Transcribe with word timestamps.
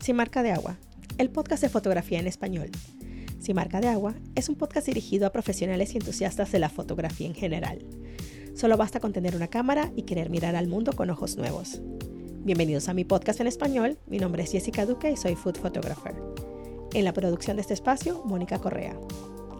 Sin 0.00 0.16
marca 0.16 0.42
de 0.42 0.50
agua, 0.50 0.78
el 1.18 1.28
podcast 1.28 1.62
de 1.62 1.68
fotografía 1.68 2.18
en 2.18 2.26
español. 2.26 2.70
Sin 3.38 3.54
marca 3.54 3.82
de 3.82 3.88
agua 3.88 4.14
es 4.34 4.48
un 4.48 4.54
podcast 4.54 4.86
dirigido 4.86 5.26
a 5.26 5.30
profesionales 5.30 5.92
y 5.92 5.98
entusiastas 5.98 6.50
de 6.52 6.58
la 6.58 6.70
fotografía 6.70 7.26
en 7.26 7.34
general. 7.34 7.84
Solo 8.54 8.78
basta 8.78 8.98
con 8.98 9.12
tener 9.12 9.36
una 9.36 9.48
cámara 9.48 9.92
y 9.96 10.04
querer 10.04 10.30
mirar 10.30 10.56
al 10.56 10.68
mundo 10.68 10.94
con 10.94 11.10
ojos 11.10 11.36
nuevos. 11.36 11.82
Bienvenidos 12.42 12.88
a 12.88 12.94
mi 12.94 13.04
podcast 13.04 13.40
en 13.40 13.46
español. 13.46 13.98
Mi 14.06 14.18
nombre 14.18 14.42
es 14.42 14.52
Jessica 14.52 14.86
Duque 14.86 15.10
y 15.10 15.18
soy 15.18 15.36
food 15.36 15.58
photographer. 15.58 16.14
En 16.94 17.04
la 17.04 17.12
producción 17.12 17.58
de 17.58 17.60
este 17.60 17.74
espacio, 17.74 18.22
Mónica 18.24 18.58
Correa. 18.58 18.98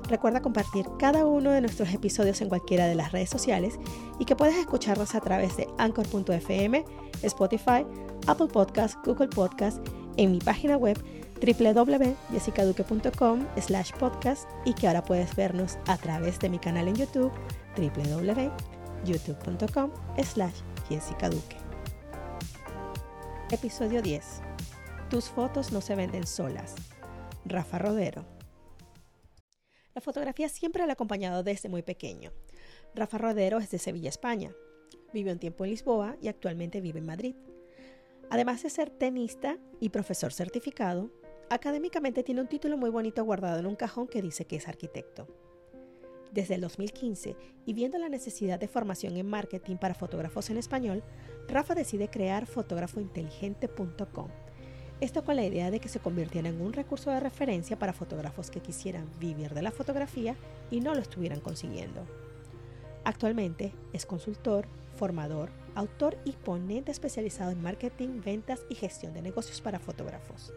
Recuerda 0.09 0.41
compartir 0.41 0.87
cada 0.99 1.27
uno 1.27 1.51
de 1.51 1.61
nuestros 1.61 1.93
episodios 1.93 2.41
en 2.41 2.49
cualquiera 2.49 2.87
de 2.87 2.95
las 2.95 3.13
redes 3.13 3.29
sociales 3.29 3.79
y 4.19 4.25
que 4.25 4.37
puedes 4.37 4.57
escucharnos 4.57 5.15
a 5.15 5.21
través 5.21 5.59
de 5.59 5.69
anchor.fm, 5.77 6.83
Spotify, 7.23 7.87
Apple 8.27 8.49
Podcast, 8.49 8.97
Google 9.05 9.29
Podcast, 9.29 9.87
en 10.17 10.33
mi 10.33 10.39
página 10.39 10.77
web 10.77 10.99
www.jessicaduque.com 11.41 13.47
slash 13.61 13.93
podcast 13.93 14.49
y 14.65 14.75
que 14.75 14.87
ahora 14.87 15.03
puedes 15.03 15.35
vernos 15.35 15.79
a 15.87 15.97
través 15.97 16.39
de 16.39 16.51
mi 16.51 16.59
canal 16.59 16.89
en 16.89 16.97
YouTube 16.97 17.33
www.youtube.com 17.77 19.91
slash 20.23 20.61
jessicaduque. 20.89 21.57
Episodio 23.51 24.03
10. 24.03 24.43
Tus 25.09 25.29
fotos 25.29 25.73
no 25.73 25.81
se 25.81 25.97
venden 25.97 26.27
solas. 26.27 26.75
Rafa 27.45 27.79
Rodero. 27.79 28.25
La 29.95 30.01
fotografía 30.01 30.49
siempre 30.49 30.85
le 30.85 30.91
ha 30.91 30.93
acompañado 30.93 31.43
desde 31.43 31.69
muy 31.69 31.83
pequeño. 31.83 32.31
Rafa 32.95 33.19
Rodero 33.19 33.59
es 33.59 33.71
de 33.71 33.79
Sevilla, 33.79 34.09
España. 34.09 34.53
Vivió 35.13 35.33
un 35.33 35.41
tiempo 35.41 35.65
en 35.65 35.71
Lisboa 35.71 36.17
y 36.21 36.29
actualmente 36.29 36.81
vive 36.81 37.01
en 37.01 37.07
Madrid. 37.07 37.35
Además 38.31 38.63
de 38.63 38.71
ser 38.71 38.91
tenista 38.91 39.59
y 39.81 39.91
profesor 39.91 40.33
certificado, 40.33 41.11
académicamente 41.51 42.23
tiene 42.23 42.41
un 42.41 42.49
título 42.49 42.77
muy 42.77 42.91
bonito 42.91 43.25
guardado 43.25 43.59
en 43.59 43.67
un 43.67 43.77
cajón 43.77 44.07
que 44.07 44.23
dice 44.23 44.47
que 44.47 44.57
es 44.57 44.69
arquitecto. 44.69 45.27
Desde 46.33 46.55
el 46.55 46.61
2015, 46.61 47.37
y 47.67 47.73
viendo 47.73 47.99
la 47.99 48.09
necesidad 48.09 48.61
de 48.61 48.69
formación 48.69 49.17
en 49.17 49.27
marketing 49.27 49.77
para 49.77 49.95
fotógrafos 49.95 50.49
en 50.49 50.59
español, 50.59 51.03
Rafa 51.49 51.75
decide 51.75 52.09
crear 52.09 52.47
fotógrafointeligente.com 52.47 54.29
esto 55.01 55.25
con 55.25 55.37
la 55.37 55.47
idea 55.47 55.71
de 55.71 55.81
que 55.81 55.89
se 55.89 55.99
convirtiera 55.99 56.51
en 56.51 56.61
un 56.61 56.75
recurso 56.75 57.11
de 57.11 57.21
referencia 57.21 57.79
para 57.79 57.95
fotógrafos 57.95 58.51
que 58.51 58.61
quisieran 58.61 59.09
vivir 59.19 59.55
de 59.55 59.63
la 59.63 59.71
fotografía 59.71 60.37
y 60.71 60.81
no 60.81 60.95
lo 60.95 61.01
estuvieran 61.01 61.41
consiguiendo. 61.41 62.05
Actualmente 63.05 63.73
es 63.93 64.05
consultor, 64.05 64.67
formador, 64.97 65.51
autor 65.75 66.19
y 66.25 66.33
ponente 66.33 66.93
especializado 66.93 67.51
en 67.51 67.63
marketing, 67.63 68.21
ventas 68.25 68.67
y 68.69 68.75
gestión 68.75 69.15
de 69.15 69.23
negocios 69.23 69.61
para 69.61 69.79
fotógrafos. 69.79 70.53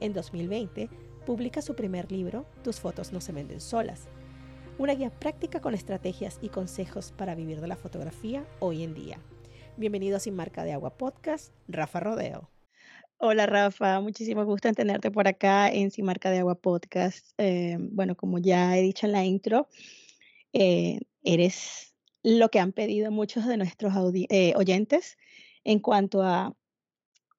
En 0.00 0.12
2020 0.12 0.88
publica 1.24 1.62
su 1.62 1.76
primer 1.76 2.10
libro, 2.10 2.46
Tus 2.64 2.80
fotos 2.80 3.12
no 3.12 3.20
se 3.20 3.32
venden 3.32 3.60
solas, 3.60 4.08
una 4.78 4.94
guía 4.94 5.10
práctica 5.10 5.60
con 5.60 5.74
estrategias 5.74 6.38
y 6.42 6.48
consejos 6.48 7.12
para 7.16 7.34
vivir 7.34 7.60
de 7.60 7.68
la 7.68 7.76
fotografía 7.76 8.44
hoy 8.58 8.82
en 8.82 8.94
día. 8.94 9.20
Bienvenido 9.76 10.16
a 10.16 10.20
Sin 10.20 10.34
Marca 10.34 10.64
de 10.64 10.72
Agua 10.72 10.96
Podcast, 10.96 11.52
Rafa 11.68 12.00
Rodeo. 12.00 12.50
Hola 13.18 13.46
Rafa, 13.46 14.00
muchísimo 14.00 14.44
gusto 14.44 14.68
en 14.68 14.74
tenerte 14.74 15.10
por 15.10 15.28
acá 15.28 15.68
en 15.68 15.90
Sin 15.90 16.04
Marca 16.04 16.30
de 16.30 16.38
Agua 16.38 16.56
Podcast. 16.56 17.32
Eh, 17.38 17.76
bueno, 17.78 18.16
como 18.16 18.38
ya 18.38 18.76
he 18.76 18.82
dicho 18.82 19.06
en 19.06 19.12
la 19.12 19.24
intro, 19.24 19.68
eh, 20.52 21.00
eres 21.22 21.94
lo 22.22 22.50
que 22.50 22.60
han 22.60 22.72
pedido 22.72 23.10
muchos 23.10 23.46
de 23.46 23.56
nuestros 23.56 23.94
eh, 24.28 24.52
oyentes 24.56 25.16
en 25.64 25.78
cuanto 25.80 26.22
a 26.22 26.54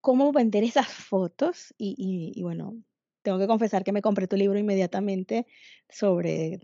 cómo 0.02 0.32
vender 0.32 0.64
esas 0.64 0.88
fotos. 0.88 1.74
Y, 1.78 2.34
y 2.36 2.42
bueno, 2.44 2.78
tengo 3.22 3.40
que 3.40 3.48
confesar 3.48 3.84
que 3.84 3.92
me 3.92 4.02
compré 4.02 4.28
tu 4.28 4.38
libro 4.38 4.58
inmediatamente 4.60 5.46
sobre 5.90 6.60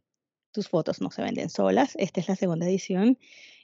tus 0.56 0.70
fotos 0.70 1.02
no 1.02 1.12
se 1.12 1.22
venden 1.22 1.50
solas. 1.50 1.94
Esta 1.98 2.22
es 2.22 2.30
la 2.30 2.36
segunda 2.38 2.66
edición 2.66 3.20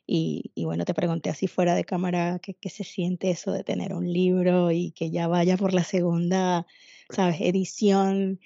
y, 0.06 0.52
bueno, 0.58 0.84
te 0.84 0.94
pregunté 0.94 1.30
así 1.30 1.48
fuera 1.48 1.74
de 1.74 1.86
cámara 1.86 2.40
qué, 2.40 2.70
se 2.70 2.84
siente 2.84 3.32
eso 3.32 3.54
de 3.54 3.64
tener 3.64 3.94
un 3.94 4.12
libro 4.12 4.72
y 4.72 4.92
que 4.92 5.10
ya 5.10 5.28
vaya 5.28 5.56
por 5.56 5.74
la 5.74 5.86
segunda, 5.86 6.68
¿sabes?, 7.10 7.38
edición. 7.40 8.42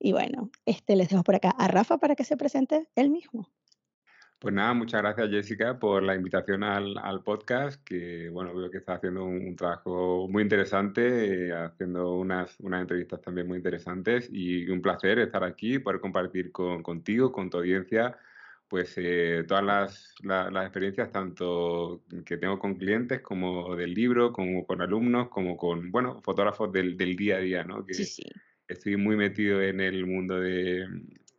Y 0.00 0.10
bueno, 0.10 0.50
este, 0.66 0.96
les 0.96 1.08
dejo 1.08 1.22
por 1.22 1.36
acá 1.36 1.50
a 1.50 1.68
Rafa 1.68 1.98
para 1.98 2.16
que 2.16 2.24
se 2.24 2.36
presente 2.36 2.88
él 2.96 3.10
mismo. 3.10 3.48
Pues 4.44 4.54
nada, 4.54 4.74
muchas 4.74 5.00
gracias 5.00 5.30
Jessica 5.30 5.78
por 5.78 6.02
la 6.02 6.14
invitación 6.14 6.64
al, 6.64 6.98
al 6.98 7.22
podcast, 7.22 7.82
que 7.82 8.28
bueno, 8.28 8.54
veo 8.54 8.70
que 8.70 8.76
está 8.76 8.96
haciendo 8.96 9.24
un, 9.24 9.56
trabajo 9.56 10.28
muy 10.28 10.42
interesante, 10.42 11.46
eh, 11.46 11.52
haciendo 11.54 12.16
unas, 12.16 12.54
unas 12.60 12.82
entrevistas 12.82 13.22
también 13.22 13.48
muy 13.48 13.56
interesantes 13.56 14.28
y 14.30 14.68
un 14.68 14.82
placer 14.82 15.18
estar 15.18 15.44
aquí, 15.44 15.78
poder 15.78 15.98
compartir 15.98 16.52
con, 16.52 16.82
contigo, 16.82 17.32
con 17.32 17.48
tu 17.48 17.56
audiencia, 17.56 18.18
pues 18.68 18.92
eh, 18.98 19.46
todas 19.48 19.64
las, 19.64 20.14
las, 20.22 20.64
experiencias, 20.66 21.10
tanto 21.10 22.02
que 22.26 22.36
tengo 22.36 22.58
con 22.58 22.74
clientes, 22.74 23.22
como 23.22 23.74
del 23.74 23.94
libro, 23.94 24.30
como 24.30 24.66
con 24.66 24.82
alumnos, 24.82 25.30
como 25.30 25.56
con, 25.56 25.90
bueno, 25.90 26.20
fotógrafos 26.22 26.70
del, 26.70 26.98
del 26.98 27.16
día 27.16 27.36
a 27.36 27.40
día, 27.40 27.64
¿no? 27.64 27.86
Que 27.86 27.94
sí, 27.94 28.04
sí. 28.04 28.24
Estoy 28.68 28.98
muy 28.98 29.16
metido 29.16 29.62
en 29.62 29.80
el 29.80 30.04
mundo 30.04 30.38
de, 30.38 30.86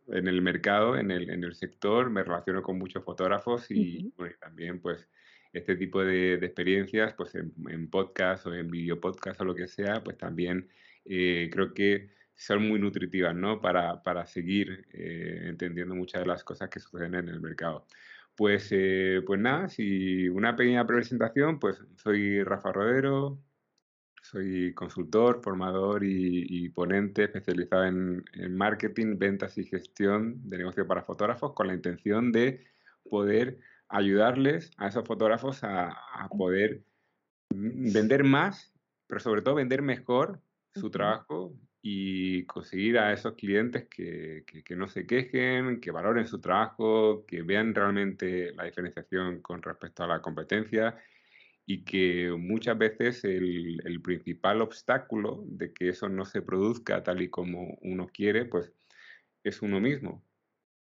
en 0.08 0.28
el 0.28 0.42
mercado, 0.42 0.96
en 0.96 1.10
el, 1.10 1.30
en 1.30 1.44
el 1.44 1.54
sector, 1.54 2.10
me 2.10 2.22
relaciono 2.22 2.62
con 2.62 2.78
muchos 2.78 3.04
fotógrafos 3.04 3.70
y, 3.70 4.12
también, 4.40 4.80
pues, 4.80 5.08
este 5.52 5.76
tipo 5.76 6.04
de, 6.04 6.36
de 6.36 6.46
experiencias, 6.46 7.14
pues, 7.14 7.34
en, 7.34 7.52
en, 7.68 7.88
podcast 7.88 8.46
o 8.46 8.54
en 8.54 8.70
video 8.70 9.00
podcast 9.00 9.40
o 9.40 9.44
lo 9.44 9.54
que 9.54 9.68
sea, 9.68 10.02
pues 10.04 10.18
también 10.18 10.68
eh, 11.04 11.48
creo 11.52 11.72
que 11.72 12.10
son 12.34 12.68
muy 12.68 12.78
nutritivas, 12.78 13.34
¿no? 13.34 13.60
Para, 13.60 14.02
para 14.02 14.26
seguir 14.26 14.86
eh, 14.92 15.44
entendiendo 15.44 15.94
muchas 15.94 16.22
de 16.22 16.28
las 16.28 16.44
cosas 16.44 16.68
que 16.68 16.80
suceden 16.80 17.14
en 17.14 17.28
el 17.28 17.40
mercado. 17.40 17.86
Pues, 18.34 18.68
eh, 18.70 19.22
pues 19.26 19.40
nada, 19.40 19.68
si 19.68 20.28
una 20.28 20.54
pequeña 20.56 20.86
presentación, 20.86 21.58
pues 21.58 21.82
soy 21.96 22.42
Rafa 22.42 22.72
Rodero, 22.72 23.38
soy 24.30 24.74
consultor, 24.74 25.40
formador 25.42 26.02
y, 26.04 26.68
ponente 26.70 27.24
especializado 27.24 27.84
en, 27.84 28.24
marketing, 28.50 29.18
ventas 29.18 29.56
y 29.58 29.64
gestión 29.64 30.48
de 30.48 30.58
negocio 30.58 30.86
para 30.86 31.02
fotógrafos 31.02 31.52
con 31.52 31.68
la 31.68 31.74
intención 31.74 32.32
de 32.32 32.64
poder 33.08 33.58
ayudarles 33.88 34.70
a 34.78 34.88
esos 34.88 35.06
fotógrafos 35.06 35.62
a, 35.62 35.90
a 35.90 36.28
poder 36.28 36.82
vender 37.50 38.24
más, 38.24 38.74
pero 39.06 39.20
sobre 39.20 39.42
todo 39.42 39.54
vender 39.54 39.82
mejor 39.82 40.40
su 40.74 40.90
trabajo 40.90 41.54
y 41.80 42.44
conseguir 42.46 42.98
a 42.98 43.12
esos 43.12 43.34
clientes 43.34 43.86
que, 43.88 44.44
que, 44.64 44.74
no 44.74 44.88
se 44.88 45.06
quejen, 45.06 45.80
que 45.80 45.92
valoren 45.92 46.26
su 46.26 46.40
trabajo, 46.40 47.24
que 47.26 47.42
vean 47.42 47.76
realmente 47.76 48.52
la 48.54 48.64
diferenciación 48.64 49.40
con 49.40 49.62
respecto 49.62 50.02
a 50.02 50.08
la 50.08 50.20
competencia 50.20 50.96
y 51.66 51.84
que 51.84 52.30
muchas 52.38 52.78
veces 52.78 53.24
el, 53.24 53.82
el, 53.84 54.00
principal 54.00 54.62
obstáculo 54.62 55.42
de 55.46 55.72
que 55.72 55.88
eso 55.88 56.08
no 56.08 56.24
se 56.24 56.40
produzca 56.40 57.02
tal 57.02 57.20
y 57.20 57.28
como 57.28 57.76
uno 57.82 58.06
quiere, 58.06 58.44
pues 58.44 58.72
es 59.42 59.62
uno 59.62 59.80
mismo 59.80 60.24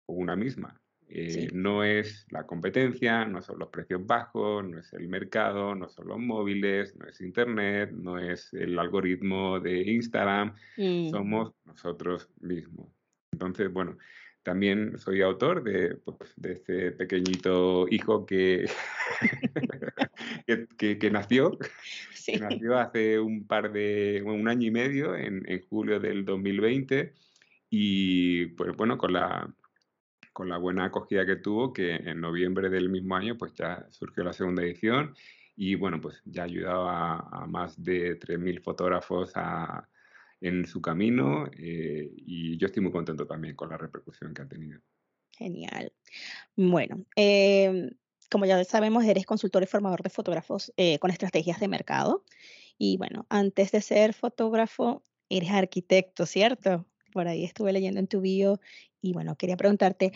o 0.06 0.14
una 0.14 0.36
misma. 0.36 0.80
Eh, 1.10 1.48
no 1.54 1.84
es 1.84 2.26
la 2.30 2.46
competencia, 2.46 3.24
no 3.24 3.40
son 3.40 3.58
los 3.58 3.70
precios 3.70 4.06
bajos, 4.06 4.62
no 4.68 4.78
es 4.78 4.92
el 4.92 5.08
mercado, 5.08 5.74
no 5.74 5.88
son 5.88 6.08
los 6.08 6.18
móviles, 6.18 6.94
no 6.96 7.08
es 7.08 7.20
Internet, 7.22 7.92
no 7.92 8.18
es 8.18 8.52
el 8.52 8.78
algoritmo 8.78 9.58
de 9.58 9.80
Instagram, 9.90 10.54
mm. 10.76 11.08
somos 11.08 11.54
nosotros 11.64 12.28
mismos. 12.40 12.92
Entonces, 13.32 13.72
bueno, 13.72 13.96
también 14.42 14.98
soy 14.98 15.22
autor 15.22 15.62
de, 15.62 15.96
pues, 15.96 16.32
de 16.36 16.52
este 16.52 16.92
pequeñito 16.92 17.86
hijo 17.90 18.24
que, 18.26 18.70
que, 20.78 21.10
nació, 21.10 21.58
que 22.26 22.38
nació 22.38 22.78
hace 22.78 23.18
un 23.18 23.46
par 23.46 23.72
de, 23.72 24.22
un 24.24 24.48
año 24.48 24.66
y 24.66 24.70
medio, 24.70 25.14
en, 25.16 25.42
en 25.50 25.62
julio 25.68 26.00
del 26.00 26.24
2020, 26.24 27.12
y 27.70 28.46
pues 28.46 28.76
bueno, 28.76 28.96
con 28.96 29.12
la 29.12 29.52
con 30.38 30.48
la 30.48 30.56
buena 30.56 30.84
acogida 30.84 31.26
que 31.26 31.34
tuvo, 31.34 31.72
que 31.72 31.96
en 31.96 32.20
noviembre 32.20 32.70
del 32.70 32.88
mismo 32.90 33.16
año 33.16 33.36
pues 33.36 33.52
ya 33.54 33.84
surgió 33.90 34.22
la 34.22 34.32
segunda 34.32 34.62
edición 34.62 35.12
y 35.56 35.74
bueno, 35.74 36.00
pues 36.00 36.22
ya 36.24 36.42
ha 36.42 36.44
ayudado 36.44 36.88
a, 36.88 37.44
más 37.48 37.82
de 37.82 38.16
3.000 38.20 38.62
fotógrafos 38.62 39.32
en 40.40 40.66
su 40.66 40.80
camino 40.80 41.46
eh, 41.58 42.10
y 42.16 42.56
yo 42.56 42.66
estoy 42.66 42.82
muy 42.82 42.92
contento 42.92 43.26
también 43.26 43.56
con 43.56 43.70
la 43.70 43.76
repercusión 43.76 44.34
que 44.34 44.42
ha 44.42 44.48
tenido. 44.48 44.80
Genial. 45.32 45.92
Bueno, 46.56 47.04
em, 47.16 47.90
como 48.30 48.44
ya 48.44 48.62
sabemos, 48.64 49.04
eres 49.04 49.26
consultor 49.26 49.62
y 49.62 49.66
formador 49.66 50.02
de 50.02 50.10
fotógrafos 50.10 50.72
eh, 50.76 50.98
con 50.98 51.10
estrategias 51.10 51.60
de 51.60 51.68
mercado. 51.68 52.24
Y 52.76 52.96
bueno, 52.96 53.26
antes 53.28 53.72
de 53.72 53.80
ser 53.80 54.14
fotógrafo, 54.14 55.04
eres 55.28 55.50
arquitecto, 55.50 56.26
¿cierto? 56.26 56.86
Por 57.12 57.28
ahí 57.28 57.44
estuve 57.44 57.72
leyendo 57.72 58.00
en 58.00 58.06
tu 58.06 58.20
bio 58.20 58.60
y 59.00 59.12
bueno, 59.12 59.36
quería 59.36 59.56
preguntarte, 59.56 60.12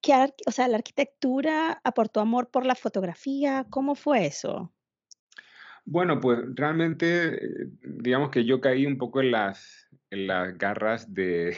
¿qué, 0.00 0.32
o 0.46 0.50
sea, 0.50 0.68
la 0.68 0.76
arquitectura 0.76 1.80
aportó 1.84 2.20
amor 2.20 2.50
por 2.50 2.66
la 2.66 2.74
fotografía? 2.74 3.66
¿Cómo 3.70 3.94
fue 3.94 4.26
eso? 4.26 4.72
Bueno, 5.90 6.20
pues 6.20 6.40
realmente, 6.54 7.34
eh, 7.34 7.68
digamos 7.82 8.28
que 8.30 8.44
yo 8.44 8.60
caí 8.60 8.84
un 8.84 8.98
poco 8.98 9.22
en 9.22 9.30
las, 9.30 9.88
en 10.10 10.26
las 10.26 10.56
garras 10.58 11.14
de, 11.14 11.56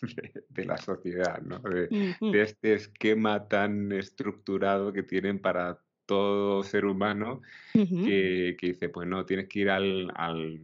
de, 0.48 0.64
la 0.64 0.78
sociedad, 0.78 1.42
¿no? 1.42 1.58
De, 1.58 2.16
de, 2.18 2.42
este 2.42 2.72
esquema 2.72 3.48
tan 3.48 3.92
estructurado 3.92 4.94
que 4.94 5.02
tienen 5.02 5.38
para 5.38 5.78
todo 6.06 6.62
ser 6.62 6.86
humano 6.86 7.42
que, 7.74 8.56
que, 8.58 8.66
dice, 8.68 8.88
pues 8.88 9.06
no, 9.06 9.26
tienes 9.26 9.48
que 9.48 9.58
ir 9.60 9.70
al, 9.70 10.10
al, 10.14 10.62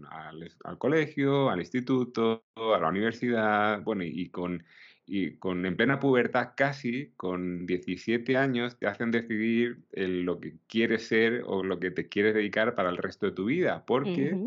al, 0.64 0.78
colegio, 0.78 1.50
al 1.50 1.60
instituto, 1.60 2.44
a 2.56 2.78
la 2.78 2.88
universidad, 2.88 3.82
bueno, 3.82 4.04
y, 4.04 4.30
con, 4.30 4.64
y 5.06 5.37
con 5.37 5.66
en 5.66 5.76
plena 5.76 5.99
pubertad 5.99 6.50
casi, 6.56 7.12
con 7.16 7.66
17 7.66 8.37
años, 8.37 8.78
te 8.78 8.87
hacen 8.87 9.10
decidir 9.10 9.82
lo 9.93 10.40
que 10.40 10.54
quieres 10.69 11.06
ser 11.06 11.43
o 11.46 11.62
lo 11.62 11.81
que 11.81 11.90
te 11.90 12.08
quieres 12.08 12.34
dedicar 12.34 12.75
para 12.75 12.90
el 12.90 12.96
resto 12.96 13.26
de 13.26 13.32
tu 13.32 13.46
vida, 13.46 13.84
porque 13.84 14.38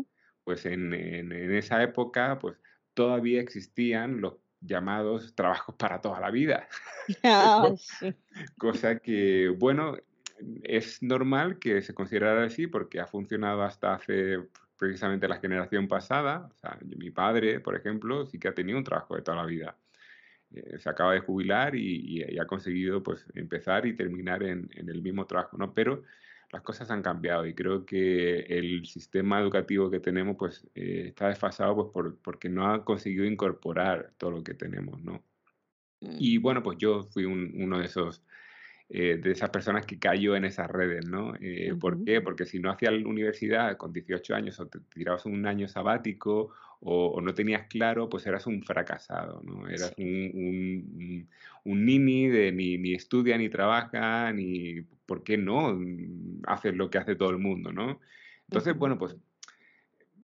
pues 0.44 0.64
en, 0.66 0.94
en, 0.94 1.32
en, 1.32 1.54
esa 1.54 1.82
época 1.82 2.38
pues 2.38 2.56
todavía 2.94 3.40
existían 3.40 4.20
los 4.20 4.34
llamados 4.60 5.34
trabajos 5.34 5.74
para 5.78 6.00
toda 6.00 6.20
la 6.20 6.30
vida. 6.30 6.68
Ah, 7.22 7.72
Cosa 8.58 8.98
que, 8.98 9.48
bueno, 9.56 9.96
es 10.64 11.00
normal 11.04 11.60
que 11.60 11.82
se 11.82 11.94
considerara 11.94 12.44
así 12.44 12.66
porque 12.66 12.98
ha 12.98 13.06
funcionado 13.06 13.62
hasta 13.62 13.94
hace 13.94 14.40
precisamente 14.76 15.28
la 15.28 15.38
generación 15.38 15.86
pasada. 15.86 16.50
O 16.52 16.58
sea, 16.58 16.76
mi 16.84 17.12
padre, 17.12 17.60
por 17.60 17.76
ejemplo, 17.76 18.26
sí 18.26 18.40
que 18.40 18.48
ha 18.48 18.54
tenido 18.54 18.76
un 18.76 18.82
trabajo 18.82 19.14
de 19.14 19.22
toda 19.22 19.36
la 19.36 19.46
vida. 19.46 19.76
Eh, 20.56 20.78
se 20.78 20.88
acaba 20.88 21.12
de 21.12 21.20
jubilar 21.20 21.74
y, 21.74 22.22
y, 22.24 22.38
ha 22.38 22.46
conseguido 22.46 23.02
pues, 23.02 23.26
empezar 23.34 23.86
y 23.86 23.94
terminar 23.94 24.42
en, 24.42 24.70
en, 24.74 24.88
el 24.88 25.02
mismo 25.02 25.26
trabajo, 25.26 25.56
¿no? 25.58 25.74
Pero 25.74 26.02
las 26.50 26.62
cosas 26.62 26.90
han 26.90 27.02
cambiado 27.02 27.44
y 27.46 27.54
creo 27.54 27.84
que 27.84 28.40
el 28.40 28.86
sistema 28.86 29.40
educativo 29.40 29.90
que 29.90 30.00
tenemos 30.00 30.36
pues, 30.38 30.66
eh, 30.74 31.06
está 31.08 31.28
desfasado 31.28 31.74
pues, 31.74 31.88
por, 31.92 32.18
porque 32.18 32.48
no 32.48 32.72
ha 32.72 32.84
conseguido 32.84 33.24
incorporar 33.24 34.12
todo 34.16 34.30
lo 34.30 34.42
que 34.42 34.54
tenemos, 34.54 35.02
¿no? 35.02 35.22
Mm. 36.00 36.16
Y 36.18 36.38
bueno, 36.38 36.62
pues 36.62 36.78
yo 36.78 37.02
fui 37.04 37.24
un, 37.24 37.52
uno 37.56 37.78
de 37.78 37.86
esos 37.86 38.22
eh, 38.88 39.18
de 39.20 39.32
esas 39.32 39.50
personas 39.50 39.84
que 39.84 39.98
cayó 39.98 40.36
en 40.36 40.44
esas 40.44 40.70
redes, 40.70 41.06
¿no? 41.06 41.34
Eh, 41.40 41.74
¿Por 41.78 42.04
qué? 42.04 42.20
Porque 42.20 42.46
si 42.46 42.60
no 42.60 42.70
hacías 42.70 42.92
la 42.92 43.08
universidad 43.08 43.76
con 43.76 43.92
18 43.92 44.34
años 44.34 44.60
o 44.60 44.66
te 44.66 44.78
tirabas 44.94 45.26
un 45.26 45.44
año 45.44 45.66
sabático 45.66 46.50
o, 46.80 47.20
no 47.20 47.34
tenías 47.34 47.66
claro, 47.66 48.08
pues 48.08 48.26
eras 48.26 48.46
un 48.46 48.62
fracasado, 48.62 49.42
¿no? 49.42 49.66
Eras 49.66 49.92
un, 49.98 50.30
un, 50.34 51.28
un, 51.64 51.84
nini 51.84 52.28
de 52.28 52.52
ni, 52.52 52.78
ni, 52.78 52.94
estudia 52.94 53.36
ni 53.36 53.48
trabaja, 53.48 54.32
ni, 54.32 54.82
¿por 55.04 55.24
qué 55.24 55.36
no? 55.36 55.76
Haces 56.46 56.76
lo 56.76 56.88
que 56.88 56.98
hace 56.98 57.16
todo 57.16 57.30
el 57.30 57.38
mundo, 57.38 57.72
¿no? 57.72 57.98
Entonces, 58.48 58.76
bueno, 58.76 58.98
pues 58.98 59.16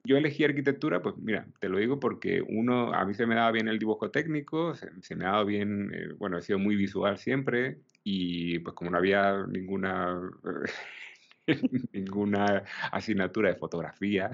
yo 0.04 0.18
elegí 0.18 0.44
arquitectura, 0.44 1.02
pues 1.02 1.16
mira, 1.16 1.46
te 1.60 1.68
lo 1.68 1.78
digo 1.78 1.98
porque 1.98 2.42
uno, 2.46 2.92
a 2.92 3.04
mí 3.06 3.14
se 3.14 3.26
me 3.26 3.34
daba 3.34 3.50
bien 3.52 3.68
el 3.68 3.78
dibujo 3.78 4.10
técnico, 4.10 4.74
se, 4.74 5.16
me 5.16 5.24
daba 5.24 5.44
bien, 5.44 5.90
eh, 5.94 6.12
bueno, 6.18 6.38
he 6.38 6.42
sido 6.42 6.58
muy 6.58 6.76
visual 6.76 7.18
siempre 7.18 7.78
y 8.04 8.58
pues 8.58 8.74
como 8.74 8.90
no 8.90 8.98
había 8.98 9.46
ninguna 9.48 10.30
ninguna 11.92 12.64
asignatura 12.90 13.50
de 13.50 13.56
fotografía, 13.56 14.30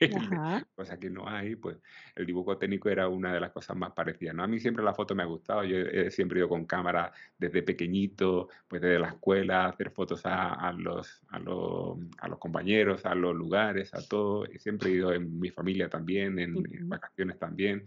cosa 0.74 0.98
que 0.98 1.10
no 1.10 1.28
hay, 1.28 1.56
pues 1.56 1.78
el 2.14 2.26
dibujo 2.26 2.56
técnico 2.58 2.88
era 2.88 3.08
una 3.08 3.34
de 3.34 3.40
las 3.40 3.52
cosas 3.52 3.76
más 3.76 3.92
parecidas. 3.92 4.34
¿no? 4.34 4.42
A 4.44 4.46
mí 4.46 4.58
siempre 4.58 4.84
la 4.84 4.94
foto 4.94 5.14
me 5.14 5.22
ha 5.22 5.26
gustado, 5.26 5.64
yo 5.64 5.76
he 5.76 6.10
siempre 6.10 6.38
ido 6.38 6.48
con 6.48 6.64
cámara 6.64 7.12
desde 7.38 7.62
pequeñito, 7.62 8.48
pues 8.68 8.82
desde 8.82 8.98
la 8.98 9.08
escuela, 9.08 9.66
hacer 9.66 9.90
fotos 9.90 10.22
a, 10.24 10.72
los, 10.72 11.22
a, 11.28 11.38
los, 11.38 11.98
a 12.18 12.28
los 12.28 12.38
compañeros, 12.38 13.04
a 13.04 13.14
los 13.14 13.34
lugares, 13.34 13.92
a 13.94 14.06
todo. 14.06 14.46
He 14.46 14.58
siempre 14.58 14.90
he 14.90 14.94
ido 14.94 15.12
en 15.12 15.38
mi 15.38 15.50
familia 15.50 15.88
también, 15.88 16.38
en, 16.38 16.64
en 16.72 16.88
vacaciones 16.88 17.38
también. 17.38 17.86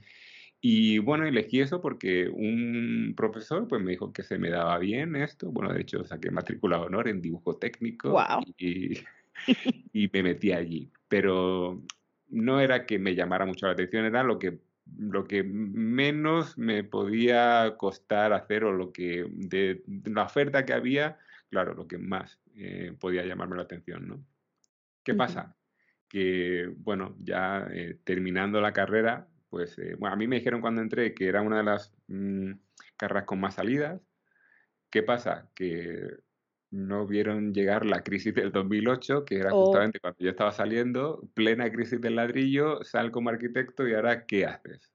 Y 0.70 0.98
bueno, 0.98 1.26
elegí 1.26 1.62
eso 1.62 1.80
porque 1.80 2.28
un 2.28 3.14
profesor 3.16 3.70
pues 3.70 3.82
me 3.82 3.92
dijo 3.92 4.12
que 4.12 4.22
se 4.22 4.38
me 4.38 4.50
daba 4.50 4.78
bien 4.80 5.16
esto. 5.16 5.50
Bueno, 5.50 5.72
de 5.72 5.80
hecho 5.80 6.04
saqué 6.04 6.30
matrícula 6.30 6.78
de 6.78 6.84
honor 6.84 7.08
en 7.08 7.22
dibujo 7.22 7.56
técnico 7.56 8.14
y, 8.58 9.00
y, 9.94 10.10
me 10.12 10.24
metí 10.24 10.52
allí. 10.52 10.92
Pero 11.08 11.82
no 12.28 12.60
era 12.60 12.86
que 12.86 13.00
me 13.00 13.16
llamara 13.16 13.46
mucho 13.46 13.66
la 13.66 13.72
atención, 13.72 14.04
era 14.04 14.24
lo 14.24 14.40
que, 14.40 14.60
lo 14.98 15.24
que 15.24 15.42
menos 15.42 16.58
me 16.58 16.84
podía 16.84 17.78
costar 17.78 18.34
hacer 18.34 18.66
o 18.66 18.74
lo 18.74 18.92
que 18.92 19.26
de, 19.30 19.84
la 20.04 20.24
oferta 20.24 20.66
que 20.66 20.74
había, 20.74 21.18
claro, 21.50 21.76
lo 21.76 21.88
que 21.88 21.98
más 21.98 22.42
eh, 22.58 22.94
podía 23.00 23.26
llamarme 23.26 23.56
la 23.56 23.64
atención, 23.64 24.06
¿no? 24.06 24.20
¿Qué 25.02 25.14
pasa? 25.14 25.56
Que, 26.10 26.70
bueno, 26.80 27.16
ya 27.22 27.70
eh, 27.72 27.98
terminando 28.04 28.60
la 28.60 28.74
carrera, 28.74 29.30
pues, 29.50 29.78
eh, 29.80 29.96
bueno, 29.98 30.14
a 30.14 30.18
mí 30.18 30.28
me 30.28 30.38
dijeron 30.38 30.62
cuando 30.62 30.82
entré 30.82 31.14
que 31.14 31.28
era 31.28 31.42
una 31.42 31.58
de 31.58 31.64
las 31.64 31.94
mm, 32.08 32.52
carreras 32.98 33.26
con 33.26 33.40
más 33.40 33.56
salidas. 33.56 34.02
¿Qué 34.90 35.04
pasa? 35.04 35.50
Que 35.54 36.08
no 36.72 37.08
vieron 37.08 37.54
llegar 37.54 37.86
la 37.86 38.04
crisis 38.04 38.34
del 38.34 38.52
2008, 38.52 39.26
que 39.26 39.38
era 39.38 39.54
oh. 39.54 39.66
justamente 39.66 40.00
cuando 40.00 40.20
yo 40.20 40.30
estaba 40.30 40.52
saliendo, 40.52 41.28
plena 41.34 41.72
crisis 41.72 42.02
del 42.02 42.16
ladrillo, 42.16 42.84
sal 42.84 43.12
como 43.12 43.30
arquitecto 43.30 43.88
y 43.88 43.94
ahora, 43.94 44.26
¿qué 44.26 44.46
haces? 44.46 44.92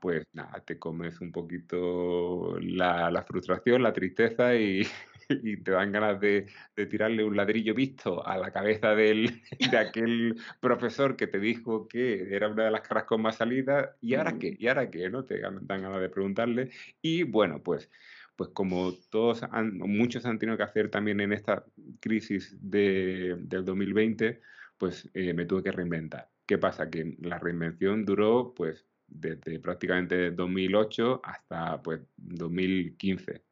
Pues 0.00 0.24
nada, 0.34 0.60
te 0.60 0.78
comes 0.78 1.22
un 1.22 1.32
poquito 1.32 2.58
la, 2.60 3.10
la 3.10 3.22
frustración, 3.22 3.82
la 3.82 3.94
tristeza 3.94 4.54
y, 4.54 4.82
y 5.42 5.56
te 5.58 5.70
dan 5.70 5.92
ganas 5.92 6.20
de, 6.20 6.46
tirarle 6.88 7.24
un 7.24 7.36
ladrillo 7.36 7.74
visto 7.74 8.26
a 8.26 8.36
la 8.36 8.50
cabeza 8.50 8.94
del, 8.94 9.42
de 9.70 9.78
aquel 9.78 10.36
profesor 10.60 11.16
que 11.16 11.26
te 11.26 11.38
dijo 11.38 11.88
que 11.88 12.34
era 12.34 12.48
una 12.48 12.64
de 12.64 12.70
las 12.70 12.82
caras 12.82 13.04
con 13.04 13.22
más 13.22 13.36
salida, 13.36 13.96
¿y 14.00 14.14
ahora 14.14 14.38
qué? 14.38 14.56
¿Y 14.58 14.68
ahora 14.68 14.90
qué? 14.90 15.08
¿no? 15.10 15.24
Te 15.24 15.40
dan 15.40 15.66
ganas 15.66 16.00
de 16.00 16.08
preguntarle. 16.08 16.70
Y 17.00 17.22
bueno, 17.22 17.62
pues, 17.62 17.90
pues 18.36 18.50
como 18.50 18.94
todos 19.10 19.42
han, 19.44 19.78
muchos 19.78 20.26
han 20.26 20.38
tenido 20.38 20.56
que 20.56 20.64
hacer 20.64 20.90
también 20.90 21.20
en 21.20 21.32
esta 21.32 21.64
crisis 22.00 22.56
de, 22.60 23.36
del 23.40 23.64
2020, 23.64 24.40
pues 24.78 25.08
eh, 25.14 25.34
me 25.34 25.46
tuve 25.46 25.62
que 25.62 25.72
reinventar. 25.72 26.28
¿Qué 26.46 26.58
pasa? 26.58 26.90
Que 26.90 27.16
la 27.20 27.38
reinvención 27.38 28.04
duró 28.04 28.54
pues 28.54 28.86
desde 29.06 29.58
prácticamente 29.60 30.30
2008 30.30 31.20
hasta 31.24 31.82
pues 31.82 32.00
2015 32.16 33.49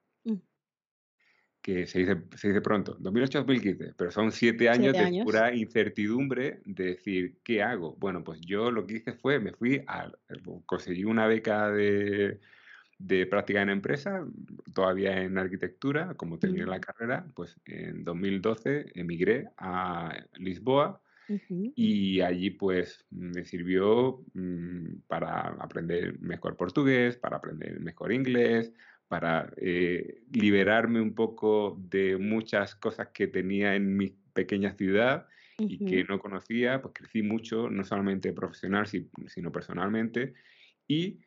que 1.68 1.86
se 1.86 1.98
dice, 1.98 2.16
se 2.34 2.48
dice 2.48 2.62
pronto, 2.62 2.96
2008-2015, 2.98 3.92
pero 3.94 4.10
son 4.10 4.32
siete 4.32 4.70
años, 4.70 4.94
de 4.94 5.22
pura 5.22 5.54
incertidumbre 5.54 6.62
de 6.64 6.84
decir, 6.84 7.36
¿qué 7.44 7.62
hago? 7.62 7.94
Bueno, 7.96 8.24
pues 8.24 8.40
yo 8.40 8.70
lo 8.70 8.86
que 8.86 8.94
hice 8.94 9.12
fue, 9.12 9.38
me 9.38 9.52
fui 9.52 9.84
a, 9.86 10.10
conseguí 10.64 11.04
una 11.04 11.26
beca 11.26 11.70
de, 11.70 12.40
de 12.96 13.26
práctica 13.26 13.60
en 13.60 13.68
empresa, 13.68 14.26
todavía 14.72 15.20
en 15.20 15.36
arquitectura, 15.36 16.14
como 16.14 16.38
terminé 16.38 16.64
la 16.64 16.80
carrera, 16.80 17.26
pues 17.34 17.60
en 17.66 18.02
2012 18.02 18.92
emigré 18.94 19.50
a 19.58 20.24
Lisboa 20.38 21.02
y 21.74 22.22
allí 22.22 22.48
pues 22.48 23.04
me 23.10 23.44
sirvió 23.44 24.24
mm, 24.32 25.00
para 25.06 25.48
aprender 25.60 26.18
mejor 26.20 26.56
portugués, 26.56 27.18
para 27.18 27.36
aprender 27.36 27.78
mejor 27.80 28.10
inglés, 28.10 28.72
para 29.08 29.50
eh, 29.56 30.22
liberarme 30.32 31.00
un 31.00 31.14
poco 31.14 31.76
de 31.80 32.18
muchas 32.18 32.74
cosas 32.74 33.08
que 33.08 33.26
tenía 33.26 33.74
en 33.74 33.96
mi 33.96 34.14
pequeña 34.32 34.72
ciudad 34.72 35.26
y 35.60 35.84
que 35.84 36.04
no 36.04 36.20
conocía, 36.20 36.80
pues 36.80 36.94
crecí 36.94 37.22
mucho, 37.22 37.68
no 37.68 37.82
solamente 37.82 38.32
profesional, 38.32 38.86
sino 38.86 39.50
personalmente. 39.50 40.34
Y 40.86 41.18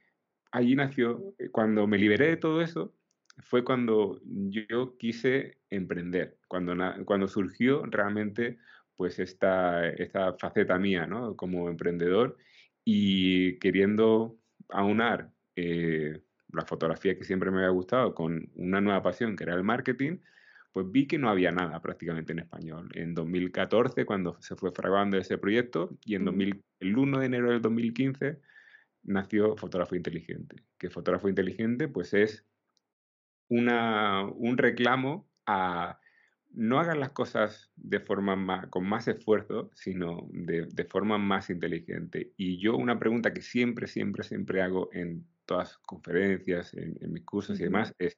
allí 0.53 0.75
nació, 0.75 1.35
eh, 1.37 1.49
cuando 1.49 1.85
me 1.85 1.97
liberé 1.97 2.27
de 2.27 2.37
todo 2.37 2.61
eso, 2.61 2.95
fue 3.39 3.63
cuando 3.65 4.21
yo 4.23 4.97
quise 4.97 5.57
emprender, 5.69 6.37
cuando, 6.47 6.75
cuando 7.05 7.27
surgió 7.27 7.83
realmente 7.85 8.57
pues 8.95 9.19
esta, 9.19 9.89
esta 9.89 10.33
faceta 10.33 10.77
mía, 10.77 11.07
¿no? 11.07 11.35
Como 11.35 11.69
emprendedor 11.69 12.37
y 12.85 13.57
queriendo 13.59 14.37
aunar 14.69 15.31
eh, 15.55 16.21
la 16.53 16.65
fotografía 16.65 17.17
que 17.17 17.23
siempre 17.23 17.51
me 17.51 17.57
había 17.57 17.69
gustado 17.69 18.15
con 18.15 18.49
una 18.55 18.81
nueva 18.81 19.01
pasión 19.01 19.35
que 19.35 19.43
era 19.43 19.55
el 19.55 19.63
marketing, 19.63 20.17
pues 20.71 20.89
vi 20.89 21.07
que 21.07 21.17
no 21.17 21.29
había 21.29 21.51
nada 21.51 21.81
prácticamente 21.81 22.31
en 22.33 22.39
español. 22.39 22.89
En 22.93 23.13
2014, 23.13 24.05
cuando 24.05 24.39
se 24.41 24.55
fue 24.55 24.71
fraguando 24.71 25.17
ese 25.17 25.37
proyecto, 25.37 25.97
y 26.05 26.15
en 26.15 26.25
2000, 26.25 26.63
el 26.79 26.97
1 26.97 27.19
de 27.19 27.25
enero 27.25 27.49
del 27.51 27.61
2015 27.61 28.39
nació 29.03 29.55
Fotógrafo 29.57 29.95
Inteligente. 29.95 30.63
Que 30.77 30.89
Fotógrafo 30.89 31.27
Inteligente 31.27 31.87
pues 31.87 32.13
es 32.13 32.45
una, 33.49 34.25
un 34.25 34.57
reclamo 34.57 35.29
a 35.45 35.99
no 36.53 36.79
hagan 36.79 36.99
las 36.99 37.11
cosas 37.11 37.71
de 37.75 37.99
forma 37.99 38.35
más, 38.35 38.67
con 38.67 38.85
más 38.85 39.07
esfuerzo, 39.07 39.71
sino 39.73 40.27
de, 40.31 40.65
de, 40.65 40.85
forma 40.85 41.17
más 41.17 41.49
inteligente. 41.49 42.33
Y 42.35 42.57
yo 42.57 42.75
una 42.75 42.99
pregunta 42.99 43.33
que 43.33 43.41
siempre, 43.41 43.87
siempre, 43.87 44.23
siempre 44.23 44.61
hago 44.61 44.89
en 44.91 45.25
todas 45.51 45.77
conferencias, 45.79 46.73
en, 46.73 47.11
mis 47.11 47.25
cursos 47.25 47.59
y 47.59 47.63
demás, 47.63 47.93
es 47.99 48.17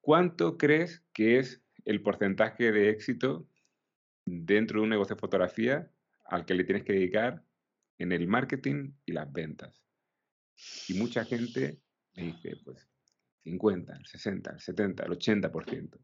¿cuánto 0.00 0.56
crees 0.56 1.04
que 1.12 1.38
es 1.38 1.60
el 1.84 2.00
porcentaje 2.00 2.72
de 2.72 2.88
éxito 2.88 3.46
dentro 4.24 4.80
de 4.80 4.84
un 4.84 4.88
negocio 4.88 5.14
de 5.14 5.20
fotografía 5.20 5.90
al 6.24 6.46
que 6.46 6.54
le 6.54 6.64
tienes 6.64 6.84
que 6.84 6.94
dedicar 6.94 7.44
en 7.98 8.12
el 8.12 8.26
marketing 8.26 8.94
y 9.04 9.12
las 9.12 9.30
ventas. 9.30 9.84
Y 10.88 10.94
mucha 10.94 11.26
gente 11.26 11.82
me 12.14 12.22
dice, 12.22 12.56
pues 12.64 12.88
50, 13.42 13.94
el 13.94 14.06
60, 14.06 14.50
el 14.52 14.60
70, 14.60 15.04
el 15.04 15.10
80%. 15.10 15.98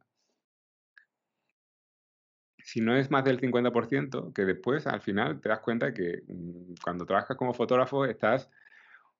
Si 2.58 2.82
no 2.82 2.94
es 2.94 3.10
más 3.10 3.24
del 3.24 3.40
50%, 3.40 4.34
que 4.34 4.44
después 4.44 4.86
al 4.86 5.00
final 5.00 5.40
te 5.40 5.48
das 5.48 5.60
cuenta 5.60 5.94
que 5.94 6.22
mm, 6.28 6.74
cuando 6.84 7.06
trabajas 7.06 7.34
como 7.38 7.54
fotógrafo 7.54 8.04
estás 8.04 8.50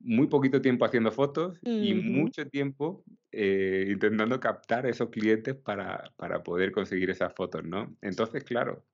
muy 0.00 0.28
poquito 0.28 0.60
tiempo 0.60 0.84
haciendo 0.84 1.10
fotos 1.10 1.58
y 1.62 1.94
mucho 1.94 2.46
tiempo 2.48 3.04
eh, 3.32 3.88
intentando 3.90 4.38
captar 4.40 4.86
a 4.86 4.90
esos 4.90 5.10
clientes 5.10 5.54
para, 5.54 6.12
para, 6.16 6.42
poder 6.42 6.72
conseguir 6.72 7.10
esas 7.10 7.34
fotos, 7.34 7.64
¿no? 7.64 7.96
Entonces, 8.00 8.44
claro, 8.44 8.84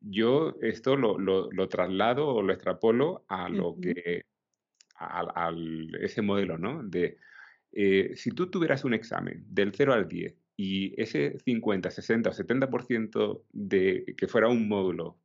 yo 0.00 0.56
esto 0.62 0.96
lo, 0.96 1.18
lo, 1.18 1.68
traslado 1.68 2.28
o 2.28 2.42
lo 2.42 2.52
extrapolo 2.52 3.24
a 3.28 3.48
lo 3.48 3.76
que, 3.80 4.24
a, 4.96 5.52
ese 6.00 6.22
modelo, 6.22 6.58
¿no? 6.58 6.82
De, 6.82 7.18
eh, 7.72 8.12
si 8.16 8.30
tú 8.30 8.50
tuvieras 8.50 8.84
un 8.84 8.94
examen 8.94 9.44
del 9.48 9.72
0 9.74 9.94
al 9.94 10.08
10 10.08 10.34
y 10.56 11.00
ese 11.00 11.38
50, 11.38 11.90
60 11.90 12.30
o 12.30 12.32
70% 12.32 13.42
de 13.52 14.14
que 14.16 14.28
fuera 14.28 14.48
un 14.48 14.68
módulo 14.68 15.18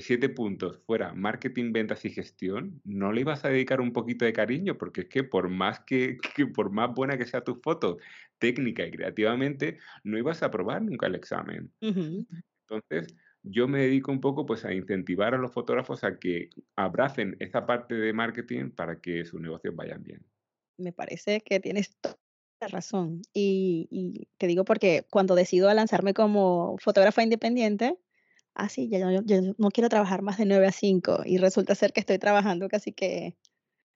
7 0.00 0.28
puntos 0.28 0.80
fuera 0.86 1.12
marketing, 1.12 1.72
ventas 1.72 2.04
y 2.04 2.10
gestión, 2.10 2.80
¿no 2.84 3.12
le 3.12 3.20
ibas 3.22 3.44
a 3.44 3.48
dedicar 3.48 3.80
un 3.80 3.92
poquito 3.92 4.24
de 4.24 4.32
cariño? 4.32 4.78
Porque 4.78 5.02
es 5.02 5.08
que 5.08 5.24
por 5.24 5.48
más 5.48 5.80
que, 5.80 6.18
por 6.54 6.70
más 6.70 6.94
buena 6.94 7.18
que 7.18 7.26
sea 7.26 7.44
tu 7.44 7.56
foto, 7.56 7.98
técnica 8.38 8.86
y 8.86 8.90
creativamente, 8.90 9.78
no 10.04 10.18
ibas 10.18 10.42
a 10.42 10.46
aprobar 10.46 10.82
nunca 10.82 11.06
el 11.06 11.14
examen. 11.14 11.70
Entonces, 11.80 13.14
yo 13.42 13.68
me 13.68 13.80
dedico 13.80 14.12
un 14.12 14.20
poco 14.20 14.46
pues 14.46 14.64
a 14.64 14.72
incentivar 14.72 15.34
a 15.34 15.38
los 15.38 15.52
fotógrafos 15.52 16.04
a 16.04 16.18
que 16.18 16.50
abracen 16.76 17.36
esa 17.40 17.66
parte 17.66 17.94
de 17.94 18.12
marketing 18.12 18.70
para 18.70 19.00
que 19.00 19.24
sus 19.24 19.40
negocios 19.40 19.74
vayan 19.74 20.02
bien. 20.02 20.24
Me 20.78 20.92
parece 20.92 21.40
que 21.40 21.60
tienes 21.60 21.96
toda 22.00 22.16
la 22.60 22.68
razón. 22.68 23.22
Y, 23.34 24.28
te 24.38 24.46
digo 24.46 24.64
porque 24.64 25.04
cuando 25.10 25.34
decido 25.34 25.72
lanzarme 25.74 26.14
como 26.14 26.76
fotógrafa 26.78 27.22
independiente, 27.22 27.98
ah, 28.54 28.68
ya 28.76 28.98
yo, 29.24 29.40
no 29.58 29.70
quiero 29.70 29.88
trabajar 29.88 30.22
más 30.22 30.38
de 30.38 30.46
9 30.46 30.66
a 30.66 30.72
5 30.72 31.22
y 31.24 31.38
resulta 31.38 31.74
ser 31.74 31.92
que 31.92 32.00
estoy 32.00 32.18
trabajando 32.18 32.68
casi 32.68 32.92
que, 32.92 33.36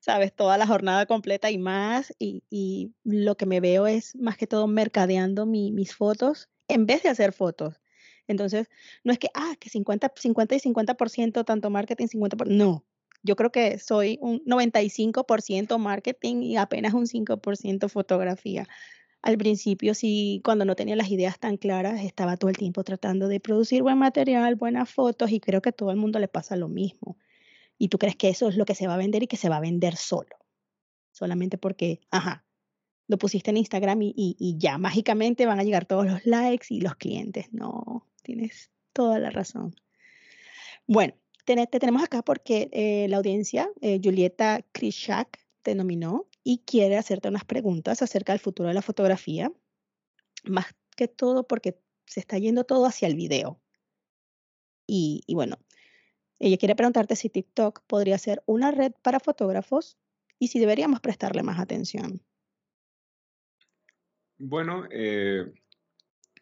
sabes, 0.00 0.34
toda 0.34 0.58
la 0.58 0.66
jornada 0.66 1.06
completa 1.06 1.50
y 1.50 1.58
más 1.58 2.14
y, 2.18 2.44
y 2.50 2.94
lo 3.04 3.36
que 3.36 3.46
me 3.46 3.60
veo 3.60 3.86
es 3.86 4.16
más 4.16 4.36
que 4.36 4.46
todo 4.46 4.66
mercadeando 4.66 5.46
mis 5.46 5.94
fotos 5.94 6.48
en 6.68 6.86
vez 6.86 7.02
de 7.02 7.10
hacer 7.10 7.32
fotos. 7.32 7.80
Entonces, 8.28 8.68
no 9.04 9.12
es 9.12 9.18
que, 9.18 9.28
ah, 9.34 9.54
que 9.60 9.70
50, 9.70 10.12
50 10.16 10.54
y 10.56 10.60
50%, 10.60 11.44
tanto 11.44 11.70
marketing, 11.70 12.06
50%, 12.06 12.46
no. 12.46 12.84
Yo 13.22 13.36
creo 13.36 13.50
que 13.50 13.78
soy 13.78 14.18
un 14.20 14.40
95% 14.44 15.78
marketing 15.78 16.42
y 16.42 16.56
apenas 16.56 16.94
un 16.94 17.06
5% 17.06 17.88
fotografía. 17.88 18.66
Al 19.26 19.38
principio, 19.38 19.92
sí, 19.92 20.40
cuando 20.44 20.64
no 20.64 20.76
tenía 20.76 20.94
las 20.94 21.10
ideas 21.10 21.40
tan 21.40 21.56
claras, 21.56 22.04
estaba 22.04 22.36
todo 22.36 22.48
el 22.48 22.56
tiempo 22.56 22.84
tratando 22.84 23.26
de 23.26 23.40
producir 23.40 23.82
buen 23.82 23.98
material, 23.98 24.54
buenas 24.54 24.88
fotos 24.88 25.32
y 25.32 25.40
creo 25.40 25.60
que 25.60 25.70
a 25.70 25.72
todo 25.72 25.90
el 25.90 25.96
mundo 25.96 26.20
le 26.20 26.28
pasa 26.28 26.54
lo 26.54 26.68
mismo. 26.68 27.18
Y 27.76 27.88
tú 27.88 27.98
crees 27.98 28.14
que 28.14 28.28
eso 28.28 28.48
es 28.48 28.56
lo 28.56 28.64
que 28.64 28.76
se 28.76 28.86
va 28.86 28.94
a 28.94 28.98
vender 28.98 29.24
y 29.24 29.26
que 29.26 29.36
se 29.36 29.48
va 29.48 29.56
a 29.56 29.60
vender 29.60 29.96
solo. 29.96 30.36
Solamente 31.10 31.58
porque, 31.58 31.98
ajá, 32.12 32.44
lo 33.08 33.18
pusiste 33.18 33.50
en 33.50 33.56
Instagram 33.56 34.00
y, 34.00 34.14
y 34.14 34.58
ya 34.58 34.78
mágicamente 34.78 35.44
van 35.44 35.58
a 35.58 35.64
llegar 35.64 35.86
todos 35.86 36.06
los 36.06 36.24
likes 36.24 36.66
y 36.70 36.80
los 36.80 36.94
clientes. 36.94 37.46
No, 37.50 38.06
tienes 38.22 38.70
toda 38.92 39.18
la 39.18 39.30
razón. 39.30 39.74
Bueno, 40.86 41.14
te, 41.44 41.66
tenemos 41.66 42.04
acá 42.04 42.22
porque 42.22 42.68
eh, 42.70 43.08
la 43.08 43.16
audiencia, 43.16 43.68
eh, 43.80 43.98
Julieta 44.00 44.64
Krishak, 44.70 45.44
te 45.62 45.74
nominó 45.74 46.28
y 46.48 46.58
quiere 46.58 46.96
hacerte 46.96 47.28
unas 47.28 47.44
preguntas 47.44 48.02
acerca 48.02 48.32
del 48.32 48.38
futuro 48.38 48.68
de 48.68 48.74
la 48.76 48.80
fotografía, 48.80 49.50
más 50.44 50.76
que 50.96 51.08
todo 51.08 51.44
porque 51.48 51.76
se 52.06 52.20
está 52.20 52.38
yendo 52.38 52.62
todo 52.62 52.86
hacia 52.86 53.08
el 53.08 53.16
video. 53.16 53.60
Y, 54.86 55.24
bueno, 55.34 55.58
ella 56.38 56.56
quiere 56.56 56.76
preguntarte 56.76 57.16
si 57.16 57.30
TikTok 57.30 57.82
podría 57.88 58.16
ser 58.18 58.44
una 58.46 58.70
red 58.70 58.92
para 59.02 59.18
fotógrafos 59.18 59.98
y 60.38 60.46
si 60.46 60.60
deberíamos 60.60 61.00
prestarle 61.00 61.42
más 61.42 61.58
atención. 61.58 62.22
Bueno, 64.38 64.84
eh, 64.92 65.52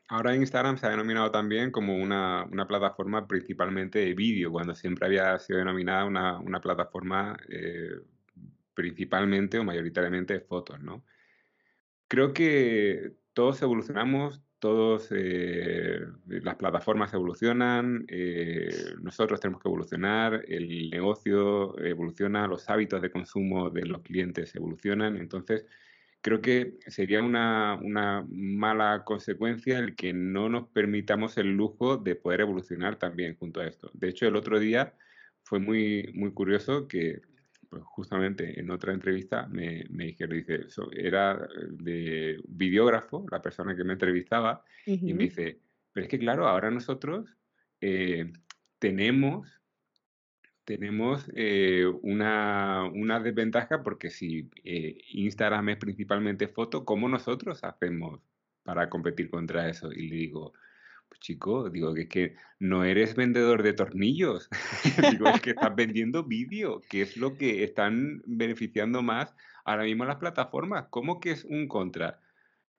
Ahora 0.08 0.36
Instagram 0.36 0.76
se 0.76 0.86
ha 0.86 0.90
denominado 0.90 1.30
también 1.30 1.70
como 1.70 1.96
una, 1.96 2.46
plataforma 2.68 3.26
principalmente 3.26 4.00
de 4.00 4.12
vídeo, 4.12 4.52
cuando 4.52 4.74
siempre 4.74 5.06
había 5.06 5.38
sido 5.38 5.60
denominada 5.60 6.04
una, 6.04 6.60
plataforma 6.60 7.38
eh, 7.48 7.88
principalmente 8.74 9.58
o 9.58 9.64
mayoritariamente 9.64 10.40
fotos, 10.40 10.80
¿no? 10.80 11.04
Creo 12.08 12.32
que 12.32 13.12
todos 13.32 13.60
evolucionamos, 13.62 14.42
todos 14.58 15.08
eh, 15.10 16.00
las 16.26 16.56
plataformas 16.56 17.12
evolucionan, 17.12 18.04
eh, 18.08 18.94
nosotros 19.02 19.40
tenemos 19.40 19.62
que 19.62 19.68
evolucionar, 19.68 20.44
el 20.48 20.90
negocio 20.90 21.78
evoluciona, 21.78 22.46
los 22.46 22.68
hábitos 22.70 23.02
de 23.02 23.10
consumo 23.10 23.70
de 23.70 23.84
los 23.84 24.02
clientes 24.02 24.54
evolucionan, 24.54 25.16
entonces 25.16 25.66
creo 26.24 26.40
que 26.40 26.78
sería 26.86 27.22
una, 27.22 27.78
mala 28.30 29.04
consecuencia 29.04 29.78
el 29.78 29.94
que 29.94 30.14
no 30.14 30.48
nos 30.48 30.68
permitamos 30.68 31.36
el 31.36 31.48
lujo 31.54 31.98
de 31.98 32.14
poder 32.14 32.40
evolucionar 32.40 32.96
también 32.96 33.36
junto 33.36 33.60
a 33.60 33.66
esto. 33.66 33.90
De 33.92 34.08
hecho, 34.08 34.26
el 34.26 34.36
otro 34.36 34.58
día 34.58 34.94
fue 35.42 35.58
muy, 35.58 36.10
muy 36.14 36.32
curioso 36.32 36.88
que 36.88 37.20
pues, 37.74 37.84
justamente 37.86 38.60
en 38.60 38.70
otra 38.70 38.92
entrevista 38.92 39.48
me, 39.48 39.84
me 39.90 40.06
dijeron, 40.06 40.36
dice, 40.36 40.66
era 40.92 41.48
de 41.70 42.40
videógrafo, 42.46 43.26
la 43.32 43.42
persona 43.42 43.74
que 43.74 43.82
me 43.82 43.94
entrevistaba, 43.94 44.64
y 44.86 45.12
me 45.12 45.24
dice, 45.24 45.58
pero 45.92 46.04
es 46.04 46.10
que 46.10 46.20
claro, 46.20 46.46
ahora 46.46 46.70
nosotros 46.70 47.36
eh, 47.80 48.32
tenemos 48.78 49.48
tenemos 50.64 51.28
eh, 51.34 51.84
una, 52.02 52.90
desventaja 53.22 53.82
porque 53.82 54.08
si 54.08 54.48
eh, 54.62 54.98
Instagram 55.10 55.70
es 55.70 55.76
principalmente 55.78 56.46
foto, 56.46 56.84
¿cómo 56.84 57.08
nosotros 57.08 57.64
hacemos 57.64 58.20
para 58.62 58.88
competir 58.88 59.28
contra 59.28 59.68
eso? 59.68 59.92
Y 59.92 60.08
le 60.08 60.16
digo, 60.16 60.54
chico, 61.20 61.70
digo 61.70 61.94
que 61.94 62.02
es 62.02 62.08
que 62.08 62.36
no 62.58 62.84
eres 62.84 63.14
vendedor 63.14 63.62
de 63.62 63.72
tornillos, 63.72 64.48
digo, 65.10 65.28
es 65.28 65.40
que 65.40 65.50
estás 65.50 65.74
vendiendo 65.74 66.24
vídeo, 66.24 66.80
que 66.88 67.02
es 67.02 67.16
lo 67.16 67.36
que 67.36 67.64
están 67.64 68.22
beneficiando 68.26 69.02
más 69.02 69.34
ahora 69.64 69.84
mismo 69.84 70.04
las 70.04 70.16
plataformas. 70.16 70.86
¿Cómo 70.90 71.20
que 71.20 71.32
es 71.32 71.44
un 71.44 71.68
contra? 71.68 72.20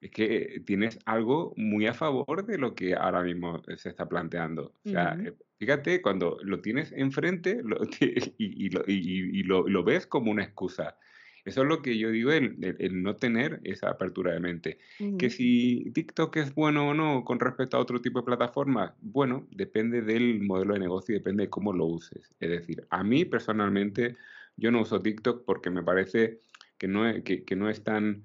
es 0.05 0.11
que 0.11 0.61
tienes 0.65 0.99
algo 1.05 1.53
muy 1.57 1.87
a 1.87 1.93
favor 1.93 2.45
de 2.45 2.59
lo 2.59 2.75
que 2.75 2.93
ahora 2.93 3.23
mismo 3.23 3.63
se 3.75 3.89
está 3.89 4.07
planteando. 4.07 4.73
O 4.85 4.89
sea, 4.89 5.17
eh, 5.19 5.33
fíjate, 5.57 6.01
cuando 6.01 6.37
lo 6.43 6.61
tienes 6.61 6.91
enfrente 6.91 7.61
y, 8.37 9.43
lo, 9.43 9.83
ves 9.83 10.05
como 10.05 10.29
una 10.29 10.43
excusa. 10.43 10.97
Eso 11.45 11.61
es 11.61 11.67
lo 11.67 11.81
que 11.81 11.97
yo 11.97 12.09
digo, 12.09 12.31
el, 12.31 13.03
no 13.03 13.15
tener 13.15 13.61
esa 13.63 13.89
apertura 13.91 14.33
de 14.33 14.39
mente. 14.39 14.79
Que 15.19 15.29
si 15.29 15.91
TikTok 15.93 16.35
es 16.37 16.55
bueno 16.55 16.89
o 16.89 16.93
no 16.93 17.23
con 17.23 17.39
respecto 17.39 17.77
a 17.77 17.79
otro 17.79 18.01
tipo 18.01 18.19
de 18.19 18.25
plataformas, 18.25 18.93
bueno, 19.01 19.47
depende 19.51 20.01
del 20.01 20.41
modelo 20.41 20.73
de 20.73 20.79
negocio 20.79 21.13
y 21.13 21.19
depende 21.19 21.43
de 21.43 21.49
cómo 21.49 21.71
lo 21.71 21.85
uses. 21.85 22.33
Es 22.39 22.49
decir, 22.49 22.87
a 22.89 23.03
mí 23.03 23.25
personalmente, 23.25 24.17
yo 24.57 24.71
no 24.71 24.81
uso 24.81 24.99
TikTok 24.99 25.45
porque 25.45 25.69
me 25.69 25.83
parece 25.83 26.39
que 26.79 26.87
no 26.87 27.03
que 27.23 27.55
no 27.55 27.69
es 27.69 27.83
tan 27.83 28.23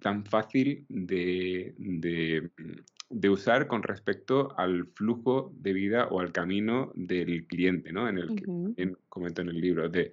tan 0.00 0.24
fácil 0.24 0.84
de, 0.88 1.74
de, 1.78 3.28
usar 3.28 3.66
con 3.66 3.82
respecto 3.82 4.56
al 4.58 4.86
flujo 4.86 5.52
de 5.56 5.72
vida 5.72 6.08
o 6.08 6.20
al 6.20 6.32
camino 6.32 6.92
del 6.94 7.46
cliente, 7.46 7.92
¿no? 7.92 8.08
En 8.08 8.18
el 8.18 8.34
que 8.34 8.92
comento 9.08 9.42
en 9.42 9.48
el 9.48 9.60
libro. 9.60 9.88
De, 9.88 10.12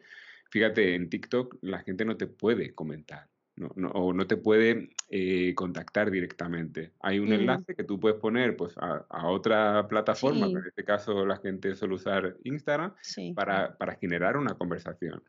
fíjate, 0.54 0.94
en 0.94 1.10
TikTok 1.10 1.58
la 1.62 1.80
gente 1.80 2.06
no 2.06 2.16
te 2.16 2.28
puede 2.28 2.76
comentar. 2.76 3.28
No, 3.56 3.88
o 3.90 4.14
no 4.14 4.26
te 4.26 4.38
puede 4.38 4.90
eh, 5.10 5.54
contactar 5.56 6.10
directamente. 6.10 6.94
Hay 7.02 7.20
un 7.20 7.32
enlace 7.32 7.76
que 7.76 7.84
tú 7.84 8.00
puedes 8.00 8.20
poner 8.20 8.56
pues, 8.56 8.74
a, 8.78 9.28
otra 9.28 9.88
plataforma, 9.88 10.48
en 10.48 10.66
este 10.66 10.84
caso 10.84 11.24
la 11.24 11.38
gente 11.38 11.76
suele 11.76 11.96
usar 11.96 12.36
Instagram, 12.44 12.94
para, 13.36 13.76
para 13.78 13.96
generar 13.96 14.38
una 14.38 14.56
conversación. 14.56 15.24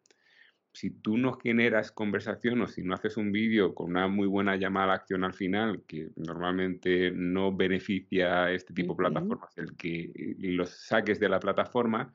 Si 0.73 0.91
tú 0.91 1.19
no 1.19 1.35
generas 1.35 1.93
conversación 1.93 2.61
o 2.63 2.67
si 2.67 2.83
no 2.83 2.95
haces 2.95 3.17
un 3.19 3.31
vídeo 3.31 3.75
con 3.75 3.91
una 3.91 4.09
muy 4.09 4.27
buena 4.27 4.57
llamada 4.57 4.93
a 4.93 4.97
acción 4.97 5.23
al 5.25 5.35
final, 5.35 5.83
que 5.87 6.11
normalmente 6.17 7.13
no 7.13 7.55
beneficia 7.55 8.45
a 8.45 8.53
este 8.53 8.73
tipo 8.73 8.95
de 8.95 8.99
plataformas, 8.99 9.57
el 9.57 9.77
que 9.77 10.13
eh, 10.15 10.37
los 10.39 10.71
saques 10.71 11.21
de 11.21 11.29
la 11.29 11.41
plataforma, 11.41 12.15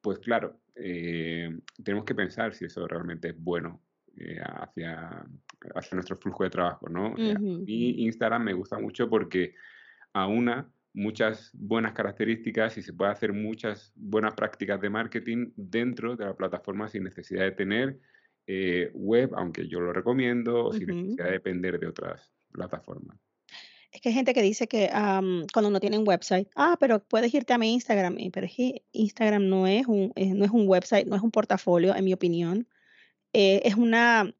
pues 0.00 0.20
claro, 0.20 0.60
eh, 0.78 1.58
tenemos 1.82 2.04
que 2.04 2.14
pensar 2.14 2.54
si 2.54 2.66
eso 2.66 2.86
realmente 2.86 3.28
es 3.28 3.38
bueno 3.38 3.82
eh, 4.16 4.38
hacia, 4.40 5.24
hacia 5.74 5.94
nuestro 5.94 6.16
flujo 6.16 6.44
de 6.44 6.50
trabajo, 6.50 6.88
¿no? 6.88 7.08
A 7.08 7.38
mí 7.38 8.04
Instagram 8.04 8.44
me 8.44 8.52
gusta 8.52 8.78
mucho 8.78 9.08
porque 9.08 9.54
a 10.12 10.26
una 10.26 10.70
muchas 10.94 11.50
buenas 11.54 11.92
características 11.92 12.76
y 12.78 12.82
se 12.82 12.92
puede 12.92 13.12
hacer 13.12 13.32
muchas 13.32 13.92
buenas 13.94 14.34
prácticas 14.34 14.80
de 14.80 14.90
marketing 14.90 15.52
dentro 15.56 16.16
de 16.16 16.24
la 16.24 16.34
plataforma 16.34 16.88
sin 16.88 17.04
necesidad 17.04 17.44
de 17.44 17.52
tener 17.52 17.98
eh, 18.46 18.90
web, 18.94 19.30
aunque 19.36 19.68
yo 19.68 19.80
lo 19.80 19.92
recomiendo, 19.92 20.64
o 20.64 20.72
sin 20.72 20.88
necesidad 20.88 21.26
de 21.26 21.32
depender 21.32 21.78
de 21.78 21.86
otras 21.86 22.32
plataformas. 22.50 23.18
Es 23.90 24.02
que 24.02 24.10
hay 24.10 24.14
gente 24.14 24.34
que 24.34 24.42
dice 24.42 24.68
que 24.68 24.90
cuando 24.90 25.70
no 25.70 25.80
tiene 25.80 25.98
un 25.98 26.06
website, 26.06 26.48
ah, 26.56 26.76
pero 26.78 27.02
puedes 27.02 27.32
irte 27.32 27.54
a 27.54 27.58
mi 27.58 27.72
Instagram, 27.72 28.18
pero 28.32 28.46
Instagram 28.92 29.48
no 29.48 29.66
es 29.66 29.86
un, 29.86 30.12
eh, 30.14 30.34
no 30.34 30.44
es 30.44 30.50
un 30.50 30.68
website, 30.68 31.06
no 31.06 31.16
es 31.16 31.22
un 31.22 31.30
portafolio, 31.30 31.94
en 31.94 32.04
mi 32.04 32.12
opinión. 32.12 32.68
Eh, 33.32 33.62
es 33.64 33.76
una, 33.76 34.34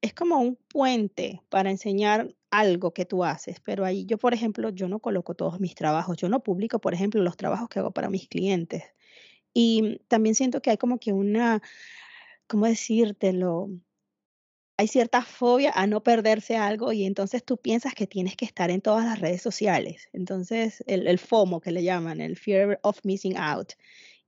es 0.00 0.14
como 0.14 0.38
un 0.40 0.56
puente 0.56 1.40
para 1.48 1.70
enseñar 1.70 2.34
algo 2.50 2.92
que 2.92 3.04
tú 3.04 3.24
haces, 3.24 3.60
pero 3.60 3.84
ahí 3.84 4.06
yo, 4.06 4.18
por 4.18 4.34
ejemplo, 4.34 4.70
yo 4.70 4.88
no 4.88 4.98
coloco 4.98 5.34
todos 5.34 5.60
mis 5.60 5.74
trabajos, 5.74 6.16
yo 6.16 6.28
no 6.28 6.42
publico, 6.42 6.80
por 6.80 6.94
ejemplo, 6.94 7.22
los 7.22 7.36
trabajos 7.36 7.68
que 7.68 7.78
hago 7.78 7.92
para 7.92 8.10
mis 8.10 8.28
clientes. 8.28 8.82
Y 9.54 10.00
también 10.08 10.34
siento 10.34 10.62
que 10.62 10.70
hay 10.70 10.78
como 10.78 10.98
que 10.98 11.12
una, 11.12 11.62
¿cómo 12.48 12.66
decírtelo? 12.66 13.70
Hay 14.80 14.88
cierta 14.88 15.20
fobia 15.20 15.72
a 15.74 15.86
no 15.86 16.02
perderse 16.02 16.56
algo 16.56 16.94
y 16.94 17.04
entonces 17.04 17.44
tú 17.44 17.58
piensas 17.58 17.94
que 17.94 18.06
tienes 18.06 18.34
que 18.34 18.46
estar 18.46 18.70
en 18.70 18.80
todas 18.80 19.04
las 19.04 19.20
redes 19.20 19.42
sociales. 19.42 20.08
Entonces, 20.14 20.82
el, 20.86 21.18
FOMO 21.18 21.60
que 21.60 21.70
le 21.70 21.82
llaman, 21.82 22.22
el 22.22 22.38
Fear 22.38 22.80
of 22.82 22.98
Missing 23.04 23.36
Out. 23.36 23.74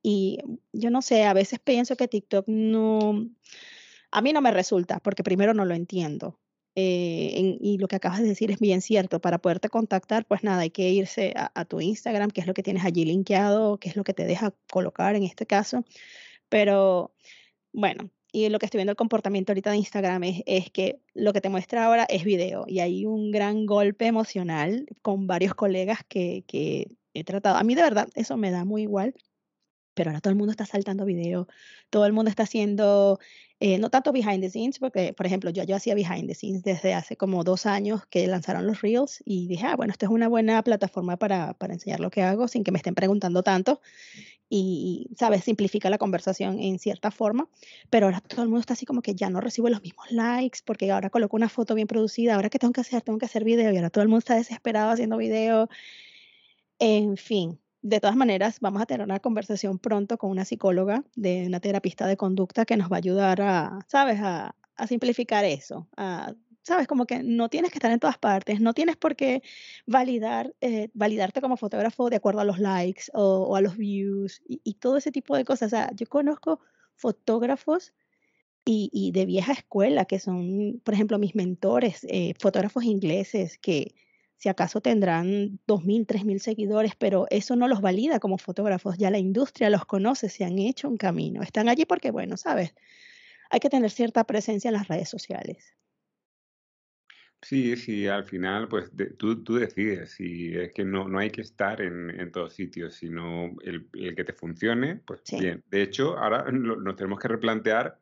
Y 0.02 0.40
yo 0.74 0.90
no 0.90 1.00
sé, 1.00 1.24
a 1.24 1.32
veces 1.32 1.58
pienso 1.58 1.96
que 1.96 2.06
TikTok 2.06 2.48
no, 2.48 3.30
a 4.10 4.20
mí 4.20 4.34
no 4.34 4.42
me 4.42 4.50
resulta, 4.50 5.00
porque 5.00 5.22
primero 5.22 5.54
no 5.54 5.64
lo 5.64 5.74
entiendo. 5.74 6.38
Eh, 6.74 7.56
y 7.58 7.78
lo 7.78 7.88
que 7.88 7.96
acabas 7.96 8.20
de 8.20 8.28
decir 8.28 8.50
es 8.50 8.58
bien 8.58 8.82
cierto. 8.82 9.22
Para 9.22 9.38
poderte 9.38 9.70
contactar, 9.70 10.26
pues 10.26 10.44
nada, 10.44 10.60
hay 10.62 10.70
que 10.70 10.90
irse 10.90 11.32
a, 11.34 11.50
a, 11.54 11.64
tu 11.64 11.80
Instagram, 11.80 12.30
que 12.30 12.42
es 12.42 12.46
lo 12.46 12.52
que 12.52 12.62
tienes 12.62 12.84
allí 12.84 13.06
linkeado, 13.06 13.78
que 13.78 13.88
es 13.88 13.96
lo 13.96 14.04
que 14.04 14.12
te 14.12 14.26
deja 14.26 14.52
colocar 14.70 15.16
en 15.16 15.22
este 15.22 15.46
caso. 15.46 15.82
Pero 16.50 17.14
bueno, 17.72 18.10
y 18.32 18.48
lo 18.48 18.58
que 18.58 18.66
estoy 18.66 18.78
viendo 18.78 18.92
el 18.92 18.96
comportamiento 18.96 19.52
ahorita 19.52 19.70
de 19.70 19.76
Instagram 19.76 20.24
es, 20.24 20.70
que 20.70 21.00
lo 21.12 21.34
que 21.34 21.42
te 21.42 21.50
muestra 21.50 21.84
ahora 21.84 22.04
es 22.08 22.24
video 22.24 22.64
y 22.66 22.80
hay 22.80 23.04
un 23.04 23.30
gran 23.30 23.66
golpe 23.66 24.06
emocional 24.06 24.86
con 25.02 25.26
varios 25.26 25.54
colegas 25.54 26.00
que, 26.08 26.44
he 27.14 27.24
tratado. 27.24 27.56
A 27.58 27.62
mí 27.62 27.74
de 27.74 27.82
verdad 27.82 28.08
eso 28.14 28.38
me 28.38 28.50
da 28.50 28.64
muy 28.64 28.82
igual, 28.82 29.14
pero 29.92 30.10
ahora 30.10 30.22
todo 30.22 30.30
el 30.30 30.38
mundo 30.38 30.50
está 30.50 30.64
saltando 30.64 31.04
video, 31.04 31.46
todo 31.90 32.06
el 32.06 32.14
mundo 32.14 32.30
está 32.30 32.44
haciendo, 32.44 33.18
eh, 33.60 33.76
no 33.78 33.90
tanto 33.90 34.12
behind 34.12 34.40
the 34.40 34.48
scenes, 34.48 34.78
porque 34.78 35.12
por 35.12 35.26
ejemplo 35.26 35.50
yo, 35.50 35.62
yo 35.64 35.76
hacía 35.76 35.94
behind 35.94 36.26
the 36.26 36.34
scenes 36.34 36.62
desde 36.62 36.94
hace 36.94 37.18
como 37.18 37.44
dos 37.44 37.66
años 37.66 38.06
que 38.06 38.26
lanzaron 38.26 38.66
los 38.66 38.80
reels 38.80 39.22
y 39.26 39.46
dije, 39.46 39.66
ah, 39.66 39.76
bueno, 39.76 39.92
esto 39.92 40.06
es 40.06 40.10
una 40.10 40.28
buena 40.28 40.62
plataforma 40.62 41.18
para, 41.18 41.52
para 41.52 41.74
enseñar 41.74 42.00
lo 42.00 42.10
que 42.10 42.22
hago 42.22 42.48
sin 42.48 42.64
que 42.64 42.72
me 42.72 42.78
estén 42.78 42.94
preguntando 42.94 43.42
tanto 43.42 43.82
y, 44.54 45.08
¿sabes? 45.16 45.44
Simplifica 45.44 45.88
la 45.88 45.96
conversación 45.96 46.58
en 46.58 46.78
cierta 46.78 47.10
forma, 47.10 47.48
pero 47.88 48.06
ahora 48.06 48.20
todo 48.20 48.42
el 48.42 48.48
mundo 48.48 48.60
está 48.60 48.74
así 48.74 48.84
como 48.84 49.00
que 49.00 49.14
ya 49.14 49.30
no 49.30 49.40
recibo 49.40 49.70
los 49.70 49.80
mismos 49.80 50.10
likes 50.10 50.58
porque 50.62 50.90
ahora 50.90 51.08
coloco 51.08 51.36
una 51.36 51.48
foto 51.48 51.74
bien 51.74 51.88
producida, 51.88 52.34
ahora 52.34 52.50
qué 52.50 52.58
tengo 52.58 52.74
que 52.74 52.82
hacer, 52.82 53.00
tengo 53.00 53.18
que 53.18 53.24
hacer 53.24 53.44
video 53.44 53.72
y 53.72 53.76
ahora 53.76 53.88
todo 53.88 54.02
el 54.02 54.08
mundo 54.08 54.18
está 54.18 54.34
desesperado 54.34 54.90
haciendo 54.90 55.16
video. 55.16 55.70
En 56.78 57.16
fin, 57.16 57.58
de 57.80 57.98
todas 58.00 58.14
maneras, 58.14 58.60
vamos 58.60 58.82
a 58.82 58.86
tener 58.86 59.02
una 59.06 59.20
conversación 59.20 59.78
pronto 59.78 60.18
con 60.18 60.30
una 60.30 60.44
psicóloga 60.44 61.02
de 61.16 61.46
una 61.46 61.60
terapista 61.60 62.06
de 62.06 62.18
conducta 62.18 62.66
que 62.66 62.76
nos 62.76 62.92
va 62.92 62.96
a 62.96 62.98
ayudar 62.98 63.40
a, 63.40 63.78
¿sabes?, 63.88 64.20
a, 64.20 64.54
a 64.76 64.86
simplificar 64.86 65.46
eso, 65.46 65.88
a 65.96 66.34
sabes, 66.62 66.86
como 66.86 67.06
que 67.06 67.22
no 67.22 67.48
tienes 67.48 67.70
que 67.70 67.78
estar 67.78 67.90
en 67.90 68.00
todas 68.00 68.18
partes, 68.18 68.60
no 68.60 68.74
tienes 68.74 68.96
por 68.96 69.16
qué 69.16 69.42
validar, 69.86 70.54
eh, 70.60 70.88
validarte 70.94 71.40
como 71.40 71.56
fotógrafo 71.56 72.08
de 72.10 72.16
acuerdo 72.16 72.40
a 72.40 72.44
los 72.44 72.58
likes 72.58 73.04
o, 73.14 73.56
a 73.56 73.60
los 73.60 73.76
views 73.76 74.42
y, 74.46 74.74
todo 74.74 74.96
ese 74.96 75.12
tipo 75.12 75.36
de 75.36 75.44
cosas. 75.44 75.68
O 75.68 75.70
sea, 75.70 75.90
yo 75.94 76.06
conozco 76.06 76.60
fotógrafos 76.96 77.92
y, 78.64 79.10
de 79.12 79.26
vieja 79.26 79.52
escuela 79.52 80.04
que 80.04 80.20
son, 80.20 80.80
por 80.84 80.94
ejemplo, 80.94 81.18
mis 81.18 81.34
mentores, 81.34 82.06
eh, 82.08 82.34
fotógrafos 82.38 82.84
ingleses 82.84 83.58
que 83.58 83.94
si 84.36 84.48
acaso 84.48 84.80
tendrán 84.80 85.60
2.000, 85.66 86.06
3.000 86.06 86.38
seguidores, 86.38 86.94
pero 86.96 87.26
eso 87.30 87.56
no 87.56 87.68
los 87.68 87.80
valida 87.80 88.18
como 88.20 88.38
fotógrafos, 88.38 88.98
ya 88.98 89.10
la 89.10 89.18
industria 89.18 89.70
los 89.70 89.84
conoce, 89.84 90.28
se 90.28 90.44
han 90.44 90.58
hecho 90.58 90.88
un 90.88 90.96
camino, 90.96 91.42
están 91.42 91.68
allí 91.68 91.84
porque, 91.84 92.10
bueno, 92.10 92.36
sabes, 92.36 92.74
hay 93.50 93.60
que 93.60 93.70
tener 93.70 93.90
cierta 93.90 94.24
presencia 94.24 94.68
en 94.68 94.74
las 94.74 94.88
redes 94.88 95.08
sociales. 95.08 95.76
Sí, 97.42 97.76
sí, 97.76 98.06
al 98.06 98.24
final, 98.24 98.68
pues 98.68 98.92
tú, 99.18 99.42
tú 99.42 99.56
decides. 99.56 100.12
Si 100.12 100.56
es 100.56 100.72
que 100.72 100.84
no, 100.84 101.08
no 101.08 101.18
hay 101.18 101.30
que 101.30 101.40
estar 101.40 101.82
en, 101.82 102.08
en 102.08 102.30
todos 102.30 102.54
sitios, 102.54 102.94
sino 102.94 103.56
el, 103.62 103.88
el 103.94 104.14
que 104.14 104.22
te 104.22 104.32
funcione, 104.32 104.96
pues 105.04 105.22
bien. 105.40 105.62
De 105.68 105.82
hecho, 105.82 106.16
ahora 106.16 106.50
nos 106.52 106.94
tenemos 106.94 107.18
que 107.18 107.26
replantear 107.26 107.98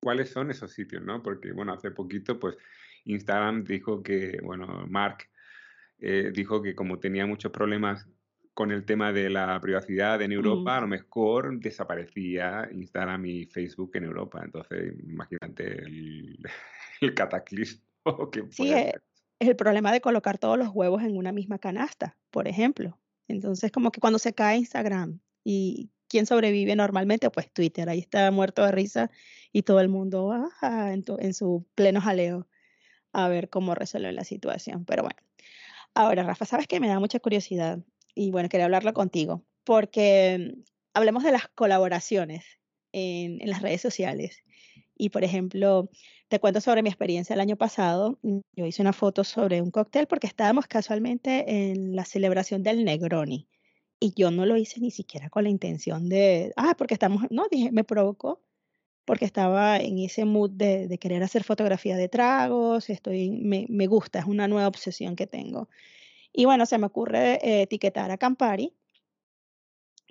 cuáles 0.00 0.30
son 0.30 0.50
esos 0.50 0.72
sitios, 0.72 1.00
¿no? 1.02 1.22
Porque, 1.22 1.52
bueno, 1.52 1.72
hace 1.72 1.92
poquito, 1.92 2.40
pues 2.40 2.56
Instagram 3.04 3.62
dijo 3.62 4.02
que, 4.02 4.40
bueno, 4.42 4.84
Mark 4.88 5.28
eh, 6.00 6.32
dijo 6.34 6.60
que 6.60 6.74
como 6.74 6.98
tenía 6.98 7.26
muchos 7.26 7.52
problemas 7.52 8.08
con 8.52 8.72
el 8.72 8.84
tema 8.84 9.12
de 9.12 9.30
la 9.30 9.60
privacidad 9.60 10.20
en 10.22 10.32
Europa, 10.32 10.76
a 10.76 10.80
lo 10.80 10.88
mejor 10.88 11.60
desaparecía 11.60 12.68
Instagram 12.72 13.26
y 13.26 13.46
Facebook 13.46 13.92
en 13.94 14.04
Europa. 14.04 14.42
Entonces, 14.44 14.92
imagínate 15.04 15.82
el, 15.84 16.38
el 17.00 17.14
cataclismo 17.14 17.89
sí, 18.50 18.72
es, 18.72 18.94
el 19.40 19.56
problema 19.56 19.90
de 19.92 20.00
colocar 20.00 20.38
todos 20.38 20.58
los 20.58 20.68
huevos 20.68 21.02
en 21.02 21.16
una 21.16 21.32
misma 21.32 21.58
canasta, 21.58 22.16
por 22.30 22.46
ejemplo. 22.46 22.98
Entonces, 23.26 23.72
como 23.72 23.90
que 23.90 24.00
cuando 24.00 24.18
se 24.18 24.34
cae 24.34 24.58
Instagram 24.58 25.20
y 25.44 25.90
quién 26.08 26.26
sobrevive 26.26 26.76
normalmente, 26.76 27.30
pues 27.30 27.50
Twitter, 27.50 27.88
ahí 27.88 28.00
está 28.00 28.30
muerto 28.30 28.64
de 28.64 28.72
risa 28.72 29.10
y 29.52 29.62
todo 29.62 29.80
el 29.80 29.88
mundo 29.88 30.32
en, 30.62 31.04
en 31.18 31.34
su 31.34 31.66
pleno 31.74 32.00
jaleo 32.00 32.48
a 33.12 33.28
ver 33.28 33.48
cómo 33.48 33.74
resuelve 33.74 34.12
la 34.12 34.24
situación. 34.24 34.84
Pero 34.84 35.02
bueno, 35.02 35.18
ahora 35.94 36.22
Rafa, 36.22 36.44
sabes 36.44 36.66
que 36.66 36.80
me 36.80 36.88
da 36.88 36.98
mucha 37.00 37.20
curiosidad 37.20 37.78
y 38.14 38.30
bueno, 38.30 38.48
quería 38.48 38.66
hablarlo 38.66 38.92
contigo 38.92 39.44
porque 39.64 40.54
mm, 40.56 40.62
hablemos 40.94 41.22
de 41.22 41.32
las 41.32 41.48
colaboraciones 41.48 42.44
en, 42.92 43.40
en 43.40 43.48
las 43.48 43.62
redes 43.62 43.80
sociales. 43.80 44.42
Y 44.96 45.10
por 45.10 45.24
ejemplo, 45.24 45.88
te 46.30 46.38
cuento 46.38 46.60
sobre 46.60 46.82
mi 46.82 46.88
experiencia 46.88 47.34
el 47.34 47.40
año 47.40 47.56
pasado. 47.56 48.18
Yo 48.22 48.64
hice 48.64 48.82
una 48.82 48.92
foto 48.92 49.24
sobre 49.24 49.60
un 49.60 49.72
cóctel 49.72 50.06
porque 50.06 50.28
estábamos 50.28 50.68
casualmente 50.68 51.70
en 51.70 51.96
la 51.96 52.04
celebración 52.04 52.62
del 52.62 52.84
Negroni. 52.84 53.48
Y 53.98 54.14
yo 54.14 54.30
no 54.30 54.46
lo 54.46 54.56
hice 54.56 54.80
ni 54.80 54.92
siquiera 54.92 55.28
con 55.28 55.42
la 55.42 55.50
intención 55.50 56.08
de, 56.08 56.52
ah, 56.56 56.76
porque 56.78 56.94
estamos, 56.94 57.24
no, 57.30 57.46
dije, 57.50 57.72
me 57.72 57.82
provocó 57.82 58.40
porque 59.04 59.24
estaba 59.24 59.78
en 59.78 59.98
ese 59.98 60.24
mood 60.24 60.50
de, 60.52 60.86
de 60.86 60.98
querer 60.98 61.22
hacer 61.24 61.42
fotografía 61.42 61.96
de 61.96 62.08
tragos, 62.08 62.90
estoy, 62.90 63.30
me, 63.32 63.66
me, 63.68 63.88
gusta, 63.88 64.20
es 64.20 64.26
una 64.26 64.46
nueva 64.46 64.68
obsesión 64.68 65.16
que 65.16 65.26
tengo. 65.26 65.68
Y 66.32 66.44
bueno, 66.44 66.64
se 66.64 66.78
me 66.78 66.86
ocurre 66.86 67.40
eh, 67.42 67.62
etiquetar 67.62 68.12
a 68.12 68.18
Campari 68.18 68.72